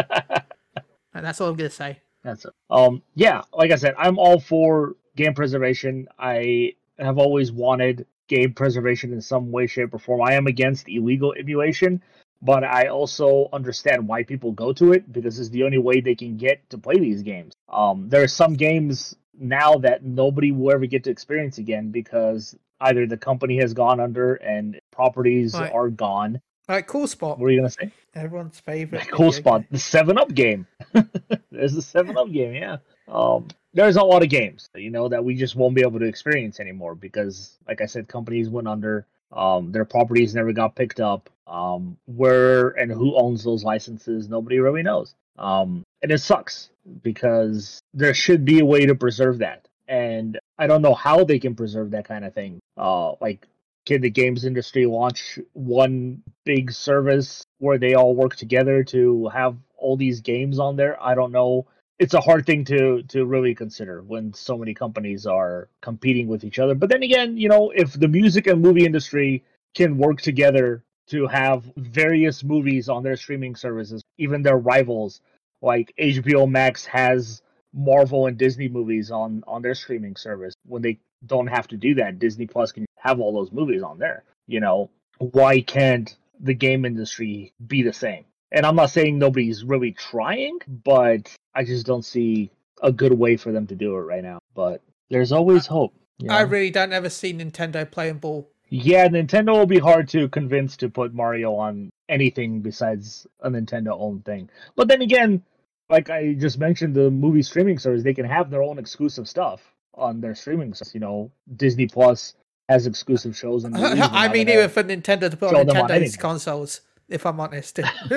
and 1.13 1.25
that's 1.25 1.41
all 1.41 1.49
I'm 1.49 1.55
going 1.55 1.69
to 1.69 1.75
say. 1.75 1.99
That's 2.23 2.45
it. 2.45 2.53
Um, 2.69 3.03
yeah, 3.13 3.41
like 3.53 3.71
I 3.71 3.75
said, 3.75 3.95
I'm 3.97 4.17
all 4.17 4.39
for 4.39 4.95
game 5.15 5.33
preservation. 5.33 6.07
I 6.17 6.73
have 6.97 7.17
always 7.17 7.51
wanted 7.51 8.05
game 8.27 8.53
preservation 8.53 9.13
in 9.13 9.21
some 9.21 9.51
way, 9.51 9.67
shape, 9.67 9.93
or 9.93 9.99
form. 9.99 10.21
I 10.21 10.33
am 10.33 10.47
against 10.47 10.89
illegal 10.89 11.33
emulation, 11.37 12.01
but 12.41 12.63
I 12.63 12.87
also 12.87 13.49
understand 13.53 14.07
why 14.07 14.23
people 14.23 14.51
go 14.51 14.73
to 14.73 14.93
it 14.93 15.11
because 15.11 15.39
it's 15.39 15.49
the 15.49 15.63
only 15.63 15.77
way 15.77 16.01
they 16.01 16.15
can 16.15 16.37
get 16.37 16.69
to 16.69 16.77
play 16.77 16.95
these 16.99 17.21
games. 17.23 17.53
Um, 17.69 18.09
there 18.09 18.23
are 18.23 18.27
some 18.27 18.53
games 18.53 19.15
now 19.39 19.75
that 19.77 20.03
nobody 20.03 20.51
will 20.51 20.71
ever 20.73 20.85
get 20.85 21.03
to 21.05 21.09
experience 21.11 21.57
again 21.57 21.91
because 21.91 22.55
either 22.81 23.05
the 23.07 23.17
company 23.17 23.57
has 23.59 23.73
gone 23.73 23.99
under 23.99 24.35
and 24.35 24.79
properties 24.91 25.53
Right. 25.53 25.71
are 25.71 25.89
gone. 25.89 26.41
All 26.69 26.75
right, 26.75 26.85
cool 26.85 27.07
spot. 27.07 27.37
What 27.37 27.39
were 27.39 27.49
you 27.49 27.59
gonna 27.59 27.69
say? 27.69 27.91
Everyone's 28.13 28.59
favorite. 28.59 29.07
cool 29.11 29.31
spot. 29.31 29.61
game. 29.61 29.67
The 29.71 29.79
Seven 29.79 30.17
Up 30.17 30.33
game. 30.33 30.67
There's 31.51 31.73
the 31.73 31.81
Seven 31.81 32.17
Up 32.17 32.29
game. 32.31 32.53
Yeah. 32.53 32.77
Um, 33.07 33.47
there's 33.73 33.95
a 33.95 34.03
lot 34.03 34.23
of 34.23 34.29
games, 34.29 34.69
you 34.75 34.89
know, 34.89 35.07
that 35.07 35.23
we 35.23 35.35
just 35.35 35.55
won't 35.55 35.75
be 35.75 35.81
able 35.81 35.99
to 35.99 36.05
experience 36.05 36.59
anymore 36.59 36.95
because, 36.95 37.57
like 37.67 37.79
I 37.79 37.85
said, 37.85 38.07
companies 38.07 38.49
went 38.49 38.67
under. 38.67 39.05
Um, 39.31 39.71
their 39.71 39.85
properties 39.85 40.33
never 40.33 40.53
got 40.53 40.75
picked 40.75 40.99
up. 40.99 41.29
Um, 41.47 41.97
where 42.05 42.69
and 42.69 42.91
who 42.91 43.15
owns 43.15 43.43
those 43.43 43.63
licenses, 43.63 44.27
nobody 44.27 44.59
really 44.59 44.83
knows. 44.83 45.15
Um, 45.37 45.83
and 46.01 46.11
it 46.11 46.19
sucks 46.19 46.69
because 47.01 47.79
there 47.93 48.13
should 48.13 48.43
be 48.43 48.59
a 48.59 48.65
way 48.65 48.85
to 48.85 48.95
preserve 48.95 49.39
that. 49.39 49.67
And 49.87 50.37
I 50.57 50.67
don't 50.67 50.81
know 50.81 50.93
how 50.93 51.23
they 51.23 51.39
can 51.39 51.55
preserve 51.55 51.91
that 51.91 52.07
kind 52.07 52.25
of 52.25 52.33
thing. 52.33 52.59
Uh, 52.77 53.13
like 53.21 53.47
can 53.87 54.01
the 54.01 54.09
games 54.09 54.43
industry 54.43 54.85
launch 54.85 55.39
one 55.53 56.21
big 56.43 56.71
service 56.71 57.45
where 57.59 57.77
they 57.77 57.93
all 57.93 58.13
work 58.13 58.35
together 58.35 58.83
to 58.83 59.29
have 59.29 59.55
all 59.77 59.95
these 59.95 60.19
games 60.19 60.59
on 60.59 60.75
there? 60.75 61.01
I 61.01 61.15
don't 61.15 61.31
know. 61.31 61.67
It's 61.99 62.13
a 62.13 62.21
hard 62.21 62.45
thing 62.45 62.63
to 62.65 63.01
to 63.03 63.25
really 63.25 63.55
consider 63.55 64.01
when 64.01 64.33
so 64.33 64.57
many 64.57 64.73
companies 64.73 65.25
are 65.25 65.67
competing 65.81 66.27
with 66.27 66.43
each 66.43 66.59
other. 66.59 66.75
But 66.75 66.89
then 66.89 67.03
again, 67.03 67.37
you 67.37 67.49
know, 67.49 67.71
if 67.71 67.93
the 67.93 68.07
music 68.07 68.47
and 68.47 68.61
movie 68.61 68.85
industry 68.85 69.43
can 69.75 69.97
work 69.97 70.21
together 70.21 70.83
to 71.07 71.27
have 71.27 71.71
various 71.77 72.43
movies 72.43 72.89
on 72.89 73.03
their 73.03 73.15
streaming 73.15 73.55
services, 73.55 74.03
even 74.17 74.41
their 74.41 74.57
rivals 74.57 75.21
like 75.61 75.93
HBO 75.99 76.49
Max 76.49 76.85
has 76.85 77.41
Marvel 77.73 78.27
and 78.27 78.37
Disney 78.37 78.69
movies 78.69 79.11
on 79.11 79.43
on 79.47 79.61
their 79.61 79.75
streaming 79.75 80.15
service 80.15 80.53
when 80.65 80.81
they 80.81 80.99
don't 81.25 81.47
have 81.47 81.67
to 81.69 81.77
do 81.77 81.95
that. 81.95 82.19
Disney 82.19 82.45
Plus 82.45 82.71
can 82.71 82.85
have 82.97 83.19
all 83.19 83.33
those 83.33 83.51
movies 83.51 83.81
on 83.81 83.97
there. 83.97 84.23
You 84.47 84.59
know, 84.59 84.89
why 85.17 85.61
can't 85.61 86.15
the 86.39 86.53
game 86.53 86.85
industry 86.85 87.53
be 87.65 87.81
the 87.81 87.93
same? 87.93 88.25
And 88.51 88.65
I'm 88.65 88.75
not 88.75 88.91
saying 88.91 89.19
nobody's 89.19 89.63
really 89.63 89.91
trying, 89.91 90.59
but 90.83 91.33
I 91.53 91.63
just 91.63 91.85
don't 91.85 92.05
see 92.05 92.49
a 92.81 92.91
good 92.91 93.13
way 93.13 93.37
for 93.37 93.51
them 93.51 93.67
to 93.67 93.75
do 93.75 93.95
it 93.95 94.01
right 94.01 94.23
now. 94.23 94.39
But 94.55 94.81
there's 95.09 95.31
always 95.31 95.65
hope. 95.65 95.93
you 96.17 96.29
I 96.29 96.41
really 96.41 96.71
don't 96.71 96.93
ever 96.93 97.09
see 97.09 97.33
Nintendo 97.33 97.89
playing 97.89 98.19
ball. 98.19 98.49
Yeah, 98.69 99.07
Nintendo 99.07 99.53
will 99.53 99.65
be 99.65 99.79
hard 99.79 100.09
to 100.09 100.27
convince 100.29 100.75
to 100.77 100.89
put 100.89 101.13
Mario 101.13 101.55
on 101.55 101.89
anything 102.09 102.61
besides 102.61 103.25
a 103.41 103.49
Nintendo 103.49 103.97
owned 103.97 104.25
thing. 104.25 104.49
But 104.75 104.87
then 104.87 105.01
again, 105.01 105.43
like 105.89 106.09
I 106.09 106.33
just 106.33 106.57
mentioned, 106.57 106.93
the 106.93 107.09
movie 107.09 107.43
streaming 107.43 107.79
service, 107.79 108.03
they 108.03 108.13
can 108.13 108.25
have 108.25 108.49
their 108.49 108.61
own 108.61 108.77
exclusive 108.77 109.27
stuff 109.27 109.61
on 109.93 110.19
their 110.19 110.35
streaming 110.35 110.73
service. 110.73 110.93
You 110.93 110.99
know, 110.99 111.31
Disney 111.55 111.87
Plus 111.87 112.35
has 112.67 112.87
exclusive 112.87 113.37
shows 113.37 113.63
and. 113.63 113.77
I 113.77 114.27
mean, 114.27 114.49
even 114.49 114.69
for 114.69 114.83
Nintendo 114.83 115.31
to 115.31 115.37
put 115.37 115.55
on 115.55 115.65
Nintendo's 115.65 116.17
consoles, 116.17 116.81
if 117.09 117.25
I'm 117.25 117.39
honest. 117.39 117.79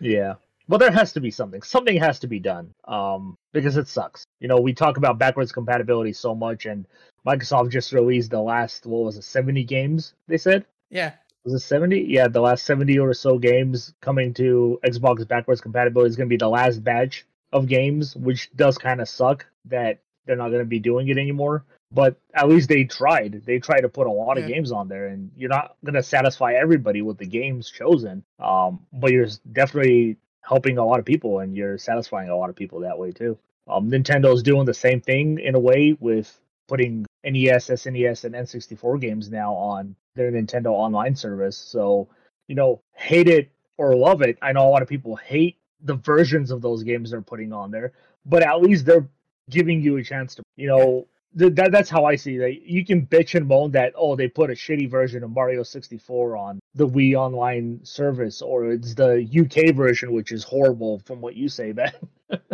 yeah. 0.00 0.34
Well, 0.68 0.78
there 0.78 0.90
has 0.92 1.12
to 1.14 1.20
be 1.20 1.30
something. 1.30 1.62
Something 1.62 1.96
has 1.98 2.20
to 2.20 2.26
be 2.28 2.38
done. 2.38 2.72
Um, 2.86 3.36
because 3.52 3.76
it 3.76 3.88
sucks. 3.88 4.24
You 4.38 4.48
know, 4.48 4.60
we 4.60 4.72
talk 4.72 4.96
about 4.96 5.18
backwards 5.18 5.52
compatibility 5.52 6.12
so 6.12 6.34
much, 6.34 6.66
and 6.66 6.86
Microsoft 7.26 7.70
just 7.70 7.92
released 7.92 8.30
the 8.30 8.40
last 8.40 8.86
what 8.86 9.04
was 9.04 9.16
it, 9.16 9.24
seventy 9.24 9.64
games? 9.64 10.14
They 10.28 10.38
said. 10.38 10.64
yeah. 10.90 11.12
was 11.44 11.54
it 11.54 11.60
70 11.60 12.00
yeah 12.02 12.28
the 12.28 12.40
last 12.40 12.64
70 12.66 12.98
or 12.98 13.14
so 13.14 13.38
games 13.38 13.94
coming 14.02 14.34
to 14.34 14.78
xbox 14.84 15.26
backwards 15.26 15.60
compatibility 15.60 16.10
is 16.10 16.16
going 16.16 16.28
to 16.28 16.32
be 16.32 16.36
the 16.36 16.48
last 16.48 16.84
batch 16.84 17.26
of 17.52 17.66
games 17.66 18.14
which 18.16 18.50
does 18.56 18.76
kind 18.78 19.00
of 19.00 19.08
suck 19.08 19.46
that 19.64 19.98
they're 20.26 20.36
not 20.36 20.48
going 20.50 20.60
to 20.60 20.64
be 20.66 20.78
doing 20.78 21.08
it 21.08 21.16
anymore 21.18 21.64
but 21.92 22.20
at 22.34 22.48
least 22.48 22.68
they 22.68 22.84
tried 22.84 23.42
they 23.44 23.58
tried 23.58 23.80
to 23.80 23.88
put 23.88 24.06
a 24.06 24.10
lot 24.10 24.38
of 24.38 24.46
games 24.46 24.72
on 24.72 24.88
there 24.88 25.08
and 25.08 25.30
you're 25.36 25.50
not 25.50 25.76
going 25.84 25.94
to 25.94 26.02
satisfy 26.02 26.52
everybody 26.52 27.02
with 27.02 27.18
the 27.18 27.26
games 27.26 27.70
chosen 27.70 28.22
um, 28.38 28.80
but 28.92 29.10
you're 29.10 29.28
definitely 29.52 30.16
helping 30.42 30.78
a 30.78 30.84
lot 30.84 30.98
of 30.98 31.04
people 31.04 31.40
and 31.40 31.56
you're 31.56 31.78
satisfying 31.78 32.28
a 32.28 32.36
lot 32.36 32.50
of 32.50 32.56
people 32.56 32.80
that 32.80 32.98
way 32.98 33.10
too 33.10 33.38
um, 33.68 33.90
nintendo's 33.90 34.42
doing 34.42 34.64
the 34.64 34.74
same 34.74 35.00
thing 35.00 35.38
in 35.38 35.54
a 35.54 35.60
way 35.60 35.96
with 36.00 36.40
putting 36.70 37.04
NES, 37.24 37.68
SNES, 37.68 38.24
and 38.24 38.34
N64 38.34 39.00
games 39.00 39.28
now 39.28 39.52
on 39.54 39.96
their 40.14 40.30
Nintendo 40.30 40.68
Online 40.68 41.16
service. 41.16 41.56
So, 41.56 42.08
you 42.46 42.54
know, 42.54 42.80
hate 42.94 43.28
it 43.28 43.50
or 43.76 43.96
love 43.96 44.22
it. 44.22 44.38
I 44.40 44.52
know 44.52 44.68
a 44.68 44.70
lot 44.70 44.80
of 44.80 44.88
people 44.88 45.16
hate 45.16 45.58
the 45.82 45.94
versions 45.94 46.52
of 46.52 46.62
those 46.62 46.84
games 46.84 47.10
they're 47.10 47.22
putting 47.22 47.52
on 47.52 47.72
there, 47.72 47.92
but 48.24 48.44
at 48.44 48.62
least 48.62 48.86
they're 48.86 49.08
giving 49.50 49.82
you 49.82 49.96
a 49.96 50.04
chance 50.04 50.36
to, 50.36 50.42
you 50.56 50.68
know, 50.68 51.08
th- 51.38 51.54
that 51.54 51.72
that's 51.72 51.90
how 51.90 52.04
I 52.04 52.16
see 52.16 52.36
it. 52.36 52.62
You 52.62 52.84
can 52.84 53.06
bitch 53.06 53.34
and 53.34 53.46
moan 53.46 53.70
that 53.72 53.92
oh 53.96 54.16
they 54.16 54.28
put 54.28 54.50
a 54.50 54.54
shitty 54.54 54.90
version 54.90 55.22
of 55.22 55.30
Mario 55.30 55.62
64 55.62 56.36
on 56.36 56.60
the 56.74 56.86
Wii 56.86 57.14
Online 57.14 57.80
service, 57.82 58.42
or 58.42 58.72
it's 58.72 58.94
the 58.94 59.26
UK 59.28 59.74
version 59.74 60.12
which 60.12 60.32
is 60.32 60.44
horrible 60.44 61.00
from 61.04 61.20
what 61.20 61.36
you 61.36 61.48
say, 61.48 61.72
Ben. 61.72 61.92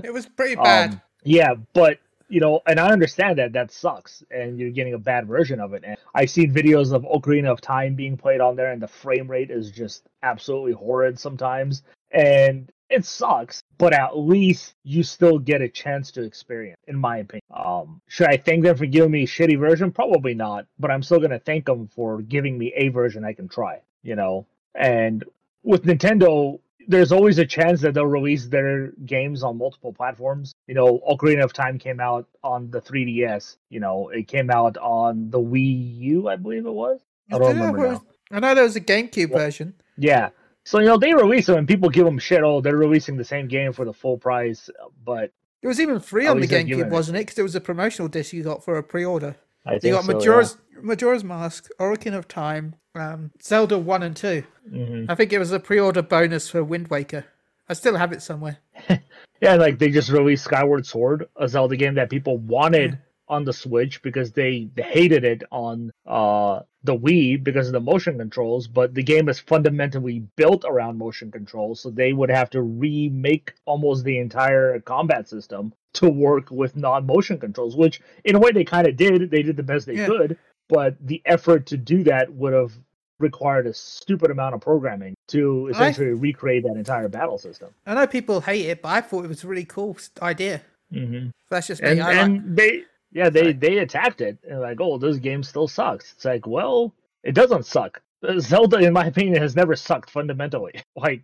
It 0.02 0.12
was 0.12 0.26
pretty 0.26 0.56
bad. 0.56 0.92
Um, 0.92 1.00
yeah, 1.24 1.54
but 1.74 1.98
you 2.28 2.40
know, 2.40 2.60
and 2.66 2.80
I 2.80 2.88
understand 2.88 3.38
that 3.38 3.52
that 3.52 3.70
sucks, 3.70 4.24
and 4.30 4.58
you're 4.58 4.70
getting 4.70 4.94
a 4.94 4.98
bad 4.98 5.26
version 5.26 5.60
of 5.60 5.74
it. 5.74 5.84
And 5.86 5.96
I've 6.14 6.30
seen 6.30 6.52
videos 6.52 6.92
of 6.92 7.02
Ocarina 7.02 7.52
of 7.52 7.60
Time 7.60 7.94
being 7.94 8.16
played 8.16 8.40
on 8.40 8.56
there, 8.56 8.72
and 8.72 8.82
the 8.82 8.88
frame 8.88 9.28
rate 9.30 9.50
is 9.50 9.70
just 9.70 10.08
absolutely 10.22 10.72
horrid 10.72 11.18
sometimes, 11.18 11.82
and 12.10 12.70
it 12.90 13.04
sucks. 13.04 13.62
But 13.78 13.92
at 13.92 14.16
least 14.16 14.74
you 14.84 15.02
still 15.02 15.38
get 15.38 15.60
a 15.60 15.68
chance 15.68 16.10
to 16.12 16.22
experience, 16.22 16.78
in 16.86 16.96
my 16.96 17.18
opinion. 17.18 17.42
Um, 17.54 18.00
should 18.08 18.28
I 18.28 18.36
thank 18.36 18.64
them 18.64 18.76
for 18.76 18.86
giving 18.86 19.10
me 19.10 19.24
a 19.24 19.26
shitty 19.26 19.58
version? 19.58 19.92
Probably 19.92 20.34
not, 20.34 20.66
but 20.78 20.90
I'm 20.90 21.02
still 21.02 21.20
gonna 21.20 21.38
thank 21.38 21.66
them 21.66 21.88
for 21.88 22.22
giving 22.22 22.56
me 22.58 22.72
a 22.76 22.88
version 22.88 23.24
I 23.24 23.32
can 23.32 23.48
try. 23.48 23.80
You 24.02 24.14
know, 24.16 24.46
and 24.74 25.24
with 25.62 25.84
Nintendo, 25.84 26.60
there's 26.88 27.10
always 27.10 27.38
a 27.38 27.44
chance 27.44 27.80
that 27.80 27.94
they'll 27.94 28.06
release 28.06 28.46
their 28.46 28.92
games 29.04 29.42
on 29.42 29.58
multiple 29.58 29.92
platforms. 29.92 30.54
You 30.68 30.74
know, 30.74 31.00
Ocarina 31.10 31.42
of 31.42 31.52
Time 31.52 31.78
came 31.78 31.98
out 31.98 32.28
on 32.44 32.70
the 32.70 32.80
3DS. 32.80 33.56
You 33.70 33.80
know, 33.80 34.08
it 34.10 34.28
came 34.28 34.48
out 34.50 34.76
on 34.78 35.28
the 35.30 35.40
Wii 35.40 35.98
U, 35.98 36.28
I 36.28 36.36
believe 36.36 36.64
it 36.66 36.72
was. 36.72 37.00
I 37.32 37.38
don't 37.38 37.48
remember 37.56 37.78
there 37.78 37.86
now. 37.88 37.92
was- 37.94 38.02
I 38.30 38.38
know 38.40 38.54
there 38.54 38.62
was 38.64 38.76
a 38.76 38.80
GameCube 38.80 39.30
Well- 39.30 39.44
version. 39.44 39.74
Yeah. 39.98 40.28
So 40.66 40.80
you 40.80 40.86
know 40.86 40.98
they 40.98 41.14
release 41.14 41.46
them 41.46 41.58
and 41.58 41.68
people 41.68 41.88
give 41.88 42.04
them 42.04 42.18
shit. 42.18 42.42
Oh, 42.42 42.60
they're 42.60 42.76
releasing 42.76 43.16
the 43.16 43.24
same 43.24 43.46
game 43.46 43.72
for 43.72 43.84
the 43.84 43.92
full 43.92 44.18
price, 44.18 44.68
but 45.04 45.30
It 45.62 45.68
was 45.68 45.78
even 45.80 46.00
free 46.00 46.26
on 46.26 46.36
the 46.36 46.40
least 46.40 46.50
they're 46.50 46.64
giving 46.64 46.86
GameCube, 46.86 46.90
wasn't 46.90 47.18
it? 47.18 47.20
Because 47.20 47.38
it 47.38 47.42
was 47.42 47.54
a 47.54 47.60
promotional 47.60 48.08
disc 48.08 48.32
you 48.32 48.42
got 48.42 48.64
for 48.64 48.76
a 48.76 48.82
pre-order. 48.82 49.36
I 49.64 49.74
You 49.74 49.80
think 49.80 49.94
got 49.94 50.04
so, 50.04 50.12
Majora's 50.14 50.58
Majora's 50.82 51.22
Mask, 51.22 51.68
Ocarina 51.78 52.18
of 52.18 52.26
Time, 52.26 52.74
um, 52.96 53.30
Zelda 53.40 53.78
One 53.78 54.02
and 54.02 54.16
Two. 54.16 54.42
Yeah. 54.70 54.84
Mhm. 54.86 55.06
I 55.08 55.14
think 55.14 55.32
it 55.32 55.38
was 55.38 55.52
a 55.52 55.60
pre-order 55.60 56.02
bonus 56.02 56.50
for 56.50 56.64
Wind 56.64 56.88
Waker. 56.88 57.24
I 57.68 57.74
still 57.74 57.96
have 57.96 58.12
it 58.12 58.20
somewhere. 58.22 58.58
Yeah, 59.42 59.56
like 59.56 59.78
they 59.78 59.90
just 59.90 60.08
released 60.10 60.44
Skyward 60.44 60.86
Sword, 60.86 61.28
a 61.36 61.46
Zelda 61.46 61.76
game 61.76 61.94
that 61.96 62.08
people 62.08 62.38
wanted 62.38 62.98
on 63.28 63.44
the 63.44 63.52
Switch 63.52 64.02
because 64.02 64.32
they, 64.32 64.68
hated 64.76 65.24
it 65.24 65.42
on 65.50 65.90
uh 66.06 66.60
the 66.84 66.96
Wii 66.96 67.42
because 67.42 67.66
of 67.66 67.72
the 67.72 67.80
motion 67.80 68.16
controls, 68.16 68.68
but 68.68 68.94
the 68.94 69.02
game 69.02 69.28
is 69.28 69.40
fundamentally 69.40 70.20
built 70.36 70.64
around 70.64 70.96
motion 70.98 71.32
controls, 71.32 71.80
so 71.80 71.90
they 71.90 72.12
would 72.12 72.30
have 72.30 72.48
to 72.50 72.62
remake 72.62 73.52
almost 73.64 74.04
the 74.04 74.18
entire 74.18 74.78
combat 74.80 75.28
system 75.28 75.72
to 75.94 76.08
work 76.08 76.50
with 76.52 76.76
non-motion 76.76 77.38
controls, 77.38 77.74
which 77.76 78.00
in 78.24 78.36
a 78.36 78.38
way 78.38 78.52
they 78.52 78.62
kind 78.64 78.86
of 78.86 78.96
did. 78.96 79.30
They 79.32 79.42
did 79.42 79.56
the 79.56 79.64
best 79.64 79.86
they 79.86 79.94
Yeah. 79.96 80.06
could, 80.06 80.38
but 80.68 80.94
the 81.00 81.20
effort 81.26 81.66
to 81.66 81.76
do 81.76 82.04
that 82.04 82.32
would 82.32 82.52
have 82.52 82.72
required 83.18 83.66
a 83.66 83.72
stupid 83.74 84.30
amount 84.30 84.54
of 84.54 84.60
programming 84.60 85.14
to 85.28 85.66
I- 85.66 85.70
essentially 85.72 86.12
recreate 86.12 86.62
that 86.64 86.76
entire 86.76 87.08
battle 87.08 87.38
system. 87.38 87.70
I 87.86 87.94
know 87.94 88.06
people 88.06 88.40
hate 88.42 88.66
it, 88.66 88.80
but 88.82 88.90
I 88.90 89.00
thought 89.00 89.24
it 89.24 89.28
was 89.28 89.42
a 89.42 89.48
really 89.48 89.64
cool 89.64 89.96
idea. 90.22 90.60
Mm-hmm. 90.92 91.30
That's 91.50 91.66
just 91.66 91.82
me. 91.82 91.88
and, 91.88 92.02
I 92.02 92.22
like- 92.26 92.54
they 92.54 92.84
yeah 93.18 93.30
they 93.30 93.40
Sorry. 93.40 93.52
they 93.64 93.78
attacked 93.78 94.20
it. 94.20 94.38
And 94.48 94.60
like 94.60 94.80
oh 94.80 94.98
this 94.98 95.16
game 95.28 95.42
still 95.42 95.68
sucks. 95.68 96.12
It's 96.14 96.24
like 96.24 96.46
well 96.46 96.94
it 97.24 97.34
doesn't 97.40 97.66
suck. 97.66 98.02
Uh, 98.26 98.38
zelda 98.40 98.78
in 98.78 98.92
my 98.92 99.06
opinion 99.06 99.40
has 99.42 99.56
never 99.56 99.74
sucked 99.76 100.10
fundamentally. 100.10 100.74
Like 101.06 101.22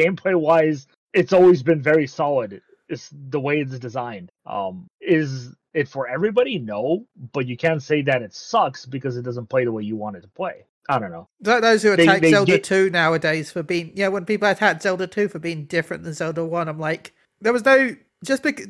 gameplay 0.00 0.36
wise 0.48 0.86
it's 1.12 1.32
always 1.32 1.62
been 1.62 1.82
very 1.82 2.06
solid. 2.06 2.60
It's 2.88 3.10
the 3.34 3.40
way 3.46 3.60
it's 3.60 3.78
designed. 3.78 4.28
Um 4.46 4.86
is 5.00 5.54
it 5.74 5.88
for 5.88 6.08
everybody? 6.08 6.58
No. 6.58 7.06
But 7.32 7.46
you 7.46 7.56
can't 7.56 7.82
say 7.82 8.02
that 8.02 8.22
it 8.22 8.34
sucks 8.34 8.86
because 8.86 9.16
it 9.16 9.22
doesn't 9.28 9.48
play 9.48 9.64
the 9.64 9.72
way 9.72 9.82
you 9.84 9.96
want 9.96 10.16
it 10.16 10.22
to 10.22 10.28
play. 10.28 10.64
I 10.88 10.98
don't 11.00 11.10
know. 11.12 11.26
Th- 11.44 11.62
Those 11.62 11.82
who 11.82 11.96
They- 11.96 12.02
attack 12.04 12.20
they 12.22 12.30
Zelda 12.30 12.52
get- 12.52 12.64
2 12.64 12.90
nowadays 12.90 13.50
for 13.50 13.62
being. 13.62 13.92
Yeah, 13.94 14.08
when 14.08 14.24
people 14.26 14.48
attack 14.48 14.82
Zelda 14.82 15.06
2 15.06 15.28
for 15.28 15.38
being 15.38 15.64
different 15.64 16.02
than 16.04 16.12
Zelda 16.12 16.44
1, 16.44 16.68
I'm 16.68 16.78
like, 16.78 17.14
there 17.40 17.54
was 17.54 17.64
no 17.64 17.96
just 18.24 18.42
because 18.42 18.66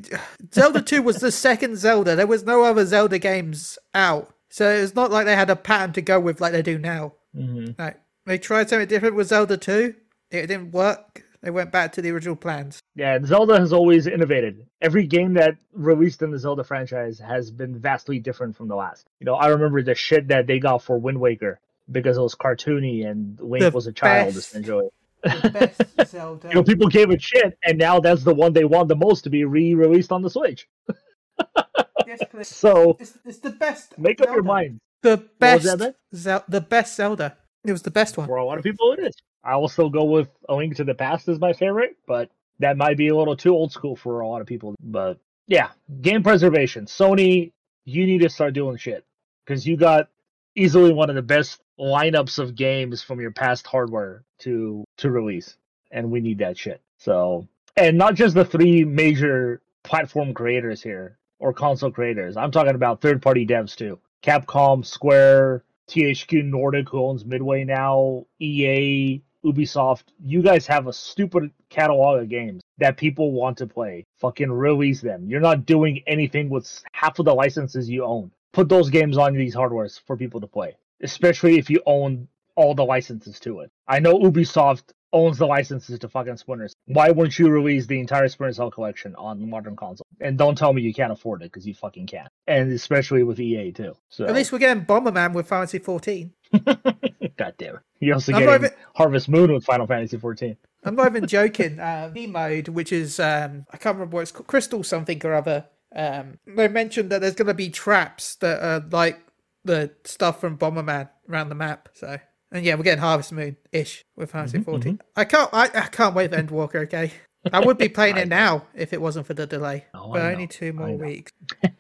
Zelda 0.53 0.83
2 0.83 1.03
was 1.03 1.17
the 1.17 1.33
second 1.33 1.77
Zelda. 1.77 2.17
There 2.17 2.27
was 2.27 2.45
no 2.45 2.65
other 2.65 2.85
Zelda 2.85 3.19
games 3.19 3.79
out. 3.95 4.35
So 4.51 4.69
it's 4.71 4.95
not 4.95 5.11
like 5.11 5.27
they 5.27 5.35
had 5.35 5.51
a 5.51 5.57
pattern 5.57 5.93
to 5.95 6.03
go 6.03 6.21
with 6.21 6.41
like 6.41 6.53
they 6.53 6.63
do 6.63 6.79
now. 6.79 7.15
Mm-hmm. 7.37 7.81
Like 7.81 8.01
they 8.27 8.39
tried 8.39 8.69
something 8.69 8.89
different 8.89 9.17
with 9.17 9.29
Zelda 9.29 9.57
2. 9.57 9.95
It 10.31 10.47
didn't 10.47 10.73
work. 10.73 11.25
They 11.43 11.51
went 11.51 11.73
back 11.73 11.93
to 11.93 12.03
the 12.03 12.11
original 12.11 12.37
plans. 12.37 12.81
Yeah, 12.95 13.19
Zelda 13.23 13.59
has 13.59 13.73
always 13.73 14.07
innovated. 14.07 14.67
Every 14.81 15.07
game 15.07 15.35
that 15.35 15.57
released 15.73 16.23
in 16.23 16.31
the 16.31 16.39
Zelda 16.39 16.65
franchise 16.65 17.19
has 17.19 17.51
been 17.51 17.79
vastly 17.79 18.19
different 18.19 18.57
from 18.57 18.69
the 18.69 18.77
last. 18.77 19.07
You 19.21 19.27
know, 19.27 19.35
I 19.35 19.49
remember 19.49 19.83
the 19.83 19.95
shit 19.95 20.29
that 20.29 20.47
they 20.47 20.59
got 20.59 20.83
for 20.83 20.97
Wind 20.99 21.21
Waker 21.21 21.61
because 21.91 22.17
it 22.17 22.23
was 22.23 22.35
cartoony 22.35 23.07
and 23.07 23.39
Link 23.41 23.63
The 23.63 23.71
was 23.73 23.87
a 23.87 23.93
child, 23.93 24.29
best. 24.29 24.39
essentially. 24.39 24.89
The 25.25 25.51
best 25.99 26.11
Zelda. 26.11 26.49
You 26.49 26.55
know, 26.57 26.63
people 26.63 26.89
gave 26.89 27.11
a 27.11 27.19
shit, 27.19 27.57
and 27.65 27.79
now 27.79 27.99
that's 28.01 28.25
the 28.25 28.35
one 28.35 28.53
they 28.53 28.65
want 28.65 28.89
the 28.89 28.97
most 28.97 29.23
to 29.25 29.31
be 29.31 29.45
re-released 29.45 30.13
on 30.13 30.23
the 30.23 30.31
Switch. 30.31 30.69
yes, 32.07 32.23
please. 32.31 32.49
So 32.49 32.97
It's, 33.01 33.19
it's 33.25 33.39
the 33.39 33.51
best. 33.51 33.99
make 33.99 34.21
up 34.21 34.29
your 34.29 34.43
mind. 34.43 34.79
The 35.03 35.17
best. 35.39 35.65
that 35.65 35.79
then? 35.79 35.95
Zel- 36.15 36.45
the 36.49 36.61
best 36.61 36.97
Zelda. 36.97 37.37
It 37.65 37.73
was 37.73 37.83
the 37.83 37.91
best 37.91 38.17
one. 38.19 38.27
For 38.27 38.37
a 38.37 38.45
lot 38.45 38.59
of 38.59 38.65
people, 38.65 38.93
it 38.93 39.01
is. 39.01 39.15
I 39.43 39.57
will 39.57 39.69
still 39.69 39.91
go 39.91 40.05
with 40.05 40.29
A 40.49 40.55
Link 40.55 40.77
to 40.77 40.85
the 40.85 40.95
Past 40.95 41.29
as 41.29 41.39
my 41.39 41.53
favorite, 41.53 41.97
but 42.07 42.31
that 42.61 42.77
might 42.77 42.97
be 42.97 43.09
a 43.09 43.17
little 43.17 43.37
too 43.37 43.55
old 43.55 43.73
school 43.73 43.97
for 43.97 44.21
a 44.21 44.29
lot 44.29 44.41
of 44.41 44.47
people. 44.47 44.75
But 44.81 45.19
yeah, 45.47 45.71
game 46.01 46.23
preservation. 46.23 46.87
Sony, 46.87 47.53
you 47.85 48.07
need 48.07 48.21
to 48.23 48.29
start 48.29 48.55
doing 48.55 48.77
shit 48.77 49.05
because 49.45 49.67
you 49.67 49.77
got 49.77 50.09
easily 50.55 50.93
one 50.93 51.11
of 51.11 51.17
the 51.17 51.23
best 51.23 51.61
lineups 51.79 52.39
of 52.39 52.55
games 52.55 53.03
from 53.03 53.21
your 53.21 53.31
past 53.31 53.67
hardware 53.67 54.25
to 54.41 54.85
to 54.99 55.11
release, 55.11 55.57
and 55.91 56.11
we 56.11 56.21
need 56.21 56.39
that 56.39 56.57
shit. 56.57 56.81
So, 56.99 57.47
and 57.77 57.99
not 57.99 58.15
just 58.15 58.35
the 58.35 58.45
three 58.45 58.85
major 58.85 59.61
platform 59.83 60.35
creators 60.35 60.83
here 60.83 61.19
or 61.39 61.53
console 61.53 61.91
creators. 61.91 62.37
I'm 62.37 62.51
talking 62.51 62.75
about 62.75 63.01
third 63.01 63.23
party 63.23 63.47
devs 63.47 63.77
too. 63.77 63.99
Capcom, 64.23 64.85
Square, 64.85 65.63
THQ 65.89 66.45
Nordic, 66.45 66.89
who 66.89 67.05
owns 67.05 67.25
Midway 67.25 67.65
now, 67.65 68.25
EA, 68.41 69.23
Ubisoft. 69.45 70.05
You 70.25 70.43
guys 70.43 70.67
have 70.67 70.87
a 70.87 70.93
stupid 70.93 71.51
catalog 71.69 72.23
of 72.23 72.29
games 72.31 72.63
that 72.79 72.97
people 72.97 73.33
want 73.33 73.59
to 73.59 73.67
play. 73.67 74.07
Fucking 74.17 74.51
release 74.51 75.03
them. 75.03 75.29
You're 75.29 75.41
not 75.41 75.67
doing 75.67 76.03
anything 76.07 76.49
with 76.49 76.83
half 76.93 77.19
of 77.19 77.27
the 77.27 77.35
licenses 77.35 77.91
you 77.91 78.05
own. 78.05 78.31
Put 78.53 78.69
those 78.69 78.89
games 78.89 79.19
on 79.19 79.35
these 79.35 79.55
hardwares 79.55 80.01
for 80.07 80.17
people 80.17 80.41
to 80.41 80.47
play, 80.47 80.77
especially 81.03 81.59
if 81.59 81.71
you 81.71 81.81
own 81.87 82.29
all 82.57 82.75
the 82.75 82.85
licenses 82.85 83.41
to 83.41 83.61
it. 83.61 83.71
I 83.89 83.99
know 83.99 84.19
Ubisoft 84.19 84.85
owns 85.13 85.39
the 85.39 85.47
licenses 85.47 85.99
to 86.01 86.09
fucking 86.09 86.37
Splinter. 86.37 86.69
Cell. 86.69 86.75
Why 86.87 87.11
wouldn't 87.11 87.39
you 87.39 87.49
release 87.49 87.87
the 87.87 87.99
entire 88.01 88.29
Splinter 88.29 88.55
Cell 88.55 88.71
collection 88.71 89.15
on 89.17 89.49
modern 89.49 89.77
console? 89.77 90.07
And 90.21 90.37
don't 90.37 90.57
tell 90.59 90.73
me 90.73 90.83
you 90.83 90.93
can't 90.95 91.13
afford 91.13 91.43
it 91.43 91.53
because 91.53 91.67
you 91.67 91.75
fucking 91.75 92.07
can. 92.07 92.29
And 92.47 92.73
especially 92.73 93.23
with 93.23 93.39
EA 93.41 93.73
too. 93.73 93.97
So 94.09 94.27
At 94.27 94.35
least 94.35 94.53
we're 94.53 94.59
getting 94.59 94.85
Bomberman 94.85 95.33
with 95.33 95.47
Final 95.49 95.67
Fantasy 95.67 95.79
14. 95.79 96.33
God 96.65 97.55
damn 97.59 97.77
it. 97.77 97.81
You're 98.01 98.15
also 98.15 98.33
I'm 98.33 98.41
getting 98.41 98.55
even- 98.67 98.71
Harvest 98.95 99.29
Moon 99.29 99.53
with 99.53 99.65
Final 99.65 99.87
Fantasy 99.87 100.17
14. 100.19 100.57
I'm 100.85 100.97
not 100.97 101.07
even 101.09 101.27
joking. 101.29 101.81
Um, 101.81 102.13
V 102.13 102.27
mode, 102.27 102.69
which 102.69 102.93
is 102.93 103.19
um, 103.19 103.67
I 103.73 103.77
can't 103.77 103.97
remember 103.97 104.17
what 104.17 104.23
it's 104.23 104.33
called, 104.33 104.47
Crystal 104.47 104.83
something 104.85 105.21
or 105.25 105.35
other. 105.35 105.67
Um, 105.97 106.39
they 106.47 106.67
mentioned 106.69 107.11
that 107.11 107.21
there's 107.21 107.35
going 107.37 107.47
to 107.47 107.55
be 107.55 107.71
traps 107.71 108.35
that 108.37 108.61
are 108.61 108.85
like 108.91 109.21
the 109.65 109.93
stuff 110.05 110.41
from 110.41 110.57
Bomberman 110.59 111.09
around 111.29 111.49
the 111.49 111.55
map. 111.55 111.89
So, 111.95 112.19
and 112.53 112.65
yeah, 112.65 112.75
we're 112.75 112.83
getting 112.83 113.01
Harvest 113.01 113.33
Moon 113.33 113.57
ish 113.73 114.05
with 114.17 114.31
Fantasy 114.31 114.59
Mhm, 114.59 114.65
14. 114.65 115.01
I 115.17 115.25
can't, 115.25 115.51
I, 115.53 115.65
I 115.65 115.87
can't 115.89 116.15
wait 116.15 116.31
for 116.33 116.43
Endwalker. 116.43 116.83
Okay, 116.85 117.13
I 117.53 117.61
would 117.61 117.79
be 117.79 117.89
playing 117.99 118.17
it 118.17 118.29
now 118.29 118.67
if 118.75 118.93
it 118.93 119.01
wasn't 119.01 119.27
for 119.27 119.35
the 119.35 119.47
delay. 119.47 119.85
Oh, 119.95 120.13
but 120.13 120.21
only 120.23 120.47
two 120.47 120.73
more 120.73 120.97
weeks. 120.97 121.33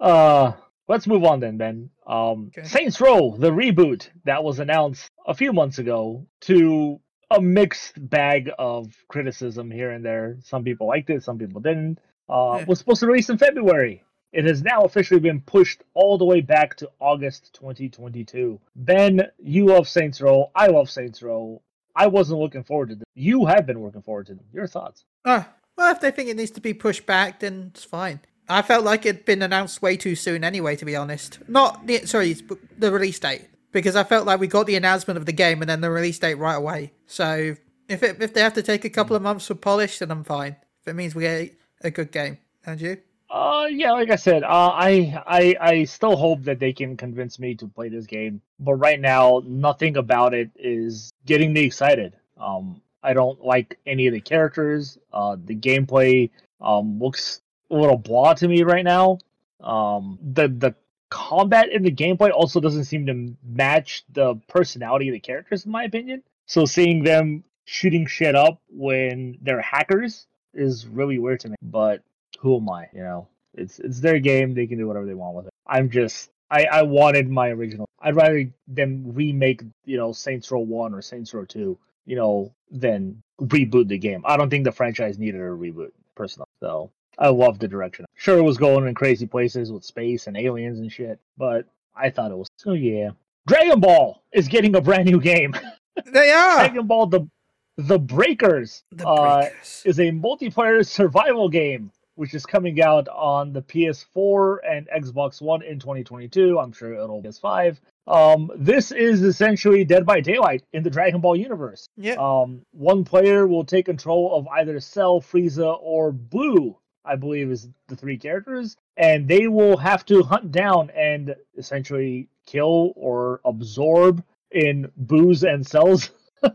Uh, 0.00 0.52
let's 0.88 1.06
move 1.06 1.24
on 1.24 1.40
then, 1.40 1.58
Ben. 1.58 1.90
Um, 2.06 2.50
Okay. 2.56 2.66
Saints 2.66 3.00
Row, 3.02 3.36
the 3.38 3.50
reboot 3.50 4.08
that 4.24 4.42
was 4.42 4.58
announced 4.58 5.10
a 5.26 5.34
few 5.34 5.52
months 5.52 5.78
ago, 5.78 6.26
to 6.42 6.98
a 7.30 7.40
mixed 7.40 7.92
bag 8.08 8.50
of 8.58 8.86
criticism 9.08 9.70
here 9.70 9.90
and 9.90 10.02
there. 10.04 10.38
Some 10.42 10.64
people 10.64 10.86
liked 10.88 11.10
it, 11.10 11.22
some 11.22 11.38
people 11.38 11.60
didn't. 11.60 11.98
Uh, 12.28 12.56
Yeah. 12.60 12.64
was 12.66 12.78
supposed 12.78 13.00
to 13.00 13.06
release 13.06 13.28
in 13.28 13.36
February. 13.38 14.02
It 14.32 14.44
has 14.44 14.62
now 14.62 14.82
officially 14.82 15.20
been 15.20 15.40
pushed 15.40 15.82
all 15.94 16.16
the 16.16 16.24
way 16.24 16.40
back 16.40 16.76
to 16.76 16.90
August 17.00 17.52
2022. 17.54 18.60
Ben, 18.76 19.22
you 19.38 19.66
love 19.66 19.88
Saints 19.88 20.20
Row. 20.20 20.50
I 20.54 20.68
love 20.68 20.88
Saints 20.88 21.22
Row. 21.22 21.62
I 21.96 22.06
wasn't 22.06 22.40
looking 22.40 22.62
forward 22.62 22.90
to 22.90 22.94
this. 22.94 23.04
You 23.14 23.46
have 23.46 23.66
been 23.66 23.82
looking 23.82 24.02
forward 24.02 24.26
to 24.26 24.34
them. 24.34 24.44
Your 24.52 24.68
thoughts? 24.68 25.04
Ah, 25.24 25.48
well, 25.76 25.92
if 25.92 26.00
they 26.00 26.12
think 26.12 26.28
it 26.28 26.36
needs 26.36 26.52
to 26.52 26.60
be 26.60 26.74
pushed 26.74 27.06
back, 27.06 27.40
then 27.40 27.72
it's 27.74 27.84
fine. 27.84 28.20
I 28.48 28.62
felt 28.62 28.84
like 28.84 29.04
it'd 29.06 29.24
been 29.24 29.42
announced 29.42 29.82
way 29.82 29.96
too 29.96 30.14
soon 30.14 30.44
anyway, 30.44 30.76
to 30.76 30.84
be 30.84 30.96
honest. 30.96 31.38
Not 31.48 31.86
the 31.86 32.06
sorry, 32.06 32.36
the 32.78 32.92
release 32.92 33.18
date 33.18 33.48
because 33.72 33.96
I 33.96 34.04
felt 34.04 34.26
like 34.26 34.40
we 34.40 34.46
got 34.46 34.66
the 34.66 34.76
announcement 34.76 35.18
of 35.18 35.26
the 35.26 35.32
game 35.32 35.60
and 35.60 35.68
then 35.68 35.80
the 35.80 35.90
release 35.90 36.18
date 36.18 36.34
right 36.34 36.54
away. 36.54 36.92
So 37.06 37.56
if 37.88 38.02
it, 38.02 38.20
if 38.20 38.34
they 38.34 38.40
have 38.40 38.54
to 38.54 38.62
take 38.62 38.84
a 38.84 38.90
couple 38.90 39.16
of 39.16 39.22
months 39.22 39.46
for 39.46 39.54
polish, 39.54 39.98
then 39.98 40.10
I'm 40.10 40.24
fine. 40.24 40.56
If 40.80 40.88
it 40.88 40.94
means 40.94 41.14
we 41.14 41.22
get 41.22 41.54
a 41.82 41.90
good 41.90 42.10
game, 42.10 42.38
and 42.64 42.80
you? 42.80 42.98
Uh, 43.30 43.66
yeah, 43.70 43.92
like 43.92 44.10
I 44.10 44.16
said, 44.16 44.42
uh, 44.42 44.46
I, 44.74 45.22
I, 45.24 45.56
I 45.60 45.84
still 45.84 46.16
hope 46.16 46.42
that 46.42 46.58
they 46.58 46.72
can 46.72 46.96
convince 46.96 47.38
me 47.38 47.54
to 47.56 47.68
play 47.68 47.88
this 47.88 48.06
game, 48.06 48.42
but 48.58 48.74
right 48.74 48.98
now, 49.00 49.40
nothing 49.46 49.96
about 49.96 50.34
it 50.34 50.50
is 50.56 51.12
getting 51.26 51.52
me 51.52 51.60
excited. 51.60 52.16
Um, 52.40 52.82
I 53.02 53.12
don't 53.12 53.42
like 53.44 53.78
any 53.86 54.08
of 54.08 54.14
the 54.14 54.20
characters. 54.20 54.98
Uh, 55.12 55.36
the 55.42 55.54
gameplay 55.54 56.30
um 56.60 56.98
looks 56.98 57.40
a 57.70 57.74
little 57.74 57.96
blah 57.96 58.34
to 58.34 58.48
me 58.48 58.62
right 58.62 58.84
now. 58.84 59.18
Um, 59.60 60.18
the 60.22 60.48
the 60.48 60.74
combat 61.08 61.70
in 61.70 61.82
the 61.82 61.92
gameplay 61.92 62.30
also 62.30 62.60
doesn't 62.60 62.84
seem 62.84 63.06
to 63.06 63.34
match 63.44 64.04
the 64.12 64.34
personality 64.48 65.08
of 65.08 65.12
the 65.12 65.20
characters, 65.20 65.64
in 65.64 65.72
my 65.72 65.84
opinion. 65.84 66.22
So 66.46 66.64
seeing 66.64 67.04
them 67.04 67.44
shooting 67.64 68.06
shit 68.06 68.34
up 68.34 68.60
when 68.68 69.38
they're 69.40 69.60
hackers 69.60 70.26
is 70.52 70.86
really 70.86 71.18
weird 71.18 71.40
to 71.40 71.50
me. 71.50 71.56
But 71.62 72.02
who 72.40 72.56
am 72.56 72.68
I? 72.70 72.88
You 72.92 73.02
know, 73.02 73.28
it's 73.54 73.78
it's 73.78 74.00
their 74.00 74.18
game. 74.18 74.54
They 74.54 74.66
can 74.66 74.78
do 74.78 74.86
whatever 74.86 75.06
they 75.06 75.14
want 75.14 75.36
with 75.36 75.46
it. 75.46 75.52
I'm 75.66 75.90
just 75.90 76.30
I 76.50 76.64
I 76.64 76.82
wanted 76.82 77.28
my 77.28 77.48
original. 77.48 77.86
I'd 78.00 78.16
rather 78.16 78.50
them 78.66 79.04
remake 79.12 79.62
you 79.84 79.96
know 79.96 80.12
Saints 80.12 80.50
Row 80.50 80.60
One 80.60 80.94
or 80.94 81.02
Saints 81.02 81.32
Row 81.34 81.44
Two, 81.44 81.78
you 82.06 82.16
know, 82.16 82.52
than 82.70 83.22
reboot 83.40 83.88
the 83.88 83.98
game. 83.98 84.22
I 84.24 84.36
don't 84.36 84.50
think 84.50 84.64
the 84.64 84.72
franchise 84.72 85.18
needed 85.18 85.40
a 85.40 85.44
reboot 85.44 85.92
personally. 86.14 86.48
So 86.60 86.90
I 87.18 87.28
love 87.28 87.58
the 87.58 87.68
direction. 87.68 88.06
Sure, 88.14 88.38
it 88.38 88.42
was 88.42 88.56
going 88.56 88.86
in 88.86 88.94
crazy 88.94 89.26
places 89.26 89.70
with 89.70 89.84
space 89.84 90.26
and 90.26 90.36
aliens 90.36 90.78
and 90.78 90.90
shit, 90.90 91.20
but 91.36 91.66
I 91.94 92.10
thought 92.10 92.30
it 92.30 92.38
was 92.38 92.48
so 92.56 92.72
yeah. 92.72 93.10
Dragon 93.46 93.80
Ball 93.80 94.22
is 94.32 94.48
getting 94.48 94.74
a 94.76 94.80
brand 94.80 95.06
new 95.06 95.20
game. 95.20 95.54
They 96.06 96.30
are 96.30 96.60
Dragon 96.60 96.86
Ball 96.86 97.06
the 97.08 97.28
the 97.76 97.98
Breakers 97.98 98.84
the 98.92 99.06
uh, 99.06 99.40
breakers. 99.40 99.82
is 99.84 99.98
a 99.98 100.10
multiplayer 100.12 100.86
survival 100.86 101.48
game 101.48 101.90
which 102.20 102.34
is 102.34 102.44
coming 102.44 102.82
out 102.82 103.08
on 103.08 103.50
the 103.50 103.62
PS4 103.62 104.58
and 104.68 104.86
Xbox 104.94 105.40
One 105.40 105.62
in 105.62 105.78
2022. 105.78 106.58
I'm 106.58 106.70
sure 106.70 106.92
it'll 106.92 107.22
be 107.22 107.30
PS5. 107.30 107.78
Um, 108.06 108.50
this 108.58 108.92
is 108.92 109.22
essentially 109.22 109.84
Dead 109.86 110.04
by 110.04 110.20
Daylight 110.20 110.62
in 110.74 110.82
the 110.82 110.90
Dragon 110.90 111.22
Ball 111.22 111.34
universe. 111.34 111.88
yeah, 111.96 112.16
Um, 112.18 112.60
one 112.72 113.04
player 113.04 113.46
will 113.46 113.64
take 113.64 113.86
control 113.86 114.34
of 114.36 114.46
either 114.48 114.78
Cell, 114.80 115.22
Frieza, 115.22 115.78
or 115.80 116.12
Blue, 116.12 116.76
I 117.06 117.16
believe 117.16 117.50
is 117.50 117.70
the 117.88 117.96
three 117.96 118.18
characters, 118.18 118.76
and 118.98 119.26
they 119.26 119.48
will 119.48 119.78
have 119.78 120.04
to 120.04 120.22
hunt 120.22 120.52
down 120.52 120.90
and 120.90 121.34
essentially 121.56 122.28
kill 122.44 122.92
or 122.96 123.40
absorb 123.46 124.22
in 124.50 124.92
Boo's 124.94 125.42
and 125.42 125.66
Cell's 125.66 126.10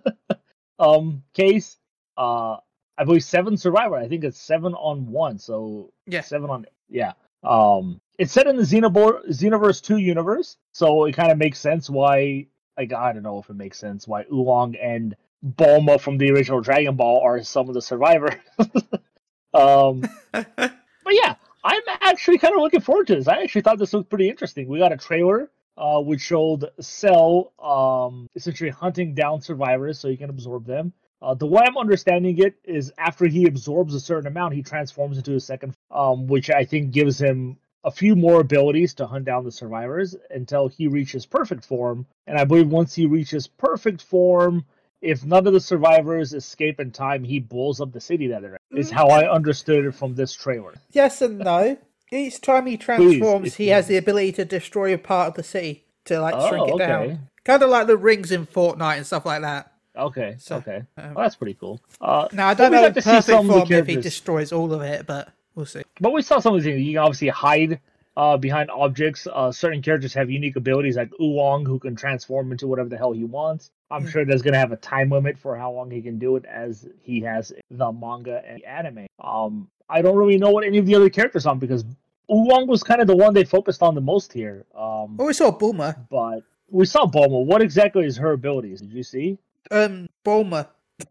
um 0.78 1.24
case. 1.34 1.78
Uh, 2.18 2.58
I 2.98 3.04
believe 3.04 3.24
seven 3.24 3.58
survivor. 3.58 3.96
I 3.96 4.08
think 4.08 4.24
it's 4.24 4.40
seven 4.40 4.74
on 4.74 5.08
one, 5.08 5.38
so 5.38 5.92
yeah. 6.08 6.22
seven 6.22 6.50
on 6.50 6.66
yeah. 6.90 7.14
Um, 7.44 8.00
it's 8.18 8.32
set 8.32 8.48
in 8.48 8.56
the 8.56 8.64
Xenobo- 8.64 9.28
Xenoverse 9.30 9.82
Two 9.82 9.98
universe, 9.98 10.58
so 10.72 11.06
it 11.06 11.14
kind 11.14 11.32
of 11.32 11.38
makes 11.38 11.60
sense 11.60 11.90
why. 11.90 12.48
Like 12.78 12.94
I 12.94 13.14
don't 13.14 13.24
know 13.24 13.40
if 13.40 13.50
it 13.50 13.56
makes 13.56 13.78
sense 13.78 14.08
why 14.08 14.26
Oolong 14.32 14.76
and 14.76 15.16
Bulma 15.46 16.00
from 16.00 16.18
the 16.18 16.32
original 16.32 16.62
Dragon 16.62 16.96
Ball 16.96 17.22
are 17.24 17.44
some 17.44 17.68
of 17.70 17.74
the 17.74 17.82
survivors. 17.82 18.36
um, 19.54 20.02
but 20.32 20.74
yeah, 21.10 21.36
I'm 21.64 21.82
actually 22.02 22.38
kind 22.38 22.54
of 22.54 22.62
looking 22.62 22.82
forward 22.82 23.08
to 23.08 23.16
this. 23.16 23.28
I 23.28 23.42
actually 23.42 23.62
thought 23.62 23.80
this 23.80 23.94
looked 23.94 24.10
pretty 24.10 24.30
interesting. 24.30 24.68
We 24.68 24.80
got 24.80 24.92
a 24.92 24.98
trailer 24.98 25.50
uh, 25.78 26.00
which 26.00 26.22
showed 26.22 26.70
Cell 26.80 27.54
um, 27.60 28.28
essentially 28.36 28.70
hunting 28.70 29.14
down 29.14 29.42
survivors 29.42 30.00
so 30.00 30.10
he 30.10 30.18
can 30.18 30.30
absorb 30.30 30.66
them. 30.66 30.94
Uh, 31.26 31.34
the 31.34 31.48
way 31.48 31.64
I'm 31.66 31.78
understanding 31.78 32.38
it 32.38 32.56
is 32.64 32.94
after 33.00 33.26
he 33.26 33.48
absorbs 33.48 33.96
a 33.96 34.00
certain 34.00 34.28
amount, 34.28 34.54
he 34.54 34.62
transforms 34.62 35.18
into 35.18 35.34
a 35.34 35.40
second, 35.40 35.74
um, 35.90 36.28
which 36.28 36.52
I 36.52 36.66
think 36.66 36.92
gives 36.92 37.20
him 37.20 37.58
a 37.84 37.90
few 37.90 38.16
more 38.16 38.42
abilities 38.42 38.94
to 38.96 39.08
hunt 39.08 39.26
down 39.26 39.44
the 39.44 39.52
survivors 39.52 40.16
until 40.30 40.68
he 40.68 40.88
reaches 40.88 41.26
perfect 41.26 41.66
form. 41.66 42.06
And 42.28 42.38
I 42.38 42.44
believe 42.44 42.68
once 42.68 42.94
he 42.94 43.08
reaches 43.08 43.48
perfect 43.48 44.04
form, 44.04 44.66
if 45.02 45.26
none 45.26 45.48
of 45.48 45.54
the 45.54 45.60
survivors 45.60 46.34
escape 46.34 46.80
in 46.80 46.92
time, 46.92 47.24
he 47.24 47.40
blows 47.40 47.82
up 47.82 47.92
the 47.92 48.02
city 48.02 48.28
that 48.28 48.44
they're 48.44 48.58
in. 48.72 48.78
Is 48.78 48.92
how 48.92 49.08
I 49.08 49.28
understood 49.28 49.86
it 49.86 49.96
from 49.96 50.14
this 50.14 50.34
trailer. 50.34 50.76
Yes 50.92 51.24
and 51.24 51.40
no. 51.40 51.78
Each 52.12 52.40
time 52.40 52.68
he 52.68 52.78
transforms, 52.78 53.48
if 53.48 53.58
he 53.58 53.70
has 53.70 53.88
the 53.88 53.98
ability 53.98 54.34
to 54.34 54.46
destroy 54.46 54.94
a 54.94 54.98
part 55.00 55.30
of 55.30 55.34
the 55.34 55.44
city 55.44 55.86
to 56.06 56.22
like 56.22 56.36
shrink 56.50 56.66
Oh, 56.66 56.68
it 56.68 56.74
okay. 56.74 56.88
down. 56.88 57.30
Kind 57.44 57.64
of 57.64 57.70
like 57.70 57.88
the 57.88 57.98
rings 57.98 58.32
in 58.32 58.46
Fortnite 58.46 58.98
and 58.98 59.06
stuff 59.08 59.26
like 59.26 59.42
that. 59.42 59.72
Okay, 59.98 60.36
So, 60.38 60.58
okay, 60.58 60.84
um, 60.98 61.14
well, 61.14 61.24
that's 61.24 61.36
pretty 61.36 61.54
cool. 61.56 61.80
Uh, 62.02 62.28
Now 62.34 62.48
I 62.50 62.54
don't 62.54 62.72
know 62.72 62.82
got 62.82 62.88
in 62.90 62.94
to 62.96 63.02
see 63.02 63.10
perfect 63.10 63.26
some 63.28 63.48
form 63.48 63.72
if 63.72 63.88
he 63.88 63.96
destroys 63.96 64.52
all 64.52 64.72
of 64.74 64.82
it, 64.82 65.06
but 65.06 65.30
we'll 65.56 65.66
see. 65.66 65.84
But 66.02 66.12
we 66.14 66.22
saw 66.22 66.40
some 66.40 66.56
of 66.56 66.64
the 66.64 66.70
things. 66.70 66.82
You 66.84 66.94
can 66.94 67.00
obviously 67.04 67.30
hide 67.30 67.80
uh, 68.18 68.38
behind 68.38 68.70
objects. 68.72 69.28
Uh, 69.32 69.52
certain 69.52 69.82
characters 69.82 70.14
have 70.14 70.30
unique 70.30 70.56
abilities, 70.56 70.96
like 70.98 71.10
Oolong, 71.22 71.66
who 71.66 71.80
can 71.80 71.96
transform 71.96 72.52
into 72.52 72.68
whatever 72.68 72.90
the 72.90 72.98
hell 72.98 73.12
he 73.14 73.24
wants. 73.26 73.72
I'm 73.92 74.04
Hmm. 74.04 74.10
sure 74.10 74.26
there's 74.26 74.42
going 74.42 74.54
to 74.54 74.60
have 74.60 74.72
a 74.72 74.78
time 74.78 75.10
limit 75.10 75.38
for 75.38 75.56
how 75.56 75.72
long 75.72 75.92
he 75.92 76.02
can 76.02 76.18
do 76.20 76.36
it, 76.38 76.46
as 76.46 76.88
he 77.02 77.20
has 77.22 77.54
the 77.72 77.92
manga 77.92 78.42
and 78.48 78.60
the 78.62 78.66
anime. 78.70 79.06
Um, 79.24 79.70
I 79.90 80.02
don't 80.02 80.16
really 80.18 80.38
know 80.38 80.50
what 80.50 80.64
any 80.66 80.78
of 80.78 80.86
the 80.86 80.96
other 80.96 81.10
characters 81.10 81.46
on 81.46 81.60
because 81.60 81.86
Oolong 82.32 82.68
was 82.68 82.84
kind 82.84 83.00
of 83.02 83.08
the 83.08 83.16
one 83.16 83.34
they 83.34 83.44
focused 83.46 83.84
on 83.84 83.96
the 83.96 84.02
most 84.02 84.34
here. 84.34 84.66
Um, 84.76 85.16
Well, 85.18 85.28
we 85.28 85.34
saw 85.34 85.52
Bulma. 85.52 85.96
but 86.10 86.42
we 86.70 86.86
saw 86.86 87.06
Bulma. 87.06 87.46
What 87.46 87.62
exactly 87.62 88.06
is 88.06 88.18
her 88.18 88.32
abilities? 88.32 88.80
Did 88.82 88.92
you 88.92 89.04
see? 89.04 89.38
Um, 89.72 90.08
Bulma. 90.26 90.68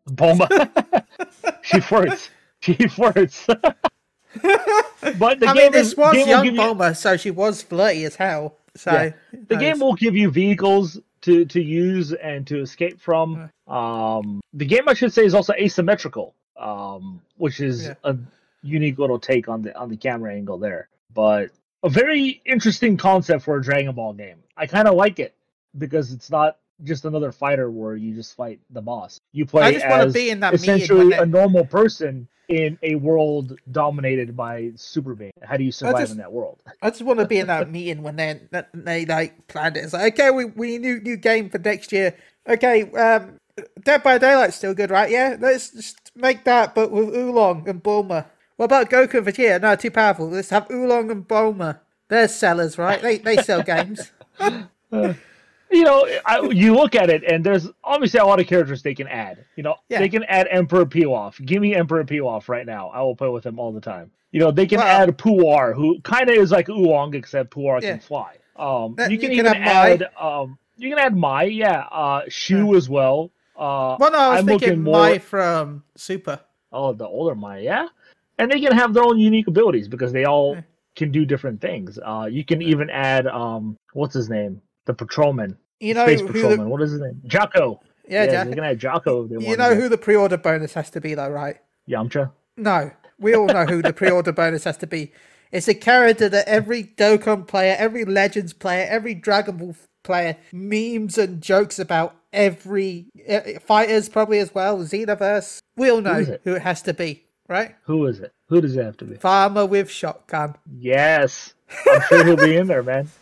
Bulma. 0.08 1.04
she 1.62 1.80
flirts. 1.80 2.30
She 2.60 2.74
flirts. 2.88 3.46
but 3.46 5.40
the 5.40 5.46
I 5.48 5.54
game 5.54 5.56
mean, 5.56 5.72
this 5.72 5.88
is, 5.88 5.96
was 5.96 6.14
game 6.14 6.28
young 6.28 6.44
you- 6.46 6.52
Bulma, 6.52 6.96
so 6.96 7.16
she 7.16 7.30
was 7.30 7.62
flirty 7.62 8.04
as 8.04 8.16
hell. 8.16 8.56
So 8.76 8.92
Yeah. 8.92 9.12
the 9.48 9.56
game 9.56 9.78
will 9.78 9.94
give 9.94 10.16
you 10.16 10.30
vehicles 10.30 10.98
to 11.22 11.44
to 11.46 11.60
use 11.62 12.12
and 12.12 12.46
to 12.48 12.60
escape 12.60 13.00
from. 13.00 13.50
Um, 13.68 14.40
the 14.52 14.64
game 14.66 14.88
I 14.88 14.94
should 14.94 15.12
say 15.12 15.24
is 15.24 15.34
also 15.34 15.52
asymmetrical, 15.54 16.34
um, 16.56 17.20
which 17.36 17.60
is 17.60 17.84
Yeah. 17.86 17.94
a 18.04 18.16
unique 18.62 18.98
little 18.98 19.18
take 19.20 19.48
on 19.48 19.62
the 19.62 19.76
on 19.78 19.88
the 19.90 19.96
camera 19.96 20.34
angle 20.34 20.58
there. 20.58 20.88
But 21.12 21.50
a 21.84 21.88
very 21.88 22.42
interesting 22.44 22.96
concept 22.96 23.44
for 23.44 23.56
a 23.56 23.62
Dragon 23.62 23.94
Ball 23.94 24.12
game. 24.14 24.38
I 24.56 24.66
kind 24.66 24.88
of 24.88 24.94
like 24.94 25.20
it 25.20 25.34
because 25.78 26.12
it's 26.12 26.30
not 26.30 26.56
just 26.82 27.04
another 27.04 27.32
fighter 27.32 27.70
where 27.70 27.96
you 27.96 28.14
just 28.14 28.34
fight 28.36 28.60
the 28.70 28.82
boss. 28.82 29.20
You 29.32 29.46
play 29.46 29.62
I 29.62 29.72
just 29.72 29.86
want 29.86 30.02
as 30.02 30.12
to 30.12 30.18
be 30.18 30.30
in 30.30 30.40
that 30.40 30.52
meeting 30.54 30.70
essentially 30.70 31.12
a 31.12 31.26
normal 31.26 31.64
person 31.64 32.28
in 32.48 32.78
a 32.82 32.94
world 32.96 33.58
dominated 33.70 34.36
by 34.36 34.72
super 34.76 35.14
being. 35.14 35.32
How 35.42 35.56
do 35.56 35.64
you 35.64 35.72
survive 35.72 36.00
just- 36.00 36.12
in 36.12 36.18
that 36.18 36.32
world? 36.32 36.60
I 36.82 36.90
just 36.90 37.02
want 37.02 37.20
to 37.20 37.26
be 37.26 37.38
in 37.38 37.46
that 37.46 37.70
meeting 37.70 38.02
when 38.02 38.16
they 38.16 38.40
they 38.74 39.06
like 39.06 39.46
planned 39.46 39.76
it. 39.76 39.84
It's 39.84 39.92
like, 39.92 40.14
okay, 40.14 40.30
we 40.30 40.46
we 40.46 40.78
need 40.78 40.80
new 40.80 41.00
new 41.00 41.16
game 41.16 41.48
for 41.50 41.58
next 41.58 41.92
year. 41.92 42.14
Okay, 42.46 42.90
um, 42.92 43.38
Dead 43.82 44.02
by 44.02 44.18
Daylight's 44.18 44.56
still 44.56 44.74
good, 44.74 44.90
right? 44.90 45.10
Yeah, 45.10 45.36
let's 45.38 45.70
just 45.70 46.10
make 46.16 46.44
that, 46.44 46.74
but 46.74 46.90
with 46.90 47.14
Oolong 47.14 47.68
and 47.68 47.82
Bulma. 47.82 48.26
What 48.56 48.66
about 48.66 48.90
Goku 48.90 49.14
and 49.14 49.26
Vegeta? 49.26 49.60
No, 49.60 49.74
too 49.76 49.90
powerful. 49.90 50.28
Let's 50.28 50.50
have 50.50 50.70
Oolong 50.70 51.10
and 51.10 51.26
Bulma. 51.26 51.80
They're 52.08 52.28
sellers, 52.28 52.78
right? 52.78 53.00
They 53.00 53.18
they 53.18 53.36
sell 53.38 53.62
games. 53.62 54.12
you 55.70 55.82
know, 55.84 56.06
I, 56.24 56.40
you 56.52 56.74
look 56.74 56.94
at 56.94 57.10
it, 57.10 57.24
and 57.24 57.44
there's 57.44 57.68
obviously 57.82 58.20
a 58.20 58.24
lot 58.24 58.40
of 58.40 58.46
characters 58.46 58.82
they 58.82 58.94
can 58.94 59.08
add. 59.08 59.44
You 59.56 59.62
know, 59.64 59.76
Yeah. 59.88 59.98
they 59.98 60.08
can 60.08 60.24
add 60.24 60.46
Emperor 60.50 60.84
Pilaf. 60.86 61.44
Give 61.44 61.60
me 61.60 61.74
Emperor 61.74 62.04
Pilaf 62.04 62.48
right 62.48 62.66
now. 62.66 62.88
I 62.88 63.00
will 63.02 63.16
play 63.16 63.28
with 63.28 63.44
him 63.44 63.58
all 63.58 63.72
the 63.72 63.80
time. 63.80 64.10
You 64.32 64.40
know, 64.40 64.50
they 64.50 64.66
can 64.66 64.78
Well- 64.78 64.86
add 64.86 65.16
Puar, 65.18 65.74
who 65.74 66.00
kind 66.00 66.28
of 66.28 66.36
is 66.36 66.50
like 66.50 66.68
Oolong, 66.68 67.14
except 67.14 67.50
Puar 67.50 67.80
Yeah. 67.82 67.92
can 67.92 68.00
fly. 68.00 68.34
Um, 68.56 68.94
That- 68.96 69.10
you 69.10 69.18
can 69.18 69.30
you 69.32 69.42
can 69.42 69.46
even 69.54 69.62
add, 69.62 70.08
um, 70.20 70.58
you 70.76 70.88
can 70.90 70.98
add 70.98 71.16
Mai, 71.16 71.44
yeah, 71.44 71.84
uh, 71.90 72.22
Shu 72.28 72.74
as 72.76 72.88
well. 72.88 73.30
Uh, 73.56 73.96
Well, 74.00 74.10
no, 74.10 74.18
I 74.18 74.28
was 74.30 74.40
I'm 74.40 74.46
thinking 74.46 74.82
more. 74.82 74.92
Mai 74.94 75.18
from 75.18 75.82
Super. 75.96 76.40
Oh, 76.72 76.92
the 76.92 77.06
older 77.06 77.34
Mai, 77.36 77.58
yeah, 77.60 77.86
and 78.38 78.50
they 78.50 78.60
can 78.60 78.72
have 78.72 78.92
their 78.94 79.04
own 79.04 79.18
unique 79.18 79.46
abilities 79.46 79.86
because 79.88 80.12
they 80.12 80.24
all 80.24 80.54
Yeah. 80.56 80.62
can 80.96 81.10
do 81.12 81.24
different 81.24 81.60
things. 81.60 81.98
Uh, 82.04 82.28
you 82.30 82.44
can 82.44 82.60
even 82.62 82.90
add, 82.90 83.26
um, 83.28 83.76
what's 83.92 84.14
his 84.14 84.28
name, 84.28 84.60
the 84.86 84.94
patrolman, 84.94 85.56
You 85.80 85.94
know 85.94 86.06
space 86.06 86.22
patrolman. 86.22 86.60
the, 86.60 86.68
What 86.68 86.82
is 86.82 86.92
his 86.92 87.00
name? 87.00 87.20
Jaco. 87.26 87.78
yeah, 88.08 88.26
Jack. 88.26 88.48
they 88.48 88.54
can 88.54 88.64
add 88.64 88.78
Jaco. 88.80 89.28
You 89.40 89.56
know 89.56 89.74
who 89.74 89.88
the 89.88 89.98
pre-order 89.98 90.36
bonus 90.36 90.74
has 90.74 90.90
to 90.90 91.00
be, 91.00 91.14
though, 91.14 91.28
right? 91.30 91.56
Yamcha. 91.88 92.30
No, 92.56 92.90
we 93.18 93.34
all 93.34 93.46
know 93.46 93.64
who 93.66 93.82
the 93.82 93.92
pre-order 93.92 94.32
bonus 94.40 94.64
has 94.64 94.76
to 94.78 94.86
be. 94.86 95.12
It's 95.52 95.68
a 95.68 95.74
character 95.74 96.28
that 96.28 96.48
every 96.48 96.84
Dokkan 96.84 97.46
player, 97.46 97.76
every 97.78 98.04
Legends 98.04 98.52
player, 98.52 98.86
every 98.90 99.14
Dragon 99.14 99.56
Ball 99.56 99.76
player 100.02 100.36
memes 100.52 101.16
and 101.18 101.40
jokes 101.42 101.78
about. 101.78 102.16
Every 102.32 103.06
uh, 103.30 103.40
fighters 103.64 104.08
probably 104.08 104.40
as 104.40 104.52
well. 104.52 104.78
Xenoverse. 104.78 105.60
We 105.76 105.90
all 105.90 106.00
know 106.00 106.18
is 106.18 106.28
it? 106.28 106.40
who 106.42 106.54
it 106.54 106.62
has 106.62 106.82
to 106.82 106.92
be, 106.92 107.22
right? 107.48 107.76
Who 107.84 108.04
is 108.06 108.18
it? 108.18 108.32
Who 108.48 108.60
does 108.60 108.76
it 108.76 108.84
have 108.84 108.96
to 108.96 109.04
be? 109.04 109.14
Farmer 109.14 109.64
with 109.64 109.88
shotgun. 109.88 110.56
Yes, 110.76 111.54
I'm 111.88 112.00
sure 112.08 112.24
he'll 112.24 112.36
be 112.36 112.56
in 112.56 112.66
there, 112.66 112.82
man. 112.82 113.08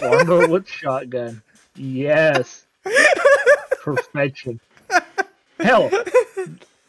Farmer 0.00 0.48
with 0.48 0.68
shotgun. 0.68 1.42
Yes, 1.76 2.66
perfection. 3.82 4.60
Hell, 5.60 5.90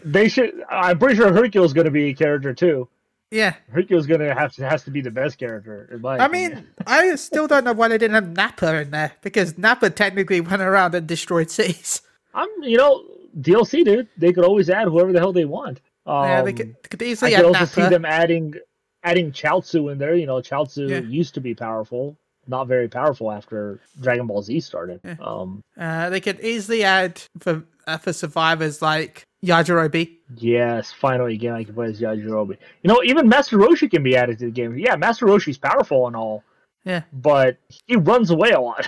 they 0.03 0.27
should. 0.27 0.63
I'm 0.69 0.97
pretty 0.99 1.15
sure 1.15 1.31
Hercule's 1.33 1.73
going 1.73 1.85
to 1.85 1.91
be 1.91 2.09
a 2.09 2.13
character 2.13 2.53
too. 2.53 2.87
Yeah, 3.31 3.55
Hercule's 3.71 4.05
going 4.05 4.19
to 4.21 4.33
have 4.33 4.51
to 4.53 4.67
has 4.67 4.83
to 4.83 4.91
be 4.91 5.01
the 5.01 5.11
best 5.11 5.37
character 5.37 5.89
in 5.91 6.01
my. 6.01 6.17
I 6.17 6.25
opinion. 6.25 6.53
mean, 6.55 6.67
I 6.85 7.15
still 7.15 7.47
don't 7.47 7.63
know 7.63 7.73
why 7.73 7.87
they 7.87 7.97
didn't 7.97 8.15
have 8.15 8.29
Nappa 8.35 8.81
in 8.81 8.91
there 8.91 9.13
because 9.21 9.57
Nappa 9.57 9.89
technically 9.89 10.41
went 10.41 10.61
around 10.61 10.93
and 10.95 11.07
destroyed 11.07 11.49
cities. 11.51 12.01
I'm 12.35 12.49
you 12.61 12.77
know 12.77 13.03
DLC, 13.39 13.83
dude. 13.85 14.07
They 14.17 14.33
could 14.33 14.43
always 14.43 14.69
add 14.69 14.87
whoever 14.87 15.11
the 15.13 15.19
hell 15.19 15.33
they 15.33 15.45
want. 15.45 15.79
Um, 16.05 16.23
yeah, 16.25 16.41
they 16.41 16.53
could, 16.53 16.75
could 16.89 17.01
I 17.01 17.15
could 17.15 17.45
also 17.45 17.51
Nappa. 17.51 17.67
see 17.67 17.87
them 17.89 18.05
adding 18.05 18.55
adding 19.03 19.31
Chaozu 19.31 19.91
in 19.91 19.97
there. 19.97 20.15
You 20.15 20.25
know, 20.25 20.37
Chaozu 20.37 20.89
Yeah. 20.89 20.99
used 20.99 21.33
to 21.35 21.41
be 21.41 21.55
powerful, 21.55 22.17
not 22.47 22.67
very 22.67 22.87
powerful 22.87 23.31
after 23.31 23.79
Dragon 24.01 24.27
Ball 24.27 24.41
Z 24.41 24.59
started. 24.61 24.99
Um, 25.21 25.61
Uh, 25.77 26.09
they 26.09 26.19
could 26.21 26.39
easily 26.41 26.83
add 26.83 27.21
for 27.39 27.63
uh, 27.87 27.97
for 27.97 28.13
survivors 28.13 28.81
like 28.81 29.23
Yajirobe. 29.45 30.09
yes, 30.37 30.91
finally 30.93 31.33
again 31.33 31.53
I 31.53 31.63
can 31.63 31.73
play 31.73 31.87
as 31.87 31.99
Yajirobe. 31.99 32.57
You 32.81 32.87
know, 32.87 33.01
even 33.03 33.27
Master 33.27 33.57
Roshi 33.57 33.89
can 33.89 34.03
be 34.03 34.15
added 34.15 34.39
to 34.39 34.45
the 34.45 34.51
game. 34.51 34.77
Yeah, 34.77 34.95
Master 34.95 35.25
Roshi's 35.25 35.57
powerful 35.57 36.07
and 36.07 36.15
all, 36.15 36.43
Yeah, 36.85 37.03
but 37.11 37.57
he 37.87 37.95
runs 37.97 38.29
away 38.29 38.51
a 38.51 38.59
lot, 38.61 38.87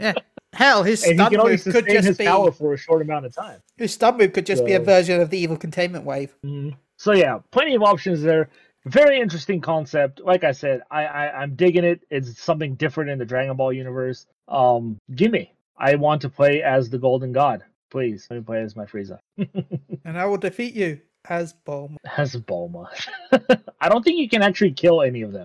yeah. 0.00 0.12
Hell, 0.52 0.82
his 0.82 1.02
and 1.06 1.16
stun 1.18 1.32
move 1.32 1.46
could 1.46 1.60
sustain 1.60 1.96
his 1.96 2.04
just 2.06 2.18
be 2.18 2.26
power 2.26 2.52
for 2.52 2.74
a 2.74 2.76
short 2.76 3.00
amount 3.02 3.24
of 3.24 3.34
time. 3.34 3.60
his 3.78 3.94
stun 3.94 4.18
move 4.18 4.32
could 4.34 4.44
just 4.46 4.64
be 4.66 4.74
a 4.74 4.80
version 4.80 5.20
of 5.20 5.30
the 5.30 5.38
evil 5.38 5.56
containment 5.56 6.04
wave. 6.04 6.34
Mhm. 6.44 6.74
So 6.98 7.12
yeah, 7.14 7.38
plenty 7.50 7.74
of 7.74 7.82
options 7.82 8.20
there. 8.22 8.48
Very 8.84 9.20
interesting 9.20 9.60
concept. 9.60 10.20
Like 10.20 10.44
I 10.44 10.52
said, 10.52 10.82
I, 10.90 11.04
I 11.04 11.42
I'm 11.42 11.54
digging 11.54 11.84
it. 11.84 12.04
It's 12.10 12.40
something 12.40 12.74
different 12.74 13.10
in 13.10 13.18
the 13.18 13.24
Dragon 13.24 13.56
Ball 13.56 13.72
universe. 13.72 14.26
Um, 14.48 14.98
gimme. 15.14 15.52
I 15.76 15.94
want 15.96 16.22
to 16.22 16.28
play 16.28 16.62
as 16.62 16.90
the 16.90 16.98
Golden 16.98 17.32
God. 17.32 17.64
Please 17.90 18.26
let 18.30 18.36
me 18.36 18.42
play 18.42 18.60
as 18.62 18.76
my 18.76 18.86
Frieza. 18.86 19.18
And 20.04 20.18
I 20.18 20.24
will 20.24 20.36
defeat 20.36 20.74
you 20.74 21.00
as 21.28 21.54
Bulma. 21.64 21.96
As 22.16 22.34
Bulma. 22.34 22.88
I 23.80 23.88
don't 23.88 24.02
think 24.04 24.18
you 24.18 24.28
can 24.28 24.42
actually 24.42 24.72
kill 24.72 25.02
any 25.02 25.22
of 25.22 25.32
them. 25.32 25.44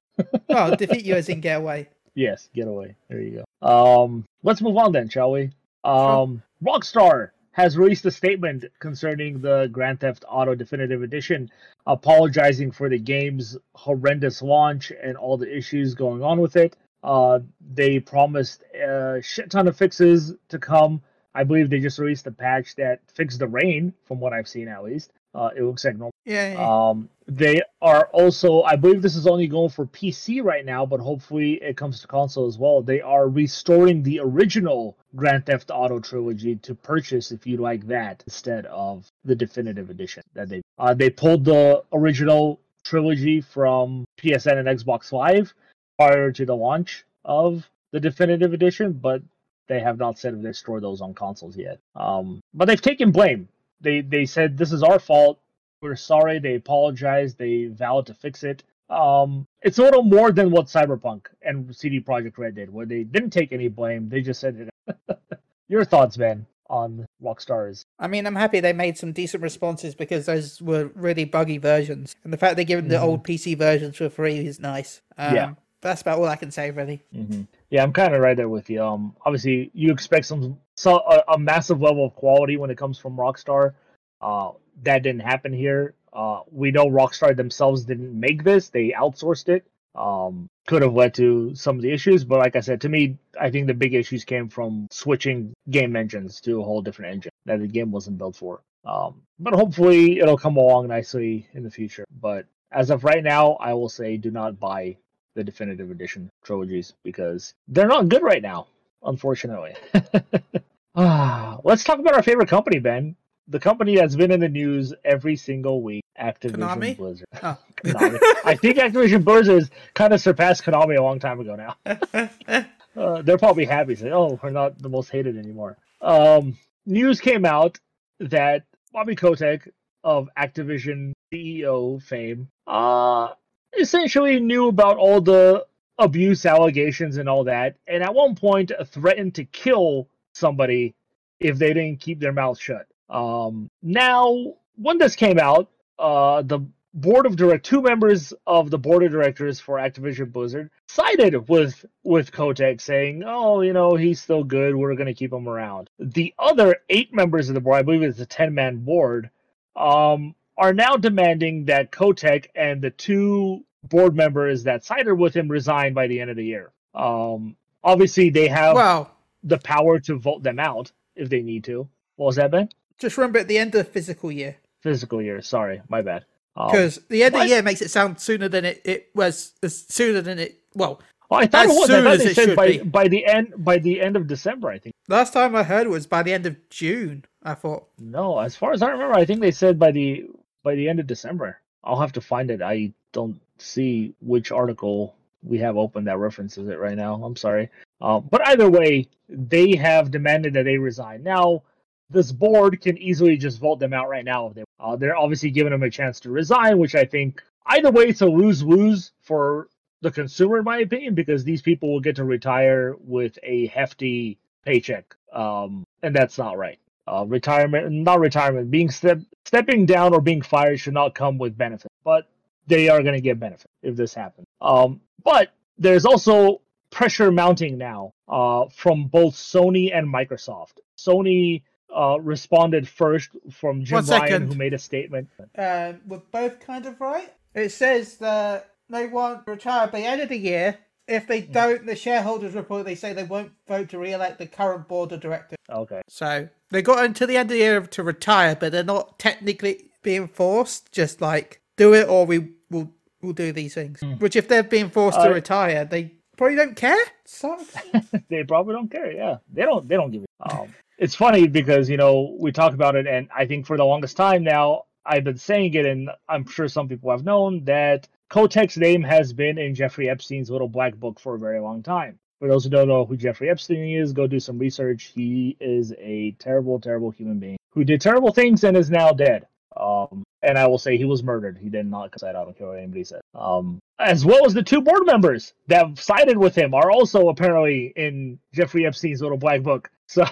I'll 0.50 0.76
defeat 0.76 1.06
you 1.06 1.14
as 1.14 1.30
in 1.30 1.42
get 1.42 1.58
away. 1.60 1.90
Yes, 2.16 2.50
get 2.56 2.68
away. 2.68 2.96
There 3.08 3.22
you 3.22 3.44
go. 3.62 3.68
Um, 3.68 4.26
let's 4.42 4.62
move 4.62 4.78
on 4.78 4.92
then, 4.92 5.10
shall 5.10 5.32
we? 5.32 5.52
Um, 5.84 6.42
Rockstar 6.64 7.30
has 7.58 7.76
released 7.76 8.06
a 8.06 8.12
statement 8.12 8.66
concerning 8.78 9.42
the 9.42 9.68
Grand 9.72 10.00
Theft 10.00 10.24
Auto 10.30 10.54
Definitive 10.54 11.02
Edition, 11.02 11.50
apologizing 11.88 12.72
for 12.72 12.88
the 12.88 13.00
game's 13.00 13.58
horrendous 13.74 14.44
launch 14.44 14.92
and 15.02 15.18
all 15.18 15.38
the 15.38 15.58
issues 15.58 15.96
going 15.96 16.22
on 16.22 16.40
with 16.40 16.56
it. 16.56 16.78
Uh, 17.04 17.40
they 17.74 18.00
promised 18.00 18.62
a 18.76 19.20
shit 19.24 19.50
ton 19.50 19.68
of 19.68 19.76
fixes 19.76 20.36
to 20.50 20.60
come. 20.60 21.02
I 21.34 21.44
believe 21.46 21.72
they 21.72 21.80
just 21.80 21.98
released 21.98 22.28
a 22.28 22.32
patch 22.32 22.76
that 22.76 23.00
fixed 23.16 23.40
the 23.40 23.48
rain, 23.48 23.92
from 24.06 24.20
what 24.20 24.34
I've 24.34 24.48
seen 24.48 24.68
at 24.68 24.84
least. 24.84 25.12
Uh, 25.38 25.52
it 25.56 25.62
looks 25.62 25.86
like 25.86 25.96
normal. 25.96 26.12
Yeah, 26.26 26.54
yeah. 26.54 26.90
Um, 26.90 27.10
they 27.28 27.62
are 27.80 28.06
also, 28.08 28.64
I 28.64 28.76
believe 28.76 29.04
this 29.04 29.16
is 29.16 29.28
only 29.28 29.48
going 29.48 29.70
for 29.70 29.86
PC 29.86 30.44
right 30.44 30.66
now, 30.66 30.84
but 30.84 31.00
hopefully 31.00 31.62
it 31.62 31.78
comes 31.78 32.02
to 32.02 32.08
console 32.08 32.48
as 32.48 32.58
well. 32.58 32.82
They 32.82 33.02
are 33.02 33.30
restoring 33.30 34.02
the 34.02 34.20
original 34.20 34.98
Grand 35.16 35.46
Theft 35.46 35.70
Auto 35.72 36.00
trilogy 36.00 36.56
to 36.56 36.74
purchase 36.74 37.32
if 37.32 37.46
you 37.46 37.58
like 37.58 37.86
that 37.88 38.24
instead 38.26 38.66
of 38.66 39.06
the 39.26 39.36
definitive 39.36 39.92
edition 39.92 40.24
that 40.34 40.50
they 40.50 40.62
uh, 40.80 40.96
they 40.96 41.12
pulled 41.12 41.46
the 41.46 41.84
original 41.94 42.60
trilogy 42.84 43.42
from 43.42 44.06
PSN 44.20 44.58
and 44.58 44.68
Xbox 44.68 45.12
Live 45.12 45.54
prior 46.00 46.32
to 46.32 46.46
the 46.46 46.56
launch 46.56 47.06
of 47.26 47.70
the 47.92 48.00
definitive 48.00 48.54
edition, 48.54 48.94
but 48.94 49.22
they 49.68 49.82
have 49.82 50.00
not 50.00 50.18
said 50.18 50.34
if 50.34 50.42
they 50.42 50.54
store 50.54 50.80
those 50.80 51.02
on 51.02 51.14
consoles 51.14 51.58
yet. 51.58 51.80
Um, 51.96 52.42
but 52.54 52.66
they've 52.66 52.82
taken 52.82 53.12
blame. 53.12 53.50
They 53.82 54.02
they 54.02 54.26
said 54.26 54.58
this 54.58 54.72
is 54.72 54.84
our 54.84 55.00
fault 55.00 55.40
we're 55.82 55.96
sorry. 55.96 56.40
They 56.40 56.56
apologized. 56.56 57.38
They 57.38 57.66
vowed 57.68 58.08
to 58.08 58.14
fix 58.14 58.44
it. 58.44 58.64
Um, 58.90 59.46
it's 59.62 59.78
a 59.78 59.84
little 59.84 60.04
more 60.04 60.32
than 60.32 60.50
what 60.50 60.68
Cyberpunk 60.68 61.28
and 61.42 61.76
CD 61.76 62.00
Projekt 62.00 62.38
Red 62.38 62.56
did, 62.56 62.72
where 62.74 62.86
they 62.86 63.04
didn't 63.04 63.32
take 63.32 63.52
any 63.52 63.68
blame. 63.68 64.10
They 64.10 64.22
just 64.22 64.40
said 64.40 64.70
it. 64.88 65.20
Your 65.68 65.84
thoughts, 65.84 66.18
man, 66.18 66.46
on 66.70 67.06
Rockstar's. 67.22 67.84
I 68.00 68.08
mean, 68.08 68.26
I'm 68.26 68.36
happy 68.36 68.60
they 68.62 68.72
made 68.74 68.98
some 68.98 69.12
decent 69.12 69.44
responses 69.44 69.94
because 69.94 70.26
those 70.26 70.62
were 70.62 70.90
really 70.96 71.26
buggy 71.26 71.58
versions, 71.58 72.16
and 72.24 72.32
the 72.32 72.38
fact 72.38 72.56
they're 72.56 72.64
giving 72.66 72.88
the 72.88 72.96
Mhm. 72.96 73.04
old 73.04 73.24
PC 73.26 73.54
versions 73.58 73.98
for 73.98 74.10
free 74.10 74.38
is 74.48 74.60
nice. 74.60 75.02
Um, 75.18 75.36
Yeah. 75.36 75.54
That's 75.88 76.02
about 76.02 76.20
all 76.20 76.26
I 76.26 76.36
can 76.36 76.52
say, 76.52 76.72
really. 76.72 77.04
hmm 77.14 77.42
Yeah, 77.70 77.84
I'm 77.84 77.94
kind 77.94 78.14
of 78.14 78.22
right 78.22 78.38
there 78.38 78.50
with 78.50 78.70
you. 78.70 78.84
Um, 78.84 79.16
obviously, 79.26 79.72
you 79.74 79.92
expect 79.92 80.26
some 80.26 80.58
so 80.76 80.98
a, 80.98 81.34
a 81.34 81.40
massive 81.40 81.82
level 81.82 82.06
of 82.06 82.16
quality 82.16 82.58
when 82.58 82.70
it 82.70 82.78
comes 82.78 82.98
from 82.98 83.18
Rockstar. 83.18 83.74
Uh, 84.22 84.52
that 84.84 85.04
didn't 85.04 85.22
happen 85.22 85.54
here. 85.54 85.94
Uh, 86.14 86.42
we 86.52 86.72
know 86.72 86.86
Rockstar 86.86 87.36
themselves 87.36 87.84
didn't 87.86 88.18
make 88.20 88.44
this; 88.44 88.70
they 88.70 88.92
outsourced 88.92 89.50
it. 89.50 89.66
Um, 89.96 90.48
could 90.68 90.84
have 90.84 90.94
led 90.94 91.14
to 91.16 91.56
some 91.56 91.76
of 91.78 91.82
the 91.82 91.92
issues, 91.92 92.24
but 92.24 92.38
like 92.40 92.56
I 92.56 92.60
said, 92.60 92.82
to 92.82 92.90
me, 92.90 93.18
I 93.40 93.50
think 93.50 93.66
the 93.66 93.74
big 93.74 93.96
issues 93.96 94.24
came 94.26 94.48
from 94.48 94.88
switching 94.92 95.54
game 95.72 95.96
engines 95.96 96.40
to 96.42 96.62
a 96.62 96.64
whole 96.64 96.82
different 96.84 97.14
engine 97.14 97.32
that 97.46 97.60
the 97.60 97.68
game 97.68 97.92
wasn't 97.92 98.20
built 98.20 98.36
for. 98.36 98.62
Um, 98.86 99.22
but 99.40 99.54
hopefully, 99.54 100.20
it'll 100.20 100.38
come 100.38 100.58
along 100.58 100.88
nicely 100.88 101.48
in 101.54 101.64
the 101.64 101.72
future. 101.72 102.06
But 102.22 102.46
as 102.72 102.90
of 102.90 103.04
right 103.04 103.24
now, 103.24 103.54
I 103.54 103.74
will 103.74 103.90
say, 103.90 104.18
do 104.18 104.30
not 104.30 104.60
buy 104.60 104.98
the 105.38 105.44
definitive 105.44 105.92
edition 105.92 106.30
trilogies 106.44 106.96
because 107.04 107.54
they're 107.68 107.88
not 107.88 108.10
good 108.10 108.24
right 108.24 108.42
now, 108.42 108.66
unfortunately. 109.04 109.76
ah, 110.96 111.60
let's 111.64 111.84
talk 111.84 112.00
about 112.00 112.16
our 112.16 112.24
favorite 112.24 112.50
company, 112.50 112.80
Ben. 112.80 113.16
The 113.48 113.60
company 113.60 113.96
that's 113.96 114.16
been 114.16 114.32
in 114.32 114.40
the 114.40 114.50
news 114.50 114.94
every 115.06 115.36
single 115.36 115.84
week, 115.84 116.04
Activision 116.20 116.58
Konami? 116.58 116.98
Blizzard. 116.98 117.28
Oh. 117.42 117.56
Konami. 117.78 118.20
I 118.44 118.56
think 118.56 118.78
Activision 118.78 119.24
Blizzard 119.24 119.60
has 119.60 119.72
kind 119.94 120.12
of 120.12 120.20
surpassed 120.20 120.64
Konami 120.64 120.98
a 120.98 121.04
long 121.04 121.20
time 121.20 121.40
ago 121.40 121.56
now. 121.56 122.66
Uh, 122.98 123.22
they're 123.22 123.38
probably 123.38 123.66
happy 123.66 123.94
saying, 123.94 124.12
"Oh, 124.12 124.40
we're 124.42 124.50
not 124.50 124.80
the 124.80 124.90
most 124.90 125.12
hated 125.12 125.38
anymore." 125.38 125.78
Um, 126.02 126.58
news 126.88 127.22
came 127.22 127.46
out 127.46 127.80
that 128.20 128.64
Bobby 128.92 129.16
Kotick 129.16 129.72
of 130.04 130.30
Activision 130.36 131.14
CEO 131.32 132.02
fame, 132.02 132.50
uh, 132.66 133.34
essentially 133.80 134.40
knew 134.40 134.68
about 134.68 134.98
all 134.98 135.22
the 135.22 135.66
abuse 136.00 136.46
allegations 136.46 137.18
and 137.18 137.28
all 137.28 137.44
that, 137.46 137.76
and 137.88 138.04
at 138.04 138.14
one 138.14 138.36
point 138.36 138.72
threatened 138.86 139.36
to 139.36 139.46
kill 139.46 140.08
somebody 140.34 140.96
if 141.40 141.58
they 141.58 141.74
didn't 141.74 142.00
keep 142.00 142.20
their 142.20 142.34
mouth 142.34 142.60
shut. 142.60 142.88
Um, 143.10 143.70
now, 143.82 144.54
when 144.76 144.98
this 144.98 145.16
came 145.16 145.40
out, 145.40 145.70
uh, 145.98 146.42
the 146.44 146.60
board 146.94 147.26
of 147.26 147.36
direct 147.36 147.66
two 147.66 147.82
members 147.82 148.34
of 148.48 148.72
the 148.72 148.78
board 148.78 149.04
of 149.04 149.12
directors 149.12 149.60
for 149.60 149.78
Activision 149.78 150.32
Blizzard 150.32 150.70
sided 150.88 151.48
with 151.48 151.86
with 152.04 152.32
Kotick, 152.32 152.82
saying, 152.82 153.24
"Oh, 153.26 153.62
you 153.62 153.74
know, 153.74 153.96
he's 153.96 154.22
still 154.22 154.44
good. 154.44 154.76
We're 154.76 154.96
going 154.96 155.08
to 155.08 155.14
keep 155.14 155.34
him 155.34 155.48
around." 155.48 155.90
The 156.00 156.34
other 156.40 156.78
eight 156.90 157.14
members 157.14 157.50
of 157.50 157.56
the 157.56 157.62
board, 157.62 157.78
I 157.78 157.82
believe 157.84 158.04
it's 158.04 158.20
a 158.20 158.26
ten 158.26 158.54
man 158.54 158.78
board, 158.78 159.30
um, 159.76 160.36
are 160.58 160.74
now 160.74 160.96
demanding 160.96 161.66
that 161.66 161.92
Kotick 161.92 162.50
and 162.56 162.82
the 162.82 162.90
two 162.90 163.64
board 163.84 164.16
members 164.16 164.64
that 164.64 164.84
sided 164.84 165.16
with 165.16 165.36
him 165.36 165.48
resign 165.48 165.94
by 165.94 166.08
the 166.08 166.20
end 166.20 166.30
of 166.30 166.36
the 166.38 166.46
year. 166.46 166.72
Um, 166.96 167.56
obviously, 167.84 168.30
they 168.30 168.48
have 168.48 168.76
well, 168.76 169.12
the 169.44 169.60
power 169.60 170.00
to 170.02 170.16
vote 170.18 170.44
them 170.44 170.60
out 170.60 170.92
if 171.16 171.30
they 171.30 171.42
need 171.42 171.64
to. 171.66 171.88
What 172.16 172.28
was 172.28 172.36
that, 172.38 172.52
Ben? 172.52 172.70
just 173.00 173.16
remember 173.18 173.38
at 173.40 173.48
the 173.48 173.58
end 173.60 173.76
of 173.76 173.86
the 173.86 173.92
physical 173.92 174.32
year, 174.32 174.58
Physical 174.82 175.22
year. 175.22 175.42
Sorry, 175.42 175.82
my 175.90 176.02
bad. 176.02 176.26
Um, 176.56 176.72
because 176.72 177.00
the 177.10 177.24
end 177.24 177.36
of 177.36 177.42
the 177.42 177.48
year 177.48 177.62
makes 177.62 177.82
it 177.82 177.92
sound 177.92 178.20
sooner 178.20 178.50
than 178.50 178.66
it, 178.66 178.82
it 178.84 179.10
was, 179.14 179.54
as 179.62 179.86
sooner 179.88 180.22
than 180.22 180.40
it. 180.40 180.60
Well, 180.74 181.00
Oh, 181.30 181.36
I 181.36 181.46
thought 181.46 181.66
As 181.66 181.72
it 181.72 181.76
was. 181.76 181.90
I 181.90 182.04
thought 182.04 182.18
they 182.20 182.26
it 182.32 182.36
said 182.36 182.56
by 182.56 182.68
be. 182.68 182.78
by 182.80 183.08
the 183.10 183.26
end 183.26 183.54
by 183.58 183.80
the 183.80 184.00
end 184.02 184.16
of 184.16 184.28
December. 184.28 184.70
I 184.70 184.80
think. 184.80 184.96
last 185.10 185.34
time 185.34 185.56
I 185.58 185.64
heard 185.64 185.88
was 185.88 186.08
by 186.08 186.24
the 186.24 186.32
end 186.32 186.46
of 186.46 186.56
June. 186.70 187.26
I 187.44 187.54
thought. 187.54 187.88
No, 188.00 188.40
as 188.40 188.56
far 188.56 188.72
as 188.72 188.82
I 188.82 188.90
remember, 188.90 189.14
I 189.14 189.26
think 189.26 189.42
they 189.42 189.52
said 189.52 189.78
by 189.78 189.92
the 189.92 190.26
by 190.68 190.76
the 190.76 190.90
end 190.90 191.00
of 191.00 191.08
December. 191.08 191.62
I'll 191.82 192.02
have 192.02 192.12
to 192.14 192.22
find 192.22 192.52
it. 192.52 192.62
I 192.62 192.92
don't 193.14 193.40
see 193.58 194.14
which 194.20 194.52
article 194.52 195.16
we 195.42 195.60
have 195.60 195.78
open 195.78 196.04
that 196.04 196.18
references 196.18 196.68
it 196.68 196.78
right 196.78 196.98
now. 196.98 197.24
I'm 197.24 197.38
sorry. 197.38 197.70
Uh, 198.02 198.20
but 198.20 198.46
either 198.48 198.70
way, 198.70 199.08
they 199.30 199.78
have 199.78 200.12
demanded 200.12 200.54
that 200.56 200.66
they 200.66 200.78
resign. 200.78 201.24
Now, 201.24 201.64
this 202.10 202.34
board 202.34 202.82
can 202.82 202.98
easily 202.98 203.38
just 203.38 203.60
vote 203.60 203.80
them 203.80 203.94
out 203.94 204.10
right 204.10 204.26
now 204.26 204.48
if 204.48 204.56
they. 204.56 204.64
Uh, 204.78 204.98
they're 204.98 205.16
obviously 205.16 205.52
giving 205.52 205.72
them 205.72 205.84
a 205.84 205.90
chance 205.90 206.20
to 206.20 206.32
resign, 206.32 206.80
which 206.80 206.96
I 206.96 207.06
think 207.06 207.42
either 207.66 207.92
way 207.92 208.04
it's 208.04 208.22
a 208.22 208.26
lose 208.26 208.62
lose 208.62 209.12
for 209.22 209.70
the 210.02 210.12
consumer, 210.12 210.58
in 210.58 210.66
my 210.66 210.80
opinion, 210.80 211.16
because 211.16 211.46
these 211.46 211.62
people 211.62 211.94
will 211.94 212.02
get 212.02 212.18
to 212.18 212.26
retire 212.26 212.96
with 213.00 213.40
a 213.42 213.68
hefty 213.68 214.38
paycheck, 214.66 215.16
um, 215.32 215.86
and 216.04 216.14
that's 216.14 216.38
not 216.38 216.58
right. 216.58 216.80
Uh, 217.08 217.26
retirement, 217.26 217.90
not 217.92 218.20
retirement, 218.20 218.70
being 218.70 218.90
step, 218.90 219.20
stepping 219.46 219.86
down 219.86 220.14
or 220.14 220.20
being 220.20 220.42
fired 220.42 220.78
should 220.80 220.94
not 220.94 221.16
come 221.16 221.38
with 221.38 221.58
benefit, 221.58 221.90
but 222.04 222.28
they 222.68 222.90
are 222.90 223.02
going 223.02 223.16
to 223.16 223.22
get 223.22 223.40
benefit 223.40 223.70
if 223.82 223.96
this 223.96 224.14
happens. 224.14 224.46
Um, 224.60 225.00
but 225.24 225.54
there's 225.78 226.06
also 226.06 226.62
pressure 226.90 227.32
mounting 227.32 227.78
now 227.78 228.12
uh, 228.28 228.66
from 228.70 229.08
both 229.08 229.36
Sony 229.36 229.96
and 229.98 230.06
Microsoft. 230.14 230.80
Sony 230.98 231.64
uh, 231.96 232.20
responded 232.20 232.88
first 232.88 233.30
from 233.52 233.86
Jim 233.86 233.96
One 233.96 234.06
Ryan, 234.06 234.22
second. 234.22 234.48
who 234.50 234.56
made 234.56 234.74
a 234.74 234.78
statement. 234.78 235.30
uh, 235.58 235.94
we're 236.06 236.22
both 236.32 236.60
kind 236.60 236.86
of 236.86 237.00
right. 237.00 237.34
It 237.56 237.70
says 237.70 238.18
that 238.18 238.72
they 238.90 239.08
want 239.08 239.46
to 239.46 239.52
retire 239.52 239.88
by 239.88 240.02
the 240.02 240.06
end 240.06 240.22
of 240.22 240.30
the 240.30 240.38
year. 240.38 240.78
If 241.08 241.26
they 241.26 241.40
don't, 241.40 241.86
the 241.86 241.96
shareholders 241.96 242.54
report 242.54 242.86
they 242.86 242.96
say 242.96 243.14
they 243.14 243.24
won't 243.24 243.54
vote 243.66 243.88
to 243.90 243.98
re-elect 243.98 244.40
the 244.40 244.46
current 244.46 244.90
board 244.90 245.14
of 245.14 245.22
directors. 245.22 245.58
Okay. 245.70 246.02
So 246.10 246.50
they 246.70 246.82
got 246.82 247.04
until 247.06 247.28
the 247.28 247.38
end 247.38 247.48
of 247.48 247.54
the 247.54 247.58
year 247.58 247.82
to 247.82 248.04
retire, 248.04 248.56
but 248.56 248.72
they're 248.72 248.84
not 248.84 249.20
technically 249.20 249.90
being 250.04 250.28
forced. 250.28 250.92
Just 250.92 251.22
like 251.22 251.62
do 251.76 251.94
it, 251.94 252.08
or 252.08 252.26
we 252.26 252.50
will 252.70 252.92
we'll 253.22 253.34
do 253.34 253.52
these 253.52 253.74
things. 253.74 254.02
Which, 254.20 254.36
if 254.36 254.48
they're 254.48 254.64
being 254.64 254.90
forced 254.90 255.20
to 255.20 255.30
Uh, 255.30 255.34
retire, 255.34 255.86
they 255.86 256.14
probably 256.38 256.56
don't 256.56 256.76
care. 256.76 257.04
So 257.26 257.58
they 258.30 258.44
probably 258.44 258.74
don't 258.74 258.92
care. 258.92 259.12
Yeah, 259.12 259.38
they 259.52 259.64
don't. 259.64 259.88
They 259.88 259.96
don't 259.96 260.12
give. 260.12 260.24
A, 260.42 260.56
um, 260.62 260.74
it's 260.98 261.16
funny 261.16 261.48
because 261.48 261.90
you 261.90 261.98
know 261.98 262.36
we 262.40 262.52
talk 262.52 262.74
about 262.74 262.96
it, 262.96 263.08
and 263.08 263.28
I 263.36 263.46
think 263.46 263.66
for 263.66 263.78
the 263.78 263.86
longest 263.86 264.18
time 264.18 264.44
now 264.44 264.84
I've 265.06 265.24
been 265.24 265.38
saying 265.38 265.74
it, 265.74 265.86
and 265.86 266.10
I'm 266.28 266.46
sure 266.46 266.68
some 266.68 266.88
people 266.88 267.12
have 267.12 267.24
known 267.24 267.64
that 267.66 268.08
Kotick's 268.30 268.78
name 268.78 269.04
has 269.04 269.32
been 269.32 269.58
in 269.58 269.74
Jeffrey 269.74 270.10
Epstein's 270.10 270.50
little 270.50 270.68
black 270.68 270.96
book 270.96 271.20
for 271.20 271.36
a 271.36 271.40
very 271.40 271.60
long 271.62 271.82
time. 271.82 272.20
For 272.40 272.48
those 272.48 272.64
who 272.64 272.70
don't 272.70 272.88
know 272.88 273.06
who 273.06 273.18
Jeffrey 273.18 273.50
Epstein 273.50 273.98
is, 273.98 274.14
go 274.14 274.28
do 274.28 274.40
some 274.40 274.60
research. 274.60 275.12
He 275.16 275.58
is 275.60 275.94
a 275.98 276.32
terrible, 276.40 276.80
terrible 276.80 277.10
human 277.10 277.40
being 277.40 277.58
who 277.72 277.84
did 277.84 278.02
terrible 278.02 278.32
things 278.32 278.64
and 278.64 278.78
is 278.78 278.90
now 278.90 279.12
dead. 279.12 279.48
Um, 279.76 280.24
and 280.42 280.58
I 280.58 280.68
will 280.68 280.78
say 280.78 280.98
he 280.98 281.06
was 281.06 281.24
murdered. 281.24 281.58
He 281.58 281.70
did 281.70 281.86
not 281.86 282.06
because 282.06 282.24
I 282.24 282.32
don't 282.32 282.58
care 282.58 282.68
what 282.68 282.78
anybody 282.78 283.04
said. 283.04 283.22
Um, 283.36 283.80
as 284.00 284.26
well 284.26 284.46
as 284.46 284.54
the 284.54 284.64
two 284.64 284.82
board 284.82 285.06
members 285.06 285.54
that 285.68 285.98
sided 285.98 286.38
with 286.38 286.56
him 286.56 286.74
are 286.74 286.92
also 286.92 287.30
apparently 287.30 287.94
in 287.96 288.40
Jeffrey 288.54 288.86
Epstein's 288.86 289.22
little 289.22 289.38
black 289.38 289.62
book. 289.62 289.90
So 290.10 290.24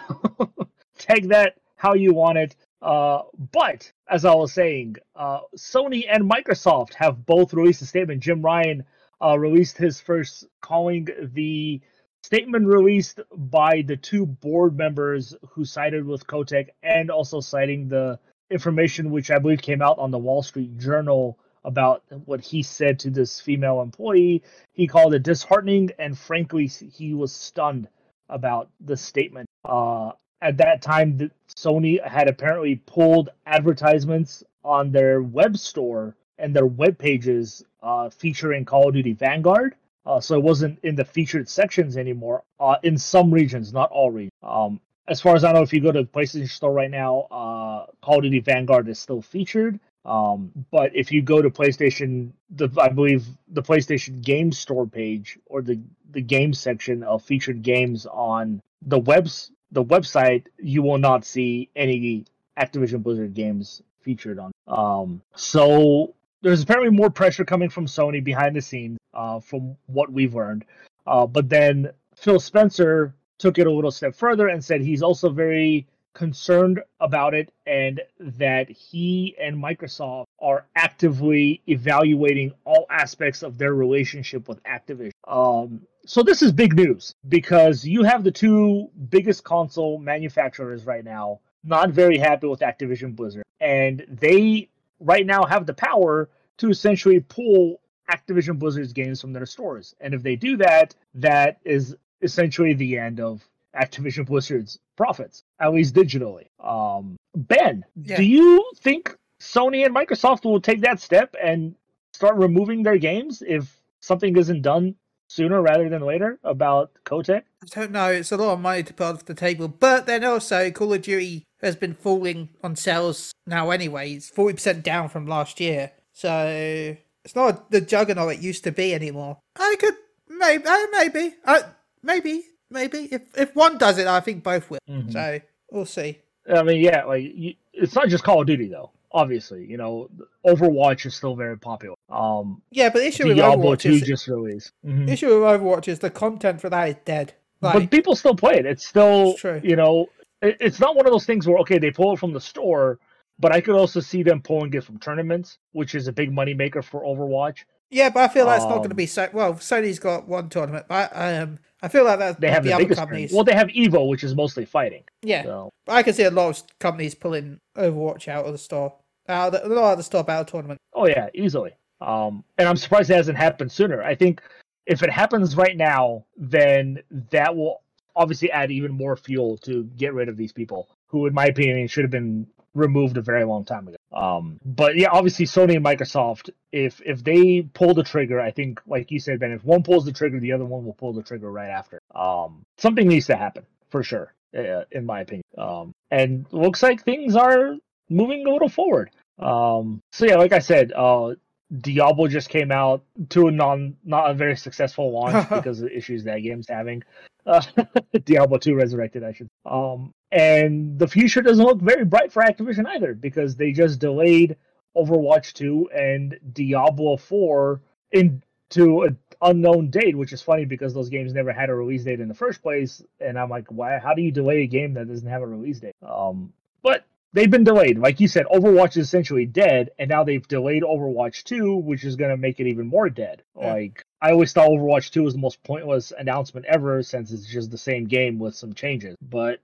take 0.98 1.28
that 1.28 1.58
how 1.76 1.96
you 1.96 2.13
want 2.13 2.38
it. 2.38 2.56
Uh, 2.82 3.24
but 3.52 3.91
as 4.10 4.24
I 4.24 4.34
was 4.34 4.54
saying, 4.54 4.96
uh, 5.18 5.41
Sony 5.58 6.06
and 6.10 6.24
Microsoft 6.24 6.94
have 6.94 7.26
both 7.26 7.54
released 7.54 7.82
a 7.82 7.86
statement. 7.86 8.24
Jim 8.24 8.41
Ryan 8.41 8.86
uh, 9.22 9.38
released 9.38 9.78
his 9.78 10.00
first, 10.00 10.46
calling 10.62 11.10
the 11.34 11.82
statement 12.26 12.66
released 12.66 13.20
by 13.36 13.84
the 13.86 13.96
two 13.96 14.26
board 14.26 14.76
members 14.76 15.36
who 15.52 15.64
sided 15.64 16.04
with 16.04 16.26
Kotick 16.26 16.74
and 16.82 17.12
also 17.12 17.40
citing 17.40 17.88
the 17.88 18.18
information 18.50 19.12
which 19.12 19.30
I 19.30 19.38
believe 19.38 19.62
came 19.62 19.80
out 19.80 20.00
on 20.00 20.10
the 20.10 20.18
Wall 20.18 20.42
Street 20.42 20.76
Journal 20.80 21.38
about 21.64 22.04
what 22.26 22.42
he 22.42 22.64
said 22.64 22.98
to 23.00 23.12
this 23.12 23.40
female 23.40 23.80
employee. 23.80 24.42
He 24.74 24.88
called 24.88 25.14
it 25.14 25.22
disheartening 25.22 25.92
and 26.00 26.18
frankly 26.18 26.66
he 26.66 27.14
was 27.14 27.32
stunned 27.32 27.88
about 28.28 28.70
the 28.80 28.98
statement. 28.98 29.48
Uh, 29.64 30.12
at 30.42 30.58
that 30.58 30.82
time, 30.82 31.30
Sony 31.56 32.04
had 32.04 32.28
apparently 32.28 32.78
pulled 32.88 33.30
advertisements 33.46 34.44
on 34.64 34.92
their 34.92 35.22
web 35.22 35.58
store 35.58 36.16
and 36.39 36.56
their 36.56 36.66
web 36.66 36.97
pages 36.97 37.64
uh, 37.84 38.10
featuring 38.10 38.66
Call 38.66 38.88
of 38.88 38.95
Duty 38.95 39.14
Vanguard. 39.14 39.76
Uh, 40.06 40.20
so 40.20 40.36
it 40.36 40.43
wasn't 40.43 40.78
in 40.84 40.95
the 40.95 41.06
featured 41.06 41.49
sections 41.49 41.97
anymore. 41.97 42.43
Uh, 42.60 42.76
in 42.84 42.97
some 42.97 43.32
regions, 43.32 43.74
not 43.74 43.89
all 43.91 44.12
regions. 44.12 44.32
Um, 44.43 44.80
as 45.08 45.22
far 45.22 45.36
as 45.36 45.43
I 45.43 45.51
know, 45.51 45.62
if 45.62 45.74
you 45.74 45.82
go 45.82 45.91
to 45.91 46.03
the 46.03 46.08
PlayStation 46.08 46.49
Store 46.49 46.72
right 46.74 46.89
now, 46.89 47.22
uh, 47.32 47.86
Call 48.01 48.18
of 48.18 48.24
Duty 48.24 48.39
Vanguard 48.39 48.88
is 48.88 48.99
still 48.99 49.22
featured. 49.22 49.80
Um, 50.03 50.51
but 50.72 50.95
if 50.95 51.12
you 51.12 51.22
go 51.22 51.41
to 51.41 51.49
PlayStation, 51.49 52.32
the 52.51 52.70
I 52.80 52.89
believe 52.89 53.26
the 53.47 53.64
PlayStation 53.64 54.24
Game 54.24 54.51
Store 54.51 54.86
page 54.86 55.39
or 55.47 55.62
the 55.62 55.80
the 56.12 56.22
game 56.22 56.53
section 56.53 57.03
of 57.03 57.24
featured 57.24 57.64
games 57.64 58.06
on 58.06 58.62
the 58.84 58.99
webs 58.99 59.51
the 59.72 59.84
website, 59.84 60.45
you 60.60 60.82
will 60.84 60.99
not 60.99 61.26
see 61.26 61.70
any 61.76 62.26
Activision 62.58 63.03
Blizzard 63.03 63.34
games 63.34 63.82
featured 63.99 64.39
on. 64.39 64.51
Um, 64.68 65.22
so 65.36 66.14
there's 66.42 66.62
apparently 66.62 66.96
more 66.96 67.10
pressure 67.10 67.46
coming 67.46 67.70
from 67.70 67.86
Sony 67.86 68.24
behind 68.24 68.56
the 68.56 68.62
scenes, 68.62 68.98
uh, 69.14 69.40
from 69.40 69.76
what 69.88 70.12
we've 70.12 70.36
learned. 70.36 70.66
Uh, 71.08 71.26
but 71.26 71.50
then 71.50 71.92
Phil 72.16 72.40
Spencer 72.40 73.16
took 73.38 73.58
it 73.58 73.68
a 73.68 73.72
little 73.72 73.92
step 73.92 74.16
further 74.16 74.48
and 74.48 74.64
said 74.64 74.82
he's 74.82 75.02
also 75.02 75.30
very 75.30 75.88
concerned 76.14 76.82
about 77.02 77.34
it 77.34 77.52
and 77.68 78.02
that 78.20 78.70
he 78.70 79.36
and 79.40 79.62
Microsoft 79.62 80.26
are 80.40 80.66
actively 80.76 81.62
evaluating 81.68 82.54
all 82.64 82.86
aspects 82.90 83.44
of 83.44 83.58
their 83.58 83.74
relationship 83.74 84.48
with 84.48 84.64
Activision. 84.64 85.12
Um, 85.28 85.82
so 86.06 86.24
this 86.24 86.42
is 86.42 86.54
big 86.54 86.74
news 86.74 87.14
because 87.28 87.86
you 87.86 88.04
have 88.04 88.24
the 88.24 88.32
two 88.32 88.90
biggest 89.10 89.44
console 89.44 89.98
manufacturers 90.00 90.86
right 90.86 91.04
now 91.04 91.42
not 91.66 91.90
very 91.90 92.18
happy 92.18 92.48
with 92.48 92.60
Activision 92.60 93.16
Blizzard, 93.16 93.44
and 93.60 94.06
they 94.08 94.70
right 95.00 95.26
now 95.26 95.43
have 95.46 95.66
the 95.66 95.74
power 95.74 96.30
to 96.58 96.70
essentially 96.70 97.20
pull 97.20 97.80
Activision 98.12 98.58
Blizzard's 98.60 98.93
games 98.93 99.20
from 99.22 99.34
their 99.34 99.46
stores. 99.46 99.96
And 100.00 100.14
if 100.14 100.22
they 100.24 100.36
do 100.36 100.58
that, 100.58 100.96
that 101.16 101.60
is 101.66 101.96
essentially 102.22 102.74
the 102.74 102.98
end 102.98 103.20
of 103.20 103.43
Activision 103.76 104.26
Blizzard's 104.26 104.80
profits, 104.96 105.43
at 105.60 105.74
least 105.74 105.96
digitally. 105.96 106.48
Um, 106.64 107.18
ben, 107.36 107.84
Yeah. 107.96 108.18
do 108.18 108.24
you 108.24 108.64
think 108.78 109.16
Sony 109.41 109.86
and 109.86 109.93
Microsoft 109.93 110.46
will 110.46 110.62
take 110.62 110.82
that 110.82 111.02
step 111.02 111.36
and 111.41 111.76
start 112.14 112.36
removing 112.38 112.84
their 112.84 112.98
games 112.98 113.43
if 113.46 113.76
something 114.00 114.38
isn't 114.38 114.62
done 114.62 114.96
sooner 115.28 115.62
rather 115.62 115.89
than 115.89 116.02
later 116.04 116.39
about 116.43 116.91
Kotick? 117.04 117.43
I 117.64 117.68
don't 117.68 117.91
know. 117.91 118.12
It's 118.12 118.32
a 118.32 118.38
lot 118.38 118.54
of 118.54 118.62
money 118.62 118.84
to 118.84 118.93
put 118.93 119.04
off 119.08 119.26
the 119.26 119.34
table, 119.34 119.68
but 119.68 120.06
then 120.06 120.24
also 120.24 120.72
Call 120.72 120.93
of 120.93 121.02
Duty 121.02 121.43
has 121.66 121.76
been 121.76 121.93
falling 121.95 122.49
on 122.63 122.76
sales 122.76 123.34
now. 123.45 123.72
Anyway, 123.72 124.13
it's 124.13 124.30
forty 124.30 124.53
percent 124.53 124.84
down 124.84 125.09
from 125.09 125.26
last 125.28 125.59
year, 125.59 125.91
so 126.13 126.95
it's 127.26 127.36
not 127.36 127.72
the 127.72 127.82
juggernaut 127.82 128.34
it 128.34 128.39
used 128.39 128.63
to 128.63 128.72
be 128.72 128.93
anymore. 128.93 129.39
I 129.57 129.76
could 129.80 129.95
maybe, 130.30 130.63
uh, 130.66 130.86
maybe, 130.91 131.34
uh, 131.43 131.61
maybe, 132.03 132.43
maybe. 132.70 133.09
If 133.11 133.22
if 133.38 133.55
one 133.55 133.78
does 133.78 133.97
it, 133.97 134.07
I 134.07 134.20
think 134.22 134.43
both 134.43 134.70
will. 134.70 134.80
Mhm. 134.89 135.11
So 135.11 135.39
we'll 135.72 135.86
see. 135.86 136.20
I 136.53 136.61
mean, 136.63 136.80
yeah, 136.82 137.03
like 137.05 137.24
you, 137.36 137.55
it's 137.74 137.95
not 137.95 138.07
just 138.07 138.24
Call 138.24 138.41
of 138.41 138.47
Duty 138.47 138.68
though. 138.70 138.91
Obviously, 139.11 139.66
you 139.66 139.78
know, 139.78 140.09
Overwatch 140.45 141.05
is 141.05 141.16
still 141.16 141.36
very 141.36 141.57
popular. 141.57 141.95
Um, 142.09 142.61
Yeah, 142.72 142.89
but 142.89 142.99
the 142.99 143.07
issue 143.07 143.28
with 143.28 143.38
Overwatch 143.38 143.80
Two 143.80 143.91
is 143.93 144.01
just 144.01 144.28
released. 144.28 144.72
the 144.84 144.91
Mhm. 144.91 145.09
issue 145.09 145.28
with 145.28 145.38
Overwatch 145.38 145.88
is 145.88 145.99
the 145.99 146.09
content 146.09 146.59
for 146.61 146.70
that 146.70 146.89
is 146.89 146.95
dead. 147.05 147.34
but 147.61 147.89
people 147.89 148.16
still 148.16 148.36
play 148.36 148.55
it. 148.59 148.66
It's 148.68 148.86
still, 148.86 149.32
It's 149.32 149.39
true. 149.39 149.59
you 149.63 149.76
know, 149.76 150.07
it's 150.42 150.80
not 150.80 150.96
one 150.96 151.06
of 151.06 151.12
those 151.12 151.26
things 151.26 151.48
where 151.48 151.58
okay, 151.60 151.78
they 151.80 151.92
pull 151.92 152.14
it 152.14 152.20
from 152.20 152.34
the 152.34 152.42
store, 152.42 153.00
but 153.40 153.52
I 153.54 153.62
could 153.62 153.76
also 153.76 154.00
see 154.00 154.24
them 154.24 154.42
pulling 154.42 154.74
it 154.74 154.84
from 154.84 155.00
tournaments, 155.00 155.58
which 155.72 155.96
is 155.96 156.08
a 156.08 156.14
big 156.14 156.32
money 156.32 156.54
maker 156.54 156.82
for 156.82 157.02
Overwatch. 157.04 157.64
yeah, 157.90 158.10
but 158.10 158.30
I 158.30 158.34
feel 158.34 158.46
like 158.46 158.58
it's 158.58 158.66
not 158.66 158.78
going 158.78 158.90
to 158.90 158.94
Um, 158.94 158.98
be 158.98 159.06
so. 159.06 159.30
Well, 159.34 159.54
Sony's 159.56 160.00
got 160.00 160.28
one 160.28 160.50
tournament, 160.50 160.86
but 160.88 161.12
um, 161.14 161.60
I 161.82 161.88
feel 161.88 162.04
like 162.06 162.20
that 162.20 162.40
They 162.42 162.50
have 162.52 162.64
the, 162.64 162.70
the, 162.70 162.76
other 162.76 162.84
biggest. 162.86 163.00
companies. 163.00 163.32
Well, 163.34 163.44
they 163.44 163.54
have 163.56 163.68
Evo, 163.68 164.08
which 164.10 164.24
is 164.24 164.36
mostly 164.36 164.66
fighting. 164.66 165.04
yeah, 165.22 165.44
So 165.44 165.70
I 165.88 166.04
can 166.04 166.14
see 166.14 166.24
a 166.24 166.32
lot 166.32 166.50
of 166.62 166.80
companies 166.80 167.16
pulling 167.16 167.60
Overwatch 167.78 168.28
out 168.28 168.46
of 168.46 168.52
the 168.52 168.58
store. 168.58 168.96
Out 169.28 169.56
of 169.56 169.70
the, 169.70 169.80
out 169.80 169.92
of 169.94 169.98
the 169.98 170.04
store, 170.04 170.24
of 170.28 170.46
tournament. 170.46 170.80
Oh 170.94 171.08
yeah, 171.08 171.30
easily. 171.34 171.72
Um, 172.02 172.44
and 172.58 172.68
I'm 172.68 172.78
surprised 172.78 173.10
it 173.10 173.16
hasn't 173.16 173.38
happened 173.38 173.72
sooner. 173.72 174.04
I 174.04 174.14
think 174.16 174.42
if 174.86 175.02
it 175.02 175.10
happens 175.10 175.56
right 175.58 175.76
now, 175.76 176.26
then 176.38 177.02
that 177.32 177.56
will 177.56 177.82
obviously 178.16 178.51
add 178.51 178.72
even 178.72 178.91
more 178.91 179.16
fuel 179.16 179.57
to 179.59 179.84
get 179.97 180.13
rid 180.13 180.30
of 180.30 180.38
these 180.38 180.51
people 180.51 180.89
who, 181.07 181.26
in 181.28 181.34
my 181.34 181.45
opinion, 181.45 181.88
should 181.88 182.03
have 182.03 182.11
been 182.11 182.47
removed 182.74 183.18
a 183.18 183.22
very 183.22 183.45
long 183.45 183.63
time 183.63 183.88
ago. 183.88 183.97
Um, 184.11 184.59
but 184.66 184.97
yeah, 184.97 185.09
obviously 185.11 185.45
Sony 185.45 185.76
and 185.76 185.86
Microsoft, 185.86 186.49
if 186.72 187.01
if 187.05 187.24
they 187.24 187.61
pull 187.74 187.93
the 187.93 188.03
trigger, 188.03 188.39
I 188.39 188.51
think, 188.51 188.82
like 188.86 189.11
you 189.11 189.20
said, 189.20 189.39
Ben, 189.39 189.51
if 189.51 189.63
one 189.63 189.82
pulls 189.82 190.05
the 190.05 190.11
trigger, 190.11 190.39
the 190.39 190.51
other 190.51 190.66
one 190.66 190.86
will 190.86 190.93
pull 190.93 191.13
the 191.13 191.24
trigger 191.24 191.51
right 191.51 191.70
after. 191.70 191.99
Um, 192.13 192.63
something 192.78 193.07
needs 193.07 193.28
to 193.28 193.36
happen 193.36 193.66
for 193.89 194.03
sure, 194.03 194.34
uh, 194.57 194.84
in 194.91 195.05
my 195.05 195.22
opinion. 195.22 195.43
Um, 195.57 195.93
and 196.11 196.45
looks 196.51 196.84
like 196.84 197.03
things 197.03 197.36
are 197.36 197.76
moving 198.09 198.45
a 198.45 198.51
little 198.51 198.70
forward. 198.70 199.09
Um, 199.39 200.01
so 200.11 200.26
yeah, 200.26 200.36
like 200.36 200.53
I 200.53 200.59
said, 200.59 200.91
uh, 200.93 201.36
Diablo 201.80 202.28
just 202.28 202.49
came 202.49 202.72
out 202.72 203.03
to 203.30 203.47
a 203.47 203.51
non 203.51 203.95
not 204.03 204.32
a 204.32 204.34
very 204.34 204.55
successful 204.55 205.11
launch 205.20 205.49
because 205.49 205.82
of 205.82 205.89
the 205.89 205.97
issues 205.97 206.24
that 206.24 206.39
game's 206.39 206.68
having. 206.68 207.03
Uh, 207.45 207.61
Diablo 208.26 208.57
2 208.57 208.76
Resurrected, 208.76 209.24
I 209.24 209.34
should. 209.34 209.49
Um, 209.66 210.13
and 210.32 210.97
the 210.97 211.07
future 211.07 211.41
doesn't 211.41 211.63
look 211.63 211.80
very 211.80 212.05
bright 212.05 212.32
for 212.32 212.43
Activision 212.43 212.88
either 212.88 213.13
because 213.13 213.55
they 213.55 213.72
just 213.72 213.99
delayed 213.99 214.57
Overwatch 214.95 215.53
2 215.53 215.89
and 215.93 216.39
Diablo 216.53 217.18
4 217.18 217.82
into 218.11 219.03
an 219.03 219.18
unknown 219.41 219.89
date, 219.89 220.18
which 220.18 220.34
is 220.34 220.41
funny 220.41 220.66
because 220.66 220.93
those 220.93 221.09
games 221.09 221.34
never 221.34 221.51
had 221.51 221.70
a 221.70 221.76
release 221.76 222.03
date 222.03 222.20
in 222.20 222.28
the 222.28 222.34
first 222.34 222.61
place. 222.61 223.01
And 223.20 223.38
I'm 223.38 223.49
like, 223.49 223.68
why? 223.70 223.99
How 223.99 224.13
do 224.13 224.22
you 224.22 224.32
delay 224.32 224.63
a 224.63 224.68
game 224.68 224.93
that 224.95 225.07
doesn't 225.07 225.28
have 225.28 225.41
a 225.41 225.47
release 225.47 225.80
date? 225.80 225.95
Um, 226.01 226.53
but 226.82 227.05
they've 227.36 227.52
been 227.52 227.64
delayed. 227.64 228.00
Like 228.00 228.20
you 228.20 228.28
said, 228.28 228.46
Overwatch 228.48 228.98
is 228.98 229.06
essentially 229.06 229.46
dead, 229.46 229.92
and 230.00 230.10
now 230.10 230.24
they've 230.24 230.48
delayed 230.48 230.84
Overwatch 230.84 231.44
2, 231.44 231.76
which 231.76 232.04
is 232.04 232.16
going 232.16 232.32
to 232.32 232.38
make 232.38 232.60
it 232.60 232.68
even 232.68 232.88
more 232.88 233.10
dead. 233.10 233.44
Yeah. 233.60 233.74
Like, 233.74 234.04
I 234.22 234.32
always 234.32 234.54
thought 234.54 234.70
Overwatch 234.70 235.12
2 235.12 235.22
was 235.22 235.34
the 235.34 235.40
most 235.40 235.62
pointless 235.64 236.12
announcement 236.18 236.66
ever 236.66 237.04
since 237.04 237.32
it's 237.32 237.46
just 237.46 237.70
the 237.70 237.78
same 237.78 238.06
game 238.06 238.40
with 238.40 238.56
some 238.56 238.74
changes. 238.74 239.16
But 239.22 239.60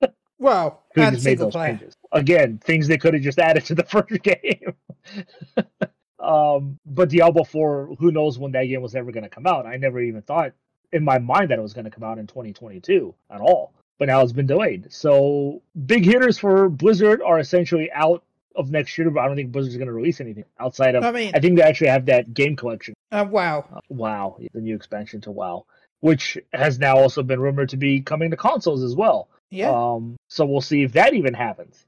Well, 0.38 0.82
who 0.94 1.02
and 1.02 1.14
just 1.16 1.26
made 1.26 1.38
those 1.38 1.52
player. 1.52 1.72
changes? 1.72 1.94
Again, 2.12 2.58
things 2.58 2.86
they 2.88 2.98
could 2.98 3.14
have 3.14 3.22
just 3.22 3.38
added 3.38 3.64
to 3.66 3.74
the 3.74 3.84
first 3.90 4.22
game. 4.22 4.74
um, 6.20 6.78
but 6.86 7.10
Diablo 7.10 7.44
4, 7.44 7.96
who 7.98 8.12
knows 8.12 8.38
when 8.38 8.52
that 8.52 8.64
game 8.64 8.80
was 8.80 8.94
ever 8.94 9.10
going 9.10 9.24
to 9.24 9.28
come 9.28 9.46
out? 9.46 9.66
I 9.66 9.76
never 9.76 10.00
even 10.00 10.22
thought 10.22 10.52
in 10.92 11.04
my 11.04 11.18
mind 11.18 11.50
that 11.50 11.58
it 11.58 11.62
was 11.62 11.74
going 11.74 11.84
to 11.84 11.90
come 11.90 12.04
out 12.04 12.18
in 12.18 12.26
2022 12.26 13.14
at 13.30 13.40
all. 13.40 13.74
But 13.98 14.06
now 14.08 14.20
it's 14.22 14.32
been 14.32 14.46
delayed. 14.46 14.92
So 14.92 15.60
big 15.86 16.04
hitters 16.04 16.38
for 16.38 16.68
Blizzard 16.68 17.20
are 17.22 17.38
essentially 17.40 17.90
out 17.92 18.22
of 18.54 18.70
next 18.70 18.96
year. 18.96 19.10
But 19.10 19.20
I 19.20 19.26
don't 19.26 19.36
think 19.36 19.50
Blizzard's 19.52 19.76
going 19.76 19.88
to 19.88 19.92
release 19.92 20.20
anything 20.20 20.44
outside 20.60 20.94
of. 20.94 21.04
I 21.04 21.10
mean, 21.10 21.32
I 21.34 21.40
think 21.40 21.56
they 21.56 21.62
actually 21.62 21.88
have 21.88 22.06
that 22.06 22.32
game 22.32 22.54
collection. 22.56 22.94
uh, 23.10 23.26
wow. 23.28 23.64
Uh, 23.74 23.80
WoW, 23.88 24.38
the 24.54 24.60
new 24.60 24.76
expansion 24.76 25.20
to 25.22 25.30
WoW, 25.32 25.64
which 26.00 26.38
has 26.52 26.78
now 26.78 26.96
also 26.96 27.22
been 27.24 27.40
rumored 27.40 27.70
to 27.70 27.76
be 27.76 28.00
coming 28.00 28.30
to 28.30 28.36
consoles 28.36 28.82
as 28.84 28.94
well. 28.94 29.28
Yeah. 29.50 29.70
Um, 29.70 30.16
so 30.28 30.44
we'll 30.44 30.60
see 30.60 30.82
if 30.84 30.92
that 30.92 31.14
even 31.14 31.34
happens. 31.34 31.84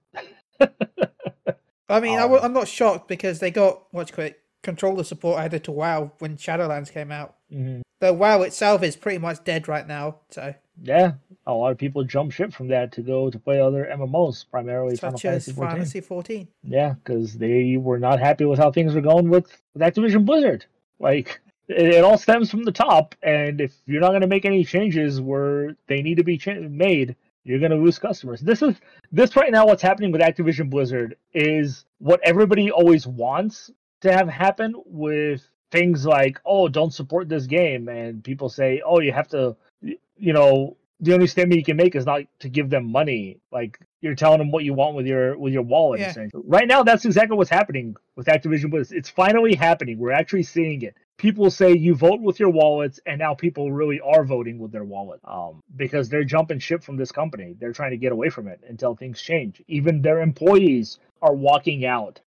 I 1.88 1.98
mean, 2.00 2.18
I 2.18 2.22
um, 2.22 2.30
w- 2.30 2.40
I'm 2.42 2.52
not 2.52 2.68
shocked 2.68 3.08
because 3.08 3.40
they 3.40 3.50
got 3.50 3.82
what's 3.90 4.11
called 4.11 4.34
controller 4.62 5.04
support 5.04 5.40
added 5.40 5.64
to 5.64 5.72
WoW 5.72 6.12
when 6.18 6.36
Shadowlands 6.36 6.92
came 6.92 7.11
out. 7.11 7.34
Mhm. 7.52 7.82
The 8.00 8.14
WoW 8.14 8.42
itself 8.42 8.82
is 8.82 8.96
pretty 8.96 9.18
much 9.18 9.42
dead 9.44 9.68
right 9.68 9.86
now. 9.86 10.20
So, 10.30 10.54
Yeah, 10.82 11.12
a 11.47 11.53
lot 11.53 11.72
of 11.72 11.78
people 11.78 12.05
jump 12.05 12.32
ship 12.32 12.53
from 12.53 12.68
that 12.68 12.93
to 12.93 13.03
go 13.03 13.30
to 13.30 13.38
play 13.38 13.61
other 13.61 13.88
MMOs, 13.91 14.45
primarily 14.51 14.97
Final 14.97 15.18
such 15.18 15.24
as 15.24 15.47
Fantasy 15.47 15.53
14. 15.53 15.76
Fantasy 15.76 16.01
14. 16.01 16.49
Yeah, 16.62 16.95
because 17.03 17.34
they 17.38 17.76
were 17.76 17.99
not 17.99 18.20
happy 18.20 18.45
with 18.45 18.59
how 18.59 18.70
things 18.70 18.95
were 18.95 19.01
going 19.01 19.28
with, 19.28 19.47
with 19.74 19.82
Activision 19.82 20.24
Blizzard. 20.24 20.66
Like 20.99 21.41
it, 21.68 21.95
it 21.95 22.05
all 22.05 22.18
stems 22.18 22.51
from 22.51 22.64
the 22.64 22.72
top, 22.72 23.14
and 23.22 23.61
if 23.61 23.72
you're 23.86 24.01
not 24.01 24.11
going 24.11 24.20
to 24.20 24.26
make 24.26 24.45
any 24.45 24.64
changes 24.64 25.20
where 25.20 25.76
they 25.86 26.03
need 26.03 26.16
to 26.16 26.24
be 26.24 26.36
cha- 26.36 26.55
made, 26.55 27.16
you're 27.45 27.59
going 27.59 27.70
to 27.70 27.76
lose 27.76 27.99
customers. 27.99 28.41
This 28.41 28.62
is 28.62 28.76
this 29.11 29.34
right 29.36 29.51
now. 29.51 29.66
What's 29.66 29.82
happening 29.82 30.12
with 30.12 30.20
Activision 30.20 30.68
Blizzard 30.68 31.16
is 31.32 31.84
what 31.99 32.20
everybody 32.22 32.70
always 32.70 33.07
wants 33.07 33.70
to 34.03 34.12
have 34.12 34.28
happen 34.28 34.74
with 34.86 35.49
things 35.70 36.05
like, 36.05 36.38
oh, 36.45 36.68
don't 36.68 36.93
support 36.93 37.28
this 37.28 37.47
game, 37.47 37.88
and 37.88 38.22
people 38.22 38.49
say, 38.49 38.82
oh, 38.84 39.01
you 39.01 39.12
have 39.12 39.28
to, 39.28 39.57
you 39.80 40.32
know, 40.32 40.76
the 41.01 41.14
only 41.14 41.26
statement 41.26 41.59
you 41.59 41.64
can 41.64 41.76
make 41.76 41.94
is 41.96 42.05
not 42.05 42.22
to 42.40 42.48
give 42.48 42.70
them 42.70 42.90
money. 42.90 43.38
Like 43.51 43.78
you're 44.01 44.14
telling 44.14 44.38
them 44.38 44.51
what 44.51 44.64
you 44.64 44.74
want 44.74 44.94
with 44.94 45.07
your 45.07 45.38
with 45.38 45.53
your 45.53 45.62
wallet. 45.62 46.01
Yeah. 46.01 46.26
Right 46.34 46.68
now, 46.68 46.82
that's 46.82 47.05
exactly 47.05 47.36
what's 47.36 47.51
happening 47.51 47.96
with 48.16 48.26
Activision 48.26 48.70
Blizzard. 48.70 48.96
It's 48.96 49.09
finally 49.09 49.55
happening. 49.55 49.98
We're 49.98 50.12
actually 50.12 50.42
seeing 50.42 50.82
it. 50.82 50.94
People 51.16 51.51
say 51.51 51.72
you 51.72 51.94
vote 51.94 52.20
with 52.20 52.40
your 52.40 52.51
wallets, 52.51 52.98
and 53.07 53.18
now 53.18 53.34
people 53.34 53.72
really 53.72 54.01
are 54.01 54.24
voting 54.24 54.59
with 54.59 54.72
their 54.72 54.84
wallet 54.84 55.20
um, 55.24 55.62
because 55.76 56.09
they're 56.09 56.24
jumping 56.24 56.59
ship 56.59 56.82
from 56.82 56.96
this 56.96 57.12
company. 57.12 57.55
They're 57.59 57.74
trying 57.74 57.90
to 57.90 57.98
get 57.98 58.12
away 58.12 58.30
from 58.30 58.48
it 58.48 58.61
until 58.66 58.94
things 58.94 59.20
change. 59.20 59.62
Even 59.68 60.01
their 60.01 60.22
employees 60.22 60.98
are 61.20 61.34
walking 61.34 61.84
out. 61.84 62.20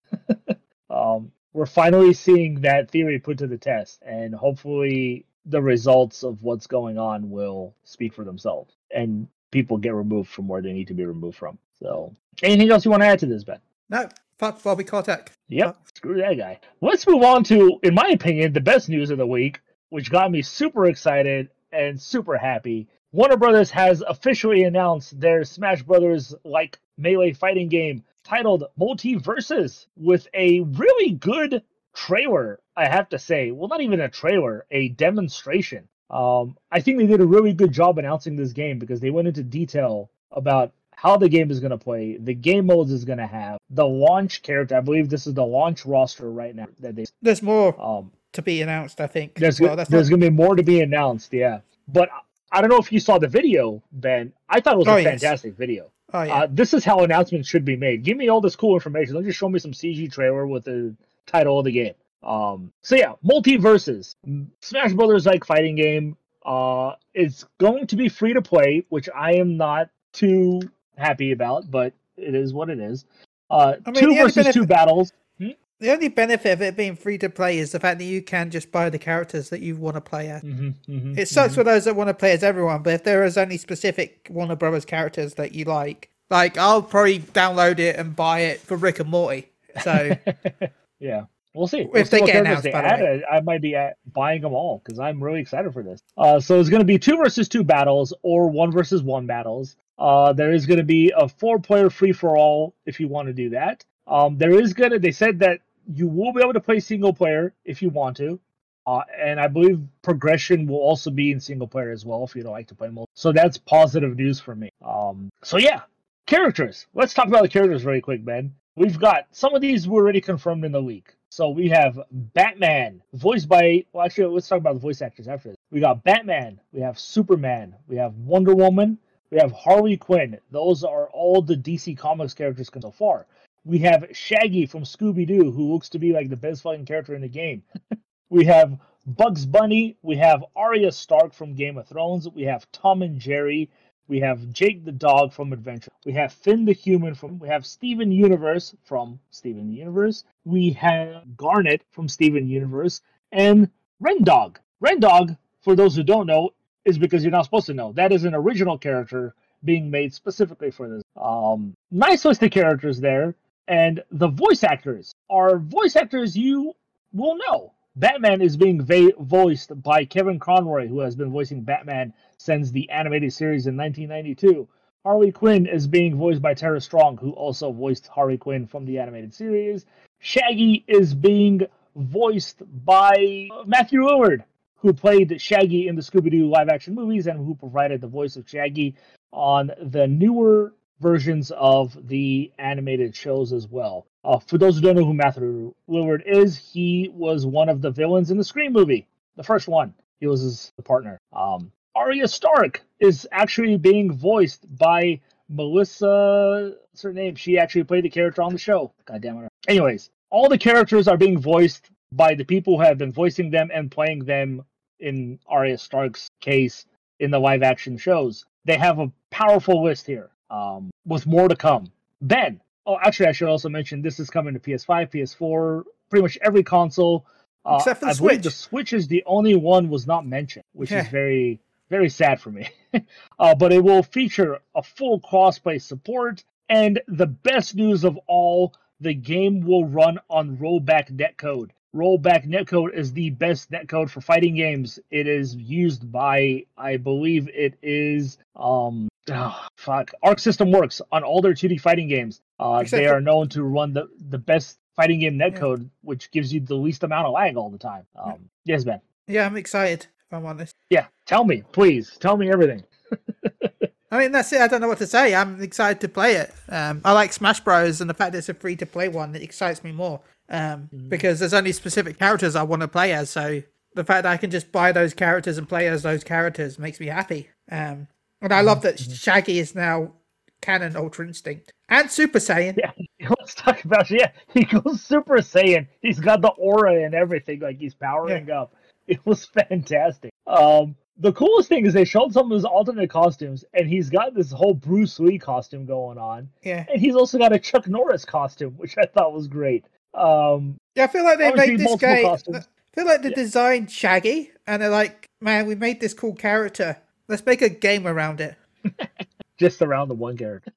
um, 0.91 1.31
we're 1.53 1.67
finally 1.67 2.15
seeing 2.15 2.63
that 2.63 2.91
theory 2.91 3.19
put 3.19 3.39
to 3.39 3.47
the 3.47 3.59
test, 3.59 4.01
and 4.03 4.35
hopefully, 4.35 5.27
the 5.47 5.61
results 5.61 6.23
of 6.23 6.43
what's 6.43 6.67
going 6.67 6.99
on 6.99 7.31
will 7.31 7.75
speak 7.85 8.15
for 8.15 8.25
themselves, 8.25 8.75
and 8.95 9.27
people 9.51 9.77
get 9.77 9.95
removed 9.95 10.31
from 10.31 10.49
where 10.49 10.63
they 10.63 10.73
need 10.73 10.89
to 10.89 10.95
be 10.95 11.05
removed 11.05 11.39
from. 11.39 11.59
So, 11.79 12.15
anything 12.43 12.71
else 12.71 12.85
you 12.85 12.91
want 12.91 13.03
to 13.03 13.09
add 13.09 13.19
to 13.21 13.27
this, 13.27 13.45
Ben? 13.45 13.61
No, 13.89 14.09
fuck 14.39 14.63
Bobby 14.63 14.85
Kotick. 14.85 15.33
Yep, 15.49 15.77
screw 15.95 16.19
that 16.19 16.39
guy. 16.39 16.61
Let's 16.81 17.07
move 17.07 17.23
on 17.23 17.45
to, 17.45 17.81
in 17.83 17.95
my 17.95 18.09
opinion, 18.09 18.53
the 18.53 18.61
best 18.61 18.89
news 18.89 19.11
of 19.11 19.19
the 19.19 19.27
week, 19.27 19.61
which 19.89 20.11
got 20.11 20.31
me 20.31 20.43
super 20.43 20.87
excited 20.87 21.49
and 21.73 22.01
super 22.01 22.37
happy. 22.37 22.89
Warner 23.13 23.37
Brothers 23.37 23.71
has 23.71 24.03
officially 24.03 24.65
announced 24.65 25.19
their 25.19 25.45
Smash 25.45 25.83
Brothers 25.83 26.35
like 26.45 26.79
melee 26.97 27.33
fighting 27.33 27.69
game 27.69 28.05
titled 28.23 28.65
MultiVersus 28.79 29.87
with 29.97 30.29
a 30.35 30.61
really 30.61 31.13
good 31.13 31.63
trailer, 31.93 32.61
I 32.81 32.89
have 32.89 33.09
to 33.11 33.19
say. 33.19 33.51
Well, 33.51 33.69
not 33.69 33.83
even 33.83 34.01
a 34.01 34.09
trailer, 34.09 34.65
a 34.71 34.89
demonstration. 34.89 35.89
Um, 36.09 36.57
I 36.73 36.81
think 36.81 36.99
they 36.99 37.07
did 37.07 37.21
a 37.21 37.27
really 37.27 37.53
good 37.53 37.73
job 37.73 37.99
announcing 37.99 38.37
this 38.37 38.53
game 38.53 38.79
because 38.79 39.01
they 39.01 39.11
went 39.11 39.29
into 39.29 39.43
detail 39.43 40.11
about 40.33 40.73
how 40.93 41.17
the 41.17 41.29
game 41.29 41.51
is 41.51 41.61
going 41.61 41.71
to 41.71 41.79
play, 41.79 42.17
the 42.19 42.35
game 42.35 42.67
modes 42.67 42.91
is 42.91 43.05
going 43.05 43.19
to 43.19 43.27
have, 43.27 43.59
the 43.71 43.87
launch 43.87 44.43
character. 44.43 44.77
I 44.77 44.81
believe 44.81 45.09
this 45.09 45.27
is 45.27 45.35
the 45.35 45.45
launch 45.45 45.87
roster 45.87 46.31
right 46.31 46.55
now 46.55 46.69
that 46.81 46.97
they 46.97 47.05
There's 47.23 47.43
more 47.43 47.81
um 47.81 48.13
to 48.33 48.43
be 48.43 48.63
announced, 48.63 49.01
I 49.01 49.07
think. 49.07 49.35
there's 49.35 49.61
well, 49.61 49.77
there's 49.77 49.91
not... 49.91 50.11
going 50.11 50.21
to 50.21 50.31
be 50.31 50.37
more 50.37 50.57
to 50.57 50.63
be 50.63 50.81
announced, 50.81 51.33
yeah. 51.33 51.61
But 51.89 52.09
I 52.53 52.61
don't 52.61 52.71
know 52.71 52.79
if 52.79 52.93
you 52.93 53.01
saw 53.01 53.19
the 53.19 53.29
video, 53.29 53.83
Ben. 53.93 54.33
I 54.49 54.61
thought 54.61 54.75
it 54.75 54.79
was 54.79 54.89
Oh, 54.89 54.97
a 54.97 55.01
yes. 55.01 55.21
fantastic 55.21 55.55
video. 55.57 55.91
Oh 56.13 56.23
yeah. 56.23 56.35
Uh, 56.35 56.47
this 56.51 56.75
is 56.75 56.85
how 56.85 57.01
announcements 57.05 57.49
should 57.49 57.65
be 57.65 57.77
made. 57.77 58.05
Give 58.05 58.17
me 58.17 58.29
all 58.29 58.41
this 58.41 58.57
cool 58.57 58.75
information. 58.75 59.15
Don't 59.15 59.25
just 59.25 59.39
show 59.39 59.49
me 59.49 59.59
some 59.59 59.73
CG 59.73 60.11
trailer 60.13 60.47
with 60.47 60.65
the 60.65 60.95
title 61.27 61.59
of 61.59 61.65
the 61.65 61.73
game. 61.73 61.95
Um, 62.23 62.73
so 62.83 62.97
yeah, 62.97 63.13
MultiVersus. 63.25 64.15
Smash 64.61 64.93
Brothers 64.93 65.27
like 65.27 65.45
fighting 65.45 65.77
game. 65.77 66.17
Uh, 66.45 66.93
it's 67.15 67.45
going 67.59 67.87
to 67.89 67.97
be 67.97 68.09
free 68.09 68.33
to 68.35 68.43
play, 68.43 68.85
which 68.89 69.09
I 69.15 69.35
am 69.35 69.57
not 69.57 69.91
too 70.13 70.61
happy 70.97 71.33
about, 71.33 71.71
but 71.71 71.93
it 72.17 72.35
is 72.35 72.53
what 72.53 72.71
it 72.71 72.79
is. 72.81 73.05
Uh, 73.51 73.75
I 73.87 73.91
mean, 73.91 74.03
two 74.03 74.15
versus 74.15 74.47
two 74.55 74.65
benefit- 74.65 74.69
battles. 74.69 75.13
the 75.39 75.91
only 75.91 76.09
benefit 76.09 76.53
of 76.53 76.63
it 76.63 76.77
being 76.77 76.95
free 76.95 77.17
to 77.19 77.29
play 77.31 77.59
is 77.59 77.73
the 77.73 77.81
fact 77.81 77.99
that 77.99 78.05
you 78.05 78.21
can 78.23 78.51
just 78.51 78.71
buy 78.71 78.91
the 78.91 78.99
characters 78.99 79.49
that 79.51 79.61
you 79.61 79.77
want 79.77 79.97
to 79.97 80.01
play 80.01 80.29
as. 80.29 80.43
Mm-hmm, 80.43 81.19
It 81.19 81.27
sucks 81.29 81.55
for 81.55 81.65
those 81.65 81.85
that 81.87 81.97
want 81.97 82.09
to 82.09 82.15
play 82.15 82.33
as 82.33 82.43
everyone, 82.43 82.83
but 82.83 82.93
if 82.95 83.05
there 83.05 83.25
is 83.25 83.39
only 83.39 83.57
specific 83.57 84.27
Warner 84.31 84.57
Brothers 84.57 84.85
characters 84.85 85.35
that 85.35 85.53
you 85.55 85.65
like, 85.65 86.11
like 86.29 86.59
I'll 86.59 86.83
probably 86.83 87.21
download 87.21 87.79
it 87.79 87.97
and 87.97 88.15
buy 88.15 88.41
it 88.41 88.61
for 88.61 88.77
Rick 88.77 89.01
and 89.01 89.09
Morty. 89.11 89.49
So 89.83 90.17
Yeah, 91.01 91.25
we'll 91.55 91.67
see. 91.67 91.81
If 91.81 91.93
We'll 91.93 92.05
they 92.05 92.19
see 92.19 92.27
get 92.27 92.33
characters 92.45 92.65
announced, 92.65 92.99
they 93.01 93.05
add. 93.07 93.23
I 93.31 93.37
I 93.37 93.41
might 93.41 93.63
be 93.63 93.77
uh 93.77 93.91
buying 94.13 94.43
them 94.43 94.53
all 94.53 94.81
because 94.85 94.99
I'm 94.99 95.23
really 95.23 95.41
excited 95.41 95.73
for 95.73 95.83
this. 95.83 96.03
Uh, 96.17 96.41
so 96.41 96.61
it's 96.61 96.69
going 96.69 96.81
to 96.81 96.87
be 96.87 96.99
two 96.99 97.17
versus 97.17 97.49
two 97.49 97.65
battles 97.65 98.13
or 98.23 98.49
one 98.49 98.71
versus 98.73 99.03
one 99.03 99.27
battles. 99.27 99.77
Uh, 99.99 100.33
there 100.33 100.53
is 100.53 100.67
going 100.67 100.79
to 100.79 100.85
be 100.85 101.13
a 101.15 101.29
four-player 101.29 101.91
free-for-all 101.91 102.75
if 102.87 102.99
you 102.99 103.07
want 103.07 103.29
to 103.29 103.35
do 103.35 103.51
that. 103.51 103.85
Um, 104.07 104.39
there 104.39 104.59
is 104.59 104.73
going 104.73 104.93
to. 104.93 104.99
They 104.99 105.13
said 105.13 105.39
that 105.41 105.61
you 105.93 106.07
will 106.07 106.33
be 106.33 106.41
able 106.41 106.55
to 106.55 106.61
play 106.61 106.81
single 106.81 107.13
player 107.13 107.53
if 107.65 107.83
you 107.83 107.91
want 107.91 108.17
to. 108.17 108.41
Uh, 108.87 109.03
and 109.23 109.39
I 109.39 109.47
believe 109.47 109.81
progression 110.03 110.67
will 110.67 110.79
also 110.79 111.11
be 111.11 111.31
in 111.33 111.39
single 111.39 111.69
player 111.69 111.91
as 111.91 112.05
well 112.05 112.25
if 112.25 112.35
you 112.35 112.43
don't 112.43 112.53
like 112.53 112.69
to 112.69 112.75
play 112.75 112.89
multi. 112.89 113.11
So 113.15 113.31
that's 113.31 113.59
positive 113.59 114.17
news 114.17 114.41
for 114.41 114.55
me. 114.55 114.71
Um, 114.83 115.31
so 115.43 115.59
yeah, 115.59 115.83
characters. 116.27 116.87
Let's 116.95 117.13
talk 117.13 117.29
about 117.29 117.43
the 117.43 117.49
characters 117.49 117.83
very 117.83 118.01
quick, 118.01 118.25
Ben. 118.25 118.55
We've 118.77 118.99
got 118.99 119.27
some 119.33 119.55
of 119.55 119.61
these 119.61 119.87
were 119.87 120.03
already 120.03 120.21
confirmed 120.23 120.65
in 120.65 120.73
the 120.73 120.83
week. 120.83 121.15
So 121.31 121.51
we 121.51 121.69
have 121.69 121.99
Batman, 122.11 123.03
voiced 123.13 123.49
by. 123.49 123.85
Well, 123.93 124.05
actually, 124.05 124.35
let's 124.35 124.49
talk 124.49 124.59
about 124.59 124.75
the 124.75 124.81
voice 124.81 125.01
actors 125.01 125.29
after 125.29 125.51
this. 125.51 125.59
We 125.71 125.79
got 125.79 126.03
Batman. 126.03 126.61
We 126.73 126.81
have 126.81 126.99
Superman. 126.99 127.77
We 127.87 127.97
have 127.97 128.15
Wonder 128.17 128.55
Woman. 128.55 128.99
We 129.31 129.39
have 129.39 129.53
Harley 129.53 129.97
Quinn. 129.97 130.39
Those 130.51 130.83
are 130.83 131.09
all 131.11 131.41
the 131.41 131.55
DC 131.55 131.97
Comics 131.97 132.35
characters 132.35 132.69
so 132.81 132.91
far. 132.91 133.27
We 133.65 133.79
have 133.79 134.09
Shaggy 134.13 134.67
from 134.67 134.83
Scooby 134.83 135.25
Doo, 135.25 135.53
who 135.53 135.73
looks 135.73 135.89
to 135.91 136.01
be 136.01 136.13
like 136.13 136.31
the 136.31 136.37
best 136.37 136.63
fucking 136.63 136.87
character 136.87 137.15
in 137.15 137.23
the 137.23 137.29
game. 137.29 137.63
we 138.29 138.45
have 138.47 138.77
Bugs 139.07 139.47
Bunny. 139.47 139.97
We 140.03 140.17
have 140.17 140.45
Arya 140.57 140.91
Stark 140.91 141.33
from 141.33 141.55
Game 141.55 141.79
of 141.79 141.87
Thrones. 141.87 142.29
We 142.29 142.43
have 142.43 142.67
Tom 142.73 143.03
and 143.03 143.21
Jerry. 143.21 143.71
We 144.11 144.19
have 144.19 144.53
Jake 144.53 144.85
the 144.85 144.91
dog 144.91 145.33
from 145.33 145.53
Adventure. 145.53 145.93
We 146.05 146.15
have 146.15 146.33
Finn 146.33 146.65
the 146.65 146.73
human 146.73 147.15
from. 147.15 147.39
We 147.39 147.47
have 147.47 147.65
Steven 147.65 148.11
Universe 148.11 148.75
from 148.83 149.21
Steven 149.31 149.73
Universe. 149.73 150.25
We 150.45 150.71
have 150.73 151.37
Garnet 151.37 151.83
from 151.93 152.09
Steven 152.09 152.49
Universe 152.49 153.03
and 153.31 153.71
Reindog. 154.03 154.57
Ren 154.81 154.99
Dog, 154.99 155.37
for 155.61 155.77
those 155.77 155.95
who 155.95 156.03
don't 156.03 156.27
know, 156.27 156.51
is 156.85 156.99
because 156.99 157.23
you're 157.23 157.31
not 157.31 157.45
supposed 157.45 157.67
to 157.67 157.75
know. 157.75 157.93
That 157.93 158.11
is 158.11 158.25
an 158.25 158.35
original 158.35 158.79
character 158.79 159.33
being 159.63 159.93
made 159.93 160.13
specifically 160.13 160.73
for 160.73 160.89
this. 160.89 161.05
Um, 161.15 161.77
nice 161.93 162.25
list 162.25 162.43
of 162.43 162.51
characters 162.51 162.99
there, 162.99 163.37
and 163.69 164.03
the 164.11 164.27
voice 164.27 164.65
actors 164.65 165.15
are 165.31 165.57
voice 165.57 165.95
actors 165.95 166.37
you 166.37 166.73
will 167.13 167.37
know. 167.37 167.75
Batman 168.01 168.41
is 168.41 168.57
being 168.57 168.81
va- 168.83 169.13
voiced 169.21 169.83
by 169.83 170.07
Kevin 170.07 170.39
Conroy, 170.39 170.89
who 170.89 171.01
has 171.01 171.15
been 171.15 171.31
voicing 171.31 171.61
Batman 171.61 172.15
since 172.39 172.71
the 172.71 172.89
animated 172.89 173.31
series 173.31 173.67
in 173.67 173.77
1992. 173.77 174.67
Harley 175.05 175.31
Quinn 175.31 175.67
is 175.67 175.87
being 175.87 176.17
voiced 176.17 176.41
by 176.41 176.55
Tara 176.55 176.81
Strong, 176.81 177.19
who 177.19 177.33
also 177.33 177.71
voiced 177.71 178.09
Harley 178.09 178.39
Quinn 178.39 178.67
from 178.67 178.87
the 178.87 178.99
animated 178.99 179.35
series. 179.35 179.85
Shaggy 180.19 180.83
is 180.89 181.13
being 181.13 181.67
voiced 181.95 182.63
by 182.87 183.49
Matthew 183.67 184.01
Lillard, 184.01 184.45
who 184.77 184.95
played 184.95 185.39
Shaggy 185.39 185.87
in 185.87 185.95
the 185.95 186.03
Scooby 186.03 186.31
Doo 186.31 186.49
live 186.49 186.71
action 186.71 186.95
movies 186.95 187.27
and 187.27 187.39
who 187.39 187.55
provided 187.55 188.01
the 188.01 188.07
voice 188.07 188.37
of 188.37 188.49
Shaggy 188.49 188.97
on 189.31 189.73
the 189.79 190.07
newer 190.07 190.73
versions 191.01 191.51
of 191.51 192.09
the 192.09 192.51
animated 192.59 193.15
shows 193.15 193.53
as 193.53 193.69
well. 193.69 194.07
Uh, 194.25 194.39
for 194.39 194.59
those 194.59 194.77
who 194.77 194.83
don't 194.83 194.97
know 194.97 195.05
who 195.05 195.15
Matthew 195.15 195.75
Lillard 195.89 196.23
is, 196.27 196.57
he 196.59 197.11
was 197.15 197.47
one 197.47 197.69
of 197.69 197.81
the 197.81 197.91
villains 197.91 198.31
in 198.31 198.37
the 198.37 198.45
Scream 198.45 198.73
movie, 198.73 199.07
the 199.37 199.43
first 199.43 199.69
one. 199.69 199.95
He 200.21 200.27
was 200.27 200.43
his 200.43 200.73
partner. 200.85 201.19
Um, 201.33 201.73
Arya 201.95 202.29
Stark 202.29 202.83
is 202.99 203.27
actually 203.33 203.77
being 203.79 204.13
voiced 204.13 204.67
by 204.77 205.21
Melissa. 205.49 206.75
What's 206.91 207.03
her 207.03 207.13
name? 207.13 207.35
She 207.35 207.59
actually 207.59 207.85
played 207.85 208.05
the 208.05 208.11
character 208.11 208.43
on 208.43 208.53
the 208.53 208.59
show. 208.59 208.93
God 209.07 209.23
damn 209.23 209.39
it. 209.39 209.49
Anyways, 209.67 210.11
all 210.31 210.49
the 210.49 210.59
characters 210.59 211.09
are 211.09 211.17
being 211.17 211.39
voiced 211.39 211.91
by 212.13 212.35
the 212.35 212.45
people 212.45 212.77
who 212.77 212.85
have 212.85 212.99
been 212.99 213.13
voicing 213.13 213.51
them 213.51 213.71
and 213.73 213.91
playing 213.91 214.25
them 214.25 214.65
in 215.01 215.39
Arya 215.47 215.79
Stark's 215.79 216.29
case 216.41 216.85
in 217.19 217.31
the 217.31 217.39
live 217.39 217.63
action 217.63 217.97
shows. 217.97 218.45
They 218.65 218.77
have 218.77 218.99
a 218.99 219.11
powerful 219.31 219.83
list 219.83 220.07
here, 220.07 220.31
um, 220.51 220.91
with 221.07 221.27
more 221.27 221.49
to 221.49 221.57
come. 221.57 221.91
Ben, 222.21 222.61
oh, 222.87 222.99
actually, 223.01 223.27
I 223.27 223.33
should 223.33 223.49
also 223.49 223.69
mention 223.69 224.03
this 224.03 224.21
is 224.21 224.31
coming 224.31 224.55
to 224.55 224.61
PS5, 224.61 225.11
PS4, 225.13 225.85
pretty 226.09 226.23
much 226.23 226.39
every 226.43 226.63
console. 226.63 227.27
Uh, 227.65 227.77
Except 227.79 228.01
for 228.01 228.07
the 228.07 228.11
I 228.11 228.15
Switch. 228.15 228.43
the 228.43 228.51
Switch 228.51 228.93
is 228.93 229.09
the 229.09 229.23
only 229.27 229.55
one 229.55 229.89
was 229.89 230.07
not 230.07 230.27
mentioned, 230.27 230.65
which 230.73 230.93
is 230.93 231.07
very, 231.09 231.61
very 231.91 232.09
sad 232.09 232.41
for 232.41 232.51
me. 232.51 232.69
uh, 233.39 233.55
but 233.55 233.73
it 233.73 233.83
will 233.85 234.03
feature 234.03 234.59
a 234.75 234.83
full 234.83 235.21
crossplay 235.21 235.81
support, 235.81 236.43
and 236.69 237.01
the 237.09 237.27
best 237.27 237.75
news 237.75 238.05
of 238.05 238.19
all, 238.27 238.75
the 239.01 239.15
game 239.15 239.61
will 239.61 239.85
run 239.85 240.19
on 240.29 240.57
rollback 240.57 241.11
netcode. 241.11 241.71
Rollback 241.95 242.47
netcode 242.47 242.95
is 242.95 243.13
the 243.13 243.31
best 243.31 243.71
netcode 243.71 244.11
for 244.11 244.21
fighting 244.21 244.55
games. 244.55 244.99
It 245.11 245.27
is 245.27 245.57
used 245.57 246.11
by, 246.11 246.67
I 246.79 246.97
believe, 246.97 247.49
it 247.49 247.77
is 247.83 248.39
um, 248.55 249.09
oh, 249.31 249.67
fuck, 249.77 250.13
Arc 250.23 250.39
System 250.39 250.71
Works 250.73 251.01
on 251.13 251.23
all 251.23 251.41
their 251.41 251.55
2D 251.55 251.81
fighting 251.81 252.09
games. 252.09 252.41
Uh, 252.59 252.83
they 252.83 253.07
are 253.07 253.21
known 253.21 253.49
to 253.51 253.63
run 253.63 253.93
the 253.93 254.09
the 254.29 254.39
best 254.39 254.79
fighting 254.97 255.21
game 255.21 255.39
netcode, 255.39 255.89
which 256.03 256.31
gives 256.31 256.53
you 256.53 256.61
the 256.61 256.75
least 256.75 257.03
amount 257.03 257.27
of 257.27 257.33
lag 257.33 257.57
all 257.57 257.71
the 257.71 257.79
time. 257.79 258.07
Um, 258.17 258.51
yes, 258.65 258.85
Ben. 258.85 259.01
yeah, 259.27 259.47
I'm 259.47 259.57
excited. 259.57 260.07
If 260.27 260.37
I'm 260.37 260.47
honest. 260.47 260.77
Yeah, 260.91 261.07
tell 261.27 261.45
me, 261.45 261.63
please, 261.73 262.17
tell 262.21 262.37
me 262.37 262.51
everything. 262.51 262.85
I 264.13 264.19
mean, 264.19 264.33
that's 264.33 264.53
it. 264.53 264.61
I 264.61 264.67
don't 264.67 264.81
know 264.81 264.89
what 264.89 264.99
to 264.99 265.07
say. 265.07 265.35
I'm 265.35 265.63
excited 265.63 266.01
to 266.01 266.09
play 266.09 266.35
it. 266.35 266.53
Um, 266.69 267.01
I 267.05 267.13
like 267.13 267.33
Smash 267.33 267.61
Bros. 267.61 268.01
and 268.01 268.11
the 268.11 268.15
fact 268.15 268.33
that 268.33 268.39
it's 268.39 268.49
a 268.49 268.55
free 268.55 268.75
to 268.77 268.87
play 268.87 269.09
one 269.09 269.35
it 269.37 269.43
excites 269.43 269.85
me 269.85 269.93
more. 269.93 270.21
Um, 270.49 270.89
because 271.09 271.39
there's 271.39 271.55
only 271.55 271.71
specific 271.71 272.19
characters 272.19 272.57
I 272.57 272.65
want 272.65 272.83
to 272.83 272.89
play 272.89 273.13
as. 273.13 273.31
So 273.31 273.63
the 273.95 274.05
fact 274.05 274.25
that 274.25 274.33
I 274.33 274.37
can 274.37 274.51
just 274.51 274.73
buy 274.73 274.91
those 274.91 275.15
characters 275.15 275.59
and 275.59 275.69
play 275.69 275.87
as 275.87 276.03
those 276.03 276.25
characters 276.25 276.77
makes 276.79 276.99
me 276.99 277.07
happy. 277.07 277.51
Um, 277.71 278.09
and 278.41 278.53
I 278.53 278.61
love 278.63 278.83
that 278.83 278.99
Shaggy 278.99 279.59
is 279.59 279.75
now 279.75 280.13
canon 280.61 280.97
Ultra 280.97 281.27
Instinct 281.27 281.73
and 281.89 282.11
Super 282.11 282.39
Saiyan. 282.39 282.77
Yeah, 282.77 282.93
let's 283.39 283.55
talk 283.55 283.85
about 283.85 284.11
yeah. 284.11 284.31
He 284.53 284.65
goes 284.65 285.03
Super 285.03 285.37
Saiyan. 285.39 285.87
He's 286.03 286.21
got 286.21 286.43
the 286.43 286.49
aura 286.51 287.05
and 287.05 287.15
everything, 287.15 287.61
like 287.61 287.79
he's 287.79 287.95
powering 287.95 288.51
up. 288.51 288.75
It 289.07 289.19
was 289.27 289.45
fantastic. 289.45 290.31
Um, 290.47 290.95
the 291.19 291.33
coolest 291.33 291.69
thing 291.69 291.85
is 291.85 291.93
they 291.95 292.05
showed 292.05 292.33
some 292.33 292.53
of 292.53 292.55
his 292.55 292.65
alternate 292.65 293.11
costumes, 293.11 293.65
and 293.75 293.89
he's 293.89 294.09
got 294.09 294.35
this 294.35 294.53
whole 294.53 294.73
Bruce 294.73 295.19
Lee 295.19 295.37
costume 295.37 295.85
going 295.85 296.17
on, 296.17 296.49
Yeah, 296.63 296.85
and 296.89 297.01
he's 297.01 297.17
also 297.17 297.37
got 297.37 297.53
a 297.53 297.59
Chuck 297.59 297.89
Norris 297.89 298.25
costume, 298.25 298.75
which 298.77 298.97
I 298.99 299.07
thought 299.07 299.33
was 299.33 299.49
great. 299.49 299.85
Um, 300.15 300.77
yeah. 300.95 301.05
I 301.05 301.07
feel 301.09 301.25
like 301.25 301.39
they 301.39 301.53
made 301.53 301.81
this 301.81 301.89
multiple 301.89 302.15
guy. 302.15 302.23
costumes. 302.23 302.69
I 302.69 302.95
feel 303.01 303.07
like 303.07 303.23
they 303.23 303.31
Yeah. 303.31 303.35
designed 303.35 303.91
Shaggy, 303.91 304.53
and 304.69 304.81
they're 304.81 304.91
like, 304.91 305.27
"Man, 305.41 305.67
we 305.67 305.75
made 305.75 305.99
this 306.01 306.15
cool 306.15 306.35
character. 306.35 306.97
Let's 307.31 307.47
make 307.47 307.63
a 307.63 307.69
game 307.71 308.07
around 308.07 308.41
it." 308.43 308.57
just 309.59 309.81
around 309.83 310.09
the 310.09 310.15
one 310.15 310.37
character. 310.37 310.73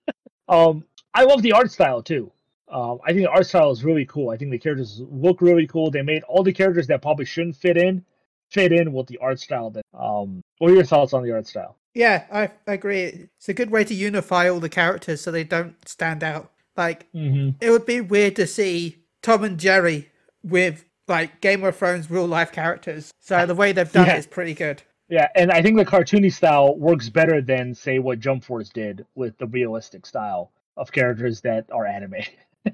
um, 0.47 0.83
I 1.13 1.23
love 1.23 1.41
the 1.41 1.51
art 1.53 1.71
style 1.71 2.01
too. 2.01 2.31
Um, 2.69 2.99
I 3.05 3.09
think 3.09 3.21
the 3.25 3.29
art 3.31 3.45
style 3.45 3.71
is 3.71 3.83
really 3.83 4.05
cool. 4.05 4.29
I 4.29 4.37
think 4.37 4.51
the 4.51 4.57
characters 4.57 5.01
look 5.11 5.41
really 5.41 5.67
cool. 5.67 5.91
They 5.91 6.01
made 6.01 6.23
all 6.23 6.43
the 6.43 6.53
characters 6.53 6.87
that 6.87 7.01
probably 7.01 7.25
shouldn't 7.25 7.55
fit 7.55 7.77
in 7.77 8.03
fit 8.49 8.71
in 8.71 8.93
with 8.93 9.07
the 9.07 9.17
art 9.19 9.39
style. 9.39 9.69
That 9.71 9.83
um, 9.97 10.41
what 10.59 10.71
are 10.71 10.75
your 10.75 10.83
thoughts 10.83 11.13
on 11.13 11.23
the 11.23 11.31
art 11.31 11.47
style? 11.47 11.77
Yeah, 11.93 12.25
I, 12.31 12.49
I 12.67 12.73
agree. 12.73 13.27
It's 13.37 13.49
a 13.49 13.53
good 13.53 13.69
way 13.69 13.83
to 13.83 13.93
unify 13.93 14.49
all 14.49 14.59
the 14.59 14.69
characters 14.69 15.21
so 15.21 15.29
they 15.31 15.43
don't 15.43 15.75
stand 15.87 16.23
out. 16.23 16.51
Like, 16.75 17.11
Mm-hmm. 17.13 17.49
it 17.61 17.69
would 17.69 17.85
be 17.85 18.01
weird 18.01 18.35
to 18.37 18.47
see 18.47 18.97
Tom 19.21 19.43
and 19.43 19.59
Jerry 19.59 20.09
with 20.43 20.85
like 21.07 21.39
Game 21.41 21.63
of 21.63 21.75
Thrones 21.75 22.09
real 22.09 22.25
life 22.25 22.51
characters. 22.51 23.11
So 23.19 23.45
the 23.45 23.53
way 23.53 23.71
they've 23.73 23.91
done 23.91 24.07
Yeah. 24.07 24.15
it 24.15 24.19
is 24.19 24.27
pretty 24.27 24.55
good. 24.55 24.81
Yeah, 25.13 25.27
and 25.35 25.51
I 25.51 25.61
think 25.61 25.77
the 25.77 25.85
cartoony 25.85 26.33
style 26.33 26.75
works 26.75 27.07
better 27.07 27.39
than 27.39 27.75
say 27.75 27.99
what 27.99 28.19
Jump 28.19 28.43
Force 28.43 28.69
did 28.69 29.05
with 29.13 29.37
the 29.37 29.45
realistic 29.45 30.07
style 30.07 30.51
of 30.75 30.91
characters 30.91 31.39
that 31.41 31.71
are 31.71 31.85
anime. 31.85 32.23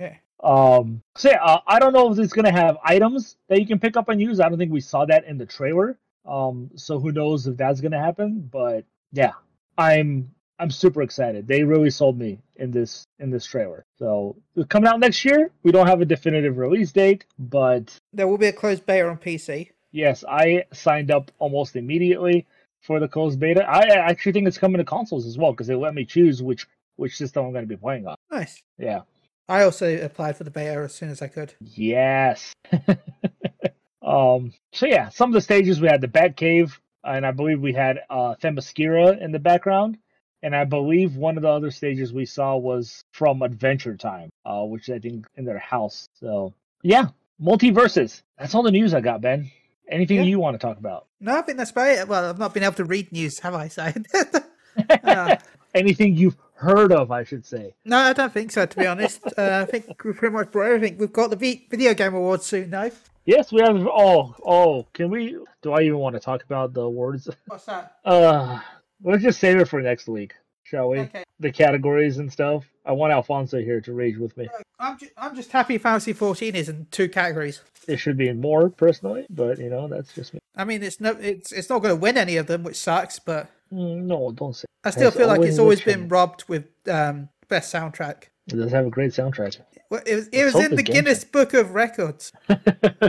Yeah. 0.00 0.16
Um, 0.42 1.02
so 1.16 1.30
yeah, 1.30 1.44
uh, 1.44 1.60
I 1.66 1.78
don't 1.78 1.92
know 1.92 2.10
if 2.10 2.18
it's 2.18 2.32
gonna 2.32 2.50
have 2.50 2.78
items 2.82 3.36
that 3.48 3.60
you 3.60 3.66
can 3.66 3.78
pick 3.78 3.96
up 3.96 4.08
and 4.08 4.20
use. 4.20 4.40
I 4.40 4.48
don't 4.48 4.58
think 4.58 4.72
we 4.72 4.80
saw 4.80 5.04
that 5.04 5.26
in 5.26 5.36
the 5.36 5.44
trailer. 5.44 5.98
Um, 6.24 6.70
so 6.76 6.98
who 6.98 7.12
knows 7.12 7.46
if 7.46 7.58
that's 7.58 7.82
gonna 7.82 8.00
happen? 8.00 8.48
But 8.50 8.86
yeah, 9.12 9.32
I'm 9.76 10.32
I'm 10.58 10.70
super 10.70 11.02
excited. 11.02 11.46
They 11.46 11.62
really 11.62 11.90
sold 11.90 12.18
me 12.18 12.40
in 12.56 12.70
this 12.70 13.06
in 13.20 13.30
this 13.30 13.44
trailer. 13.44 13.84
So 13.98 14.34
coming 14.70 14.88
out 14.88 14.98
next 14.98 15.24
year. 15.26 15.50
We 15.62 15.70
don't 15.70 15.86
have 15.86 16.00
a 16.00 16.06
definitive 16.06 16.56
release 16.56 16.90
date, 16.90 17.26
but 17.38 17.96
There 18.14 18.26
will 18.26 18.38
be 18.38 18.46
a 18.46 18.52
closed 18.52 18.86
beta 18.86 19.06
on 19.06 19.18
PC. 19.18 19.71
Yes, 19.92 20.24
I 20.26 20.64
signed 20.72 21.10
up 21.10 21.30
almost 21.38 21.76
immediately 21.76 22.46
for 22.80 22.98
the 22.98 23.08
closed 23.08 23.38
beta. 23.38 23.64
I 23.64 23.82
actually 23.88 24.32
think 24.32 24.48
it's 24.48 24.58
coming 24.58 24.78
to 24.78 24.84
consoles 24.84 25.26
as 25.26 25.38
well 25.38 25.52
because 25.52 25.66
they 25.66 25.74
let 25.74 25.94
me 25.94 26.04
choose 26.04 26.42
which 26.42 26.66
which 26.96 27.16
system 27.16 27.46
I'm 27.46 27.52
going 27.52 27.64
to 27.64 27.68
be 27.68 27.76
playing 27.76 28.06
on. 28.06 28.16
Nice. 28.30 28.62
Yeah. 28.78 29.02
I 29.48 29.64
also 29.64 30.02
applied 30.02 30.36
for 30.36 30.44
the 30.44 30.50
beta 30.50 30.80
as 30.80 30.94
soon 30.94 31.10
as 31.10 31.22
I 31.22 31.28
could. 31.28 31.54
Yes. 31.60 32.52
um. 34.02 34.52
So 34.72 34.86
yeah, 34.86 35.10
some 35.10 35.30
of 35.30 35.34
the 35.34 35.40
stages 35.40 35.80
we 35.80 35.88
had 35.88 36.00
the 36.00 36.08
Bat 36.08 36.36
Cave, 36.36 36.80
and 37.04 37.26
I 37.26 37.32
believe 37.32 37.60
we 37.60 37.74
had 37.74 38.00
uh 38.08 38.34
Themyscira 38.40 39.20
in 39.20 39.30
the 39.32 39.38
background, 39.38 39.98
and 40.42 40.56
I 40.56 40.64
believe 40.64 41.16
one 41.16 41.36
of 41.36 41.42
the 41.42 41.50
other 41.50 41.70
stages 41.70 42.12
we 42.12 42.24
saw 42.24 42.56
was 42.56 43.04
from 43.12 43.42
Adventure 43.42 43.96
Time, 43.96 44.30
uh, 44.46 44.62
which 44.62 44.88
I 44.88 44.98
think 44.98 45.26
in 45.36 45.44
their 45.44 45.58
house. 45.58 46.08
So 46.14 46.54
yeah, 46.82 47.08
MultiVersus. 47.40 48.22
That's 48.38 48.54
all 48.54 48.62
the 48.62 48.70
news 48.70 48.94
I 48.94 49.00
got, 49.00 49.20
Ben. 49.20 49.50
Anything 49.88 50.18
Yeah. 50.18 50.22
you 50.24 50.38
want 50.38 50.54
to 50.58 50.64
talk 50.66 50.78
about? 50.78 51.06
No, 51.20 51.36
I 51.36 51.42
think 51.42 51.58
that's 51.58 51.70
about 51.70 51.88
it. 51.88 52.08
Well, 52.08 52.24
I've 52.30 52.38
not 52.38 52.54
been 52.54 52.62
able 52.62 52.74
to 52.74 52.84
read 52.84 53.12
news, 53.12 53.38
have 53.40 53.54
I? 53.54 53.68
So, 53.68 53.92
uh, 55.04 55.36
Anything 55.74 56.16
you've 56.16 56.36
heard 56.54 56.92
of, 56.92 57.10
I 57.10 57.24
should 57.24 57.44
say. 57.46 57.74
no, 57.84 57.96
I 57.98 58.12
don't 58.12 58.32
think 58.32 58.52
so. 58.52 58.64
To 58.66 58.76
be 58.76 58.86
honest, 58.86 59.20
uh, 59.38 59.64
I 59.66 59.70
think 59.70 60.02
we've 60.04 60.14
pretty 60.16 60.32
much 60.34 60.50
brought 60.50 60.70
everything. 60.72 60.98
We've 60.98 61.12
got 61.12 61.30
the 61.30 61.36
video 61.70 61.94
game 61.94 62.14
awards 62.14 62.46
soon, 62.46 62.70
though. 62.70 62.90
Yes, 63.24 63.52
we 63.52 63.60
have. 63.60 63.76
Oh, 63.86 64.34
oh. 64.44 64.86
Can 64.92 65.10
we? 65.10 65.36
Do 65.62 65.72
I 65.72 65.82
even 65.82 65.98
want 65.98 66.14
to 66.14 66.20
talk 66.20 66.42
about 66.42 66.74
the 66.74 66.82
awards? 66.82 67.28
What's 67.46 67.64
that? 67.66 67.96
Uh, 68.04 68.60
let's 69.02 69.22
just 69.22 69.40
save 69.40 69.58
it 69.60 69.68
for 69.68 69.80
next 69.80 70.08
week, 70.08 70.34
shall 70.72 70.88
we? 70.88 71.00
Okay. 71.00 71.22
The 71.38 71.52
categories 71.52 72.16
and 72.18 72.32
stuff. 72.32 72.64
I 72.86 72.92
want 72.92 73.12
Alfonso 73.12 73.58
here 73.58 73.80
to 73.82 73.92
rage 73.92 74.16
with 74.16 74.34
me. 74.38 74.48
I'm 74.80 74.96
ju- 74.98 75.10
I'm 75.18 75.36
just 75.36 75.52
happy 75.52 75.76
Fantasy 75.78 76.12
14 76.14 76.56
is 76.56 76.68
in 76.70 76.86
two 76.90 77.08
categories. 77.10 77.60
It 77.86 77.98
should 77.98 78.16
be 78.16 78.28
in 78.28 78.40
more 78.40 78.70
personally, 78.70 79.26
but 79.28 79.58
you 79.58 79.68
know 79.68 79.86
that's 79.86 80.14
just 80.14 80.32
me. 80.34 80.40
I 80.56 80.64
mean, 80.64 80.82
it's 80.82 80.98
no, 81.00 81.10
it's 81.20 81.52
it's 81.52 81.68
not 81.68 81.80
going 81.82 81.94
to 81.94 82.00
win 82.00 82.16
any 82.16 82.36
of 82.38 82.46
them, 82.46 82.62
which 82.62 82.76
sucks. 82.76 83.18
But 83.18 83.48
Mm, 83.72 84.02
No, 84.04 84.32
don't 84.32 84.54
say. 84.56 84.64
I 84.84 84.90
still 84.90 85.10
feel 85.10 85.26
like 85.28 85.42
it's 85.42 85.58
always 85.58 85.80
been. 85.82 86.08
robbed 86.08 86.44
with 86.48 86.64
um, 86.88 87.28
best 87.48 87.72
soundtrack. 87.72 88.24
It 88.48 88.56
does 88.56 88.72
have 88.72 88.86
a 88.86 88.90
great 88.90 89.12
soundtrack. 89.12 89.58
Well, 89.90 90.00
it 90.06 90.14
was 90.14 90.28
it 90.28 90.42
Let's 90.44 90.54
was 90.54 90.64
in 90.64 90.76
the. 90.76 90.82
Guinness 90.82 91.24
Book 91.24 91.52
of 91.54 91.74
Records. 91.74 92.32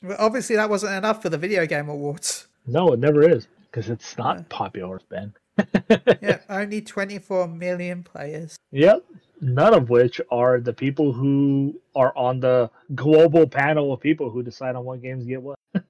But 0.00 0.20
obviously, 0.20 0.54
that 0.56 0.70
wasn't 0.70 0.94
enough 0.94 1.20
for 1.22 1.28
the 1.28 1.38
video 1.38 1.66
game 1.66 1.88
awards. 1.88 2.46
no, 2.66 2.92
it 2.92 3.00
never 3.00 3.28
is 3.28 3.48
because 3.70 3.90
it's 3.90 4.16
not 4.16 4.48
popular, 4.48 5.00
Ben. 5.08 5.34
Yeah, 6.20 6.40
only 6.48 6.80
24 6.82 7.48
million 7.48 8.02
players. 8.02 8.56
Yep. 8.72 9.04
None 9.40 9.74
of 9.74 9.88
which 9.88 10.20
are 10.30 10.60
the 10.60 10.72
people 10.72 11.12
who 11.12 11.80
are 11.94 12.12
on 12.16 12.40
the 12.40 12.70
global 12.94 13.46
panel 13.46 13.92
of 13.92 14.00
people 14.00 14.30
who 14.30 14.42
decide 14.42 14.74
on 14.76 14.84
what 14.84 15.02
games 15.02 15.24
get 15.24 15.42
what. 15.42 15.58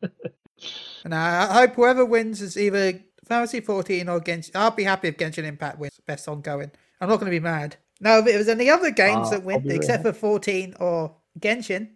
And 1.04 1.14
I 1.14 1.52
hope 1.52 1.74
whoever 1.74 2.04
wins 2.04 2.42
is 2.42 2.56
either 2.56 3.00
Fantasy 3.24 3.60
14 3.60 4.08
or 4.08 4.20
Genshin. 4.20 4.56
I'll 4.56 4.70
be 4.72 4.84
happy 4.84 5.08
if 5.08 5.16
Genshin 5.16 5.44
Impact 5.44 5.78
wins 5.78 6.00
Best 6.06 6.26
Ongoing. 6.28 6.70
I'm 7.00 7.08
not 7.08 7.20
going 7.20 7.30
to 7.30 7.36
be 7.36 7.40
mad. 7.40 7.76
Now, 8.00 8.18
if 8.18 8.26
it 8.26 8.36
was 8.36 8.48
any 8.48 8.68
other 8.70 8.90
games 8.90 9.28
Uh, 9.28 9.30
that 9.30 9.44
win, 9.44 9.70
except 9.70 10.02
for 10.02 10.12
14 10.12 10.74
or 10.80 11.14
Genshin, 11.38 11.90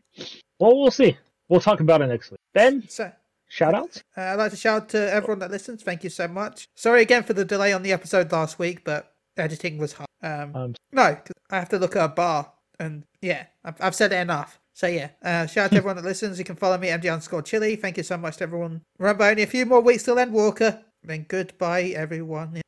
Well, 0.59 0.79
we'll 0.79 0.91
see. 0.91 1.17
We'll 1.49 1.61
talk 1.61 1.81
about 1.81 2.03
it 2.03 2.07
next 2.07 2.31
week. 2.31 2.41
Ben, 2.55 2.89
so 2.89 3.11
shout 3.53 3.75
outs? 3.75 4.03
uh, 4.17 4.23
I'd 4.23 4.35
like 4.37 4.51
to 4.53 4.57
shout 4.57 4.83
out 4.83 4.89
to 4.91 5.13
everyone 5.13 5.39
that 5.41 5.51
listens. 5.51 5.83
Thank 5.83 6.03
you 6.05 6.11
so 6.11 6.27
much. 6.27 6.69
Sorry 6.75 7.03
again 7.03 7.23
for 7.23 7.35
the 7.35 7.45
delay 7.45 7.73
on 7.73 7.83
the 7.83 7.93
episode 7.93 8.33
last 8.33 8.59
week, 8.59 8.83
but 8.85 9.13
editing 9.37 9.77
was 9.79 9.93
hard. 9.93 10.09
Um, 10.23 10.57
Um, 10.57 10.75
no, 10.93 11.17
I 11.51 11.57
have 11.59 11.69
to 11.71 11.79
look 11.79 11.95
at 11.97 12.05
a 12.05 12.09
bar, 12.09 12.51
and 12.81 13.05
yeah, 13.21 13.47
I've, 13.65 13.77
I've 13.81 13.95
said 13.95 14.13
it 14.13 14.17
enough. 14.21 14.59
So 14.73 14.87
yeah, 14.87 15.11
uh, 15.23 15.47
shout 15.47 15.67
out 15.67 15.71
to 15.73 15.77
everyone 15.81 15.97
that 15.97 16.05
listens. 16.05 16.39
You 16.39 16.45
can 16.45 16.57
follow 16.57 16.79
me 16.79 16.89
MD 16.89 17.13
underscore 17.13 17.43
Chili. 17.43 17.77
Thank 17.77 17.99
you 17.99 18.03
so 18.03 18.17
much 18.17 18.39
to 18.39 18.45
everyone. 18.45 18.81
Remember, 18.99 19.25
only 19.25 19.43
a 19.43 19.47
few 19.47 19.67
more 19.67 19.81
weeks 19.81 20.05
till 20.05 20.17
Endwalker. 20.17 20.83
Then 21.05 21.27
goodbye, 21.29 21.93
everyone. 21.97 22.63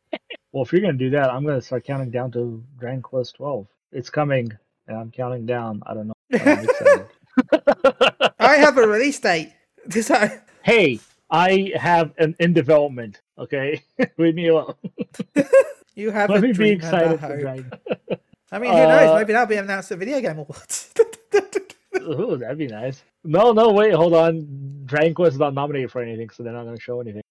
Well, 0.52 0.64
if 0.64 0.72
you're 0.72 0.82
gonna 0.82 0.92
do 0.94 1.10
that, 1.10 1.30
I'm 1.30 1.44
gonna 1.46 1.62
start 1.62 1.84
counting 1.84 2.10
down 2.10 2.30
to 2.32 2.62
Dragon 2.78 3.00
Quest 3.02 3.36
12. 3.36 3.66
It's 3.92 4.10
coming, 4.10 4.52
and 4.86 4.96
I'm 4.98 5.10
counting 5.10 5.46
down. 5.46 5.82
I 5.86 5.94
don't 5.94 6.08
know. 6.08 6.14
I 8.38 8.56
have 8.56 8.76
a 8.78 8.86
release 8.86 9.18
date. 9.20 9.52
Hey, 10.64 10.98
I 11.30 11.72
have 11.76 12.14
an 12.16 12.34
in 12.40 12.54
development. 12.54 13.20
Okay, 13.38 13.82
leave 14.16 14.34
me 14.34 14.48
alone. 14.48 14.74
you 15.94 16.10
have 16.10 16.30
Let 16.30 16.40
me 16.40 16.54
be 16.54 16.70
excited 16.70 17.20
for. 17.20 17.38
Dragon. 17.38 17.70
I 18.50 18.58
mean, 18.58 18.72
who 18.72 18.78
knows? 18.78 19.10
Uh, 19.10 19.16
Maybe 19.16 19.34
that'll 19.34 19.46
be 19.46 19.56
announced 19.56 19.92
at 19.92 19.98
Video 19.98 20.22
Game 20.22 20.38
Awards. 20.38 20.90
Ooh, 22.00 22.38
that'd 22.38 22.56
be 22.56 22.66
nice. 22.66 23.02
No, 23.24 23.52
no, 23.52 23.72
wait, 23.72 23.92
hold 23.92 24.14
on. 24.14 24.84
Dragon 24.86 25.12
Quest 25.12 25.34
is 25.34 25.38
not 25.38 25.52
nominated 25.52 25.90
for 25.90 26.00
anything, 26.00 26.30
so 26.30 26.42
they're 26.42 26.54
not 26.54 26.64
gonna 26.64 26.80
show 26.80 26.98
anything. 27.02 27.22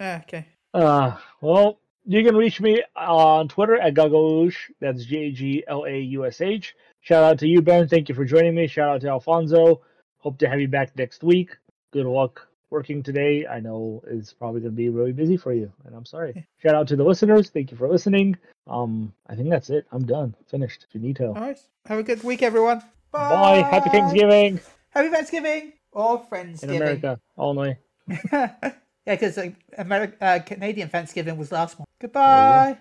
Ah, 0.00 0.20
okay. 0.22 0.44
Uh, 0.72 1.16
well, 1.40 1.78
you 2.04 2.24
can 2.24 2.34
reach 2.34 2.60
me 2.60 2.82
on 2.96 3.46
Twitter 3.46 3.76
at 3.76 3.94
Gaglaush. 3.94 4.56
That's 4.80 5.04
G 5.04 5.18
A 5.18 5.30
G 5.30 5.64
L 5.68 5.84
A 5.84 6.00
U 6.00 6.26
S 6.26 6.40
H. 6.40 6.74
Shout 7.00 7.22
out 7.22 7.38
to 7.38 7.46
you, 7.46 7.62
Ben. 7.62 7.86
Thank 7.86 8.08
you 8.08 8.14
for 8.16 8.24
joining 8.24 8.56
me. 8.56 8.66
Shout 8.66 8.88
out 8.88 9.00
to 9.02 9.08
Alfonso. 9.08 9.82
Hope 10.18 10.36
to 10.38 10.48
have 10.48 10.58
you 10.58 10.66
back 10.66 10.96
next 10.96 11.22
week. 11.22 11.50
Good 11.94 12.06
luck 12.06 12.48
working 12.70 13.04
today. 13.04 13.46
I 13.46 13.60
know 13.60 14.02
it's 14.08 14.32
probably 14.32 14.60
going 14.60 14.72
to 14.72 14.76
be 14.76 14.88
really 14.88 15.12
busy 15.12 15.36
for 15.36 15.52
you, 15.52 15.72
and 15.86 15.94
I'm 15.94 16.04
sorry. 16.04 16.44
Shout 16.62 16.74
out 16.74 16.88
to 16.88 16.96
the 16.96 17.04
listeners. 17.04 17.50
Thank 17.50 17.70
you 17.70 17.76
for 17.76 17.88
listening. 17.88 18.36
Um, 18.66 19.12
I 19.28 19.36
think 19.36 19.48
that's 19.48 19.70
it. 19.70 19.86
I'm 19.92 20.04
done. 20.04 20.34
Finished. 20.48 20.86
Finito. 20.90 21.28
All 21.28 21.34
right. 21.34 21.58
Have 21.86 22.00
a 22.00 22.02
good 22.02 22.24
week, 22.24 22.42
everyone. 22.42 22.80
Bye. 23.12 23.62
Bye. 23.62 23.68
Happy 23.70 23.90
Thanksgiving 23.90 24.58
Happy 24.90 25.08
Thanksgiving 25.08 25.72
or 25.92 26.18
Friends 26.18 26.64
in 26.64 26.70
America 26.70 27.20
only. 27.38 27.76
yeah, 28.08 28.72
because 29.06 29.36
Ameri- 29.78 30.14
uh, 30.20 30.40
Canadian 30.40 30.88
Thanksgiving 30.88 31.36
was 31.36 31.52
last 31.52 31.78
month. 31.78 31.88
Goodbye. 32.00 32.76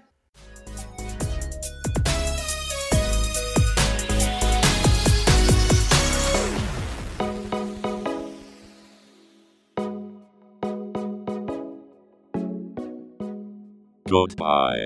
Goodbye. 14.14 14.86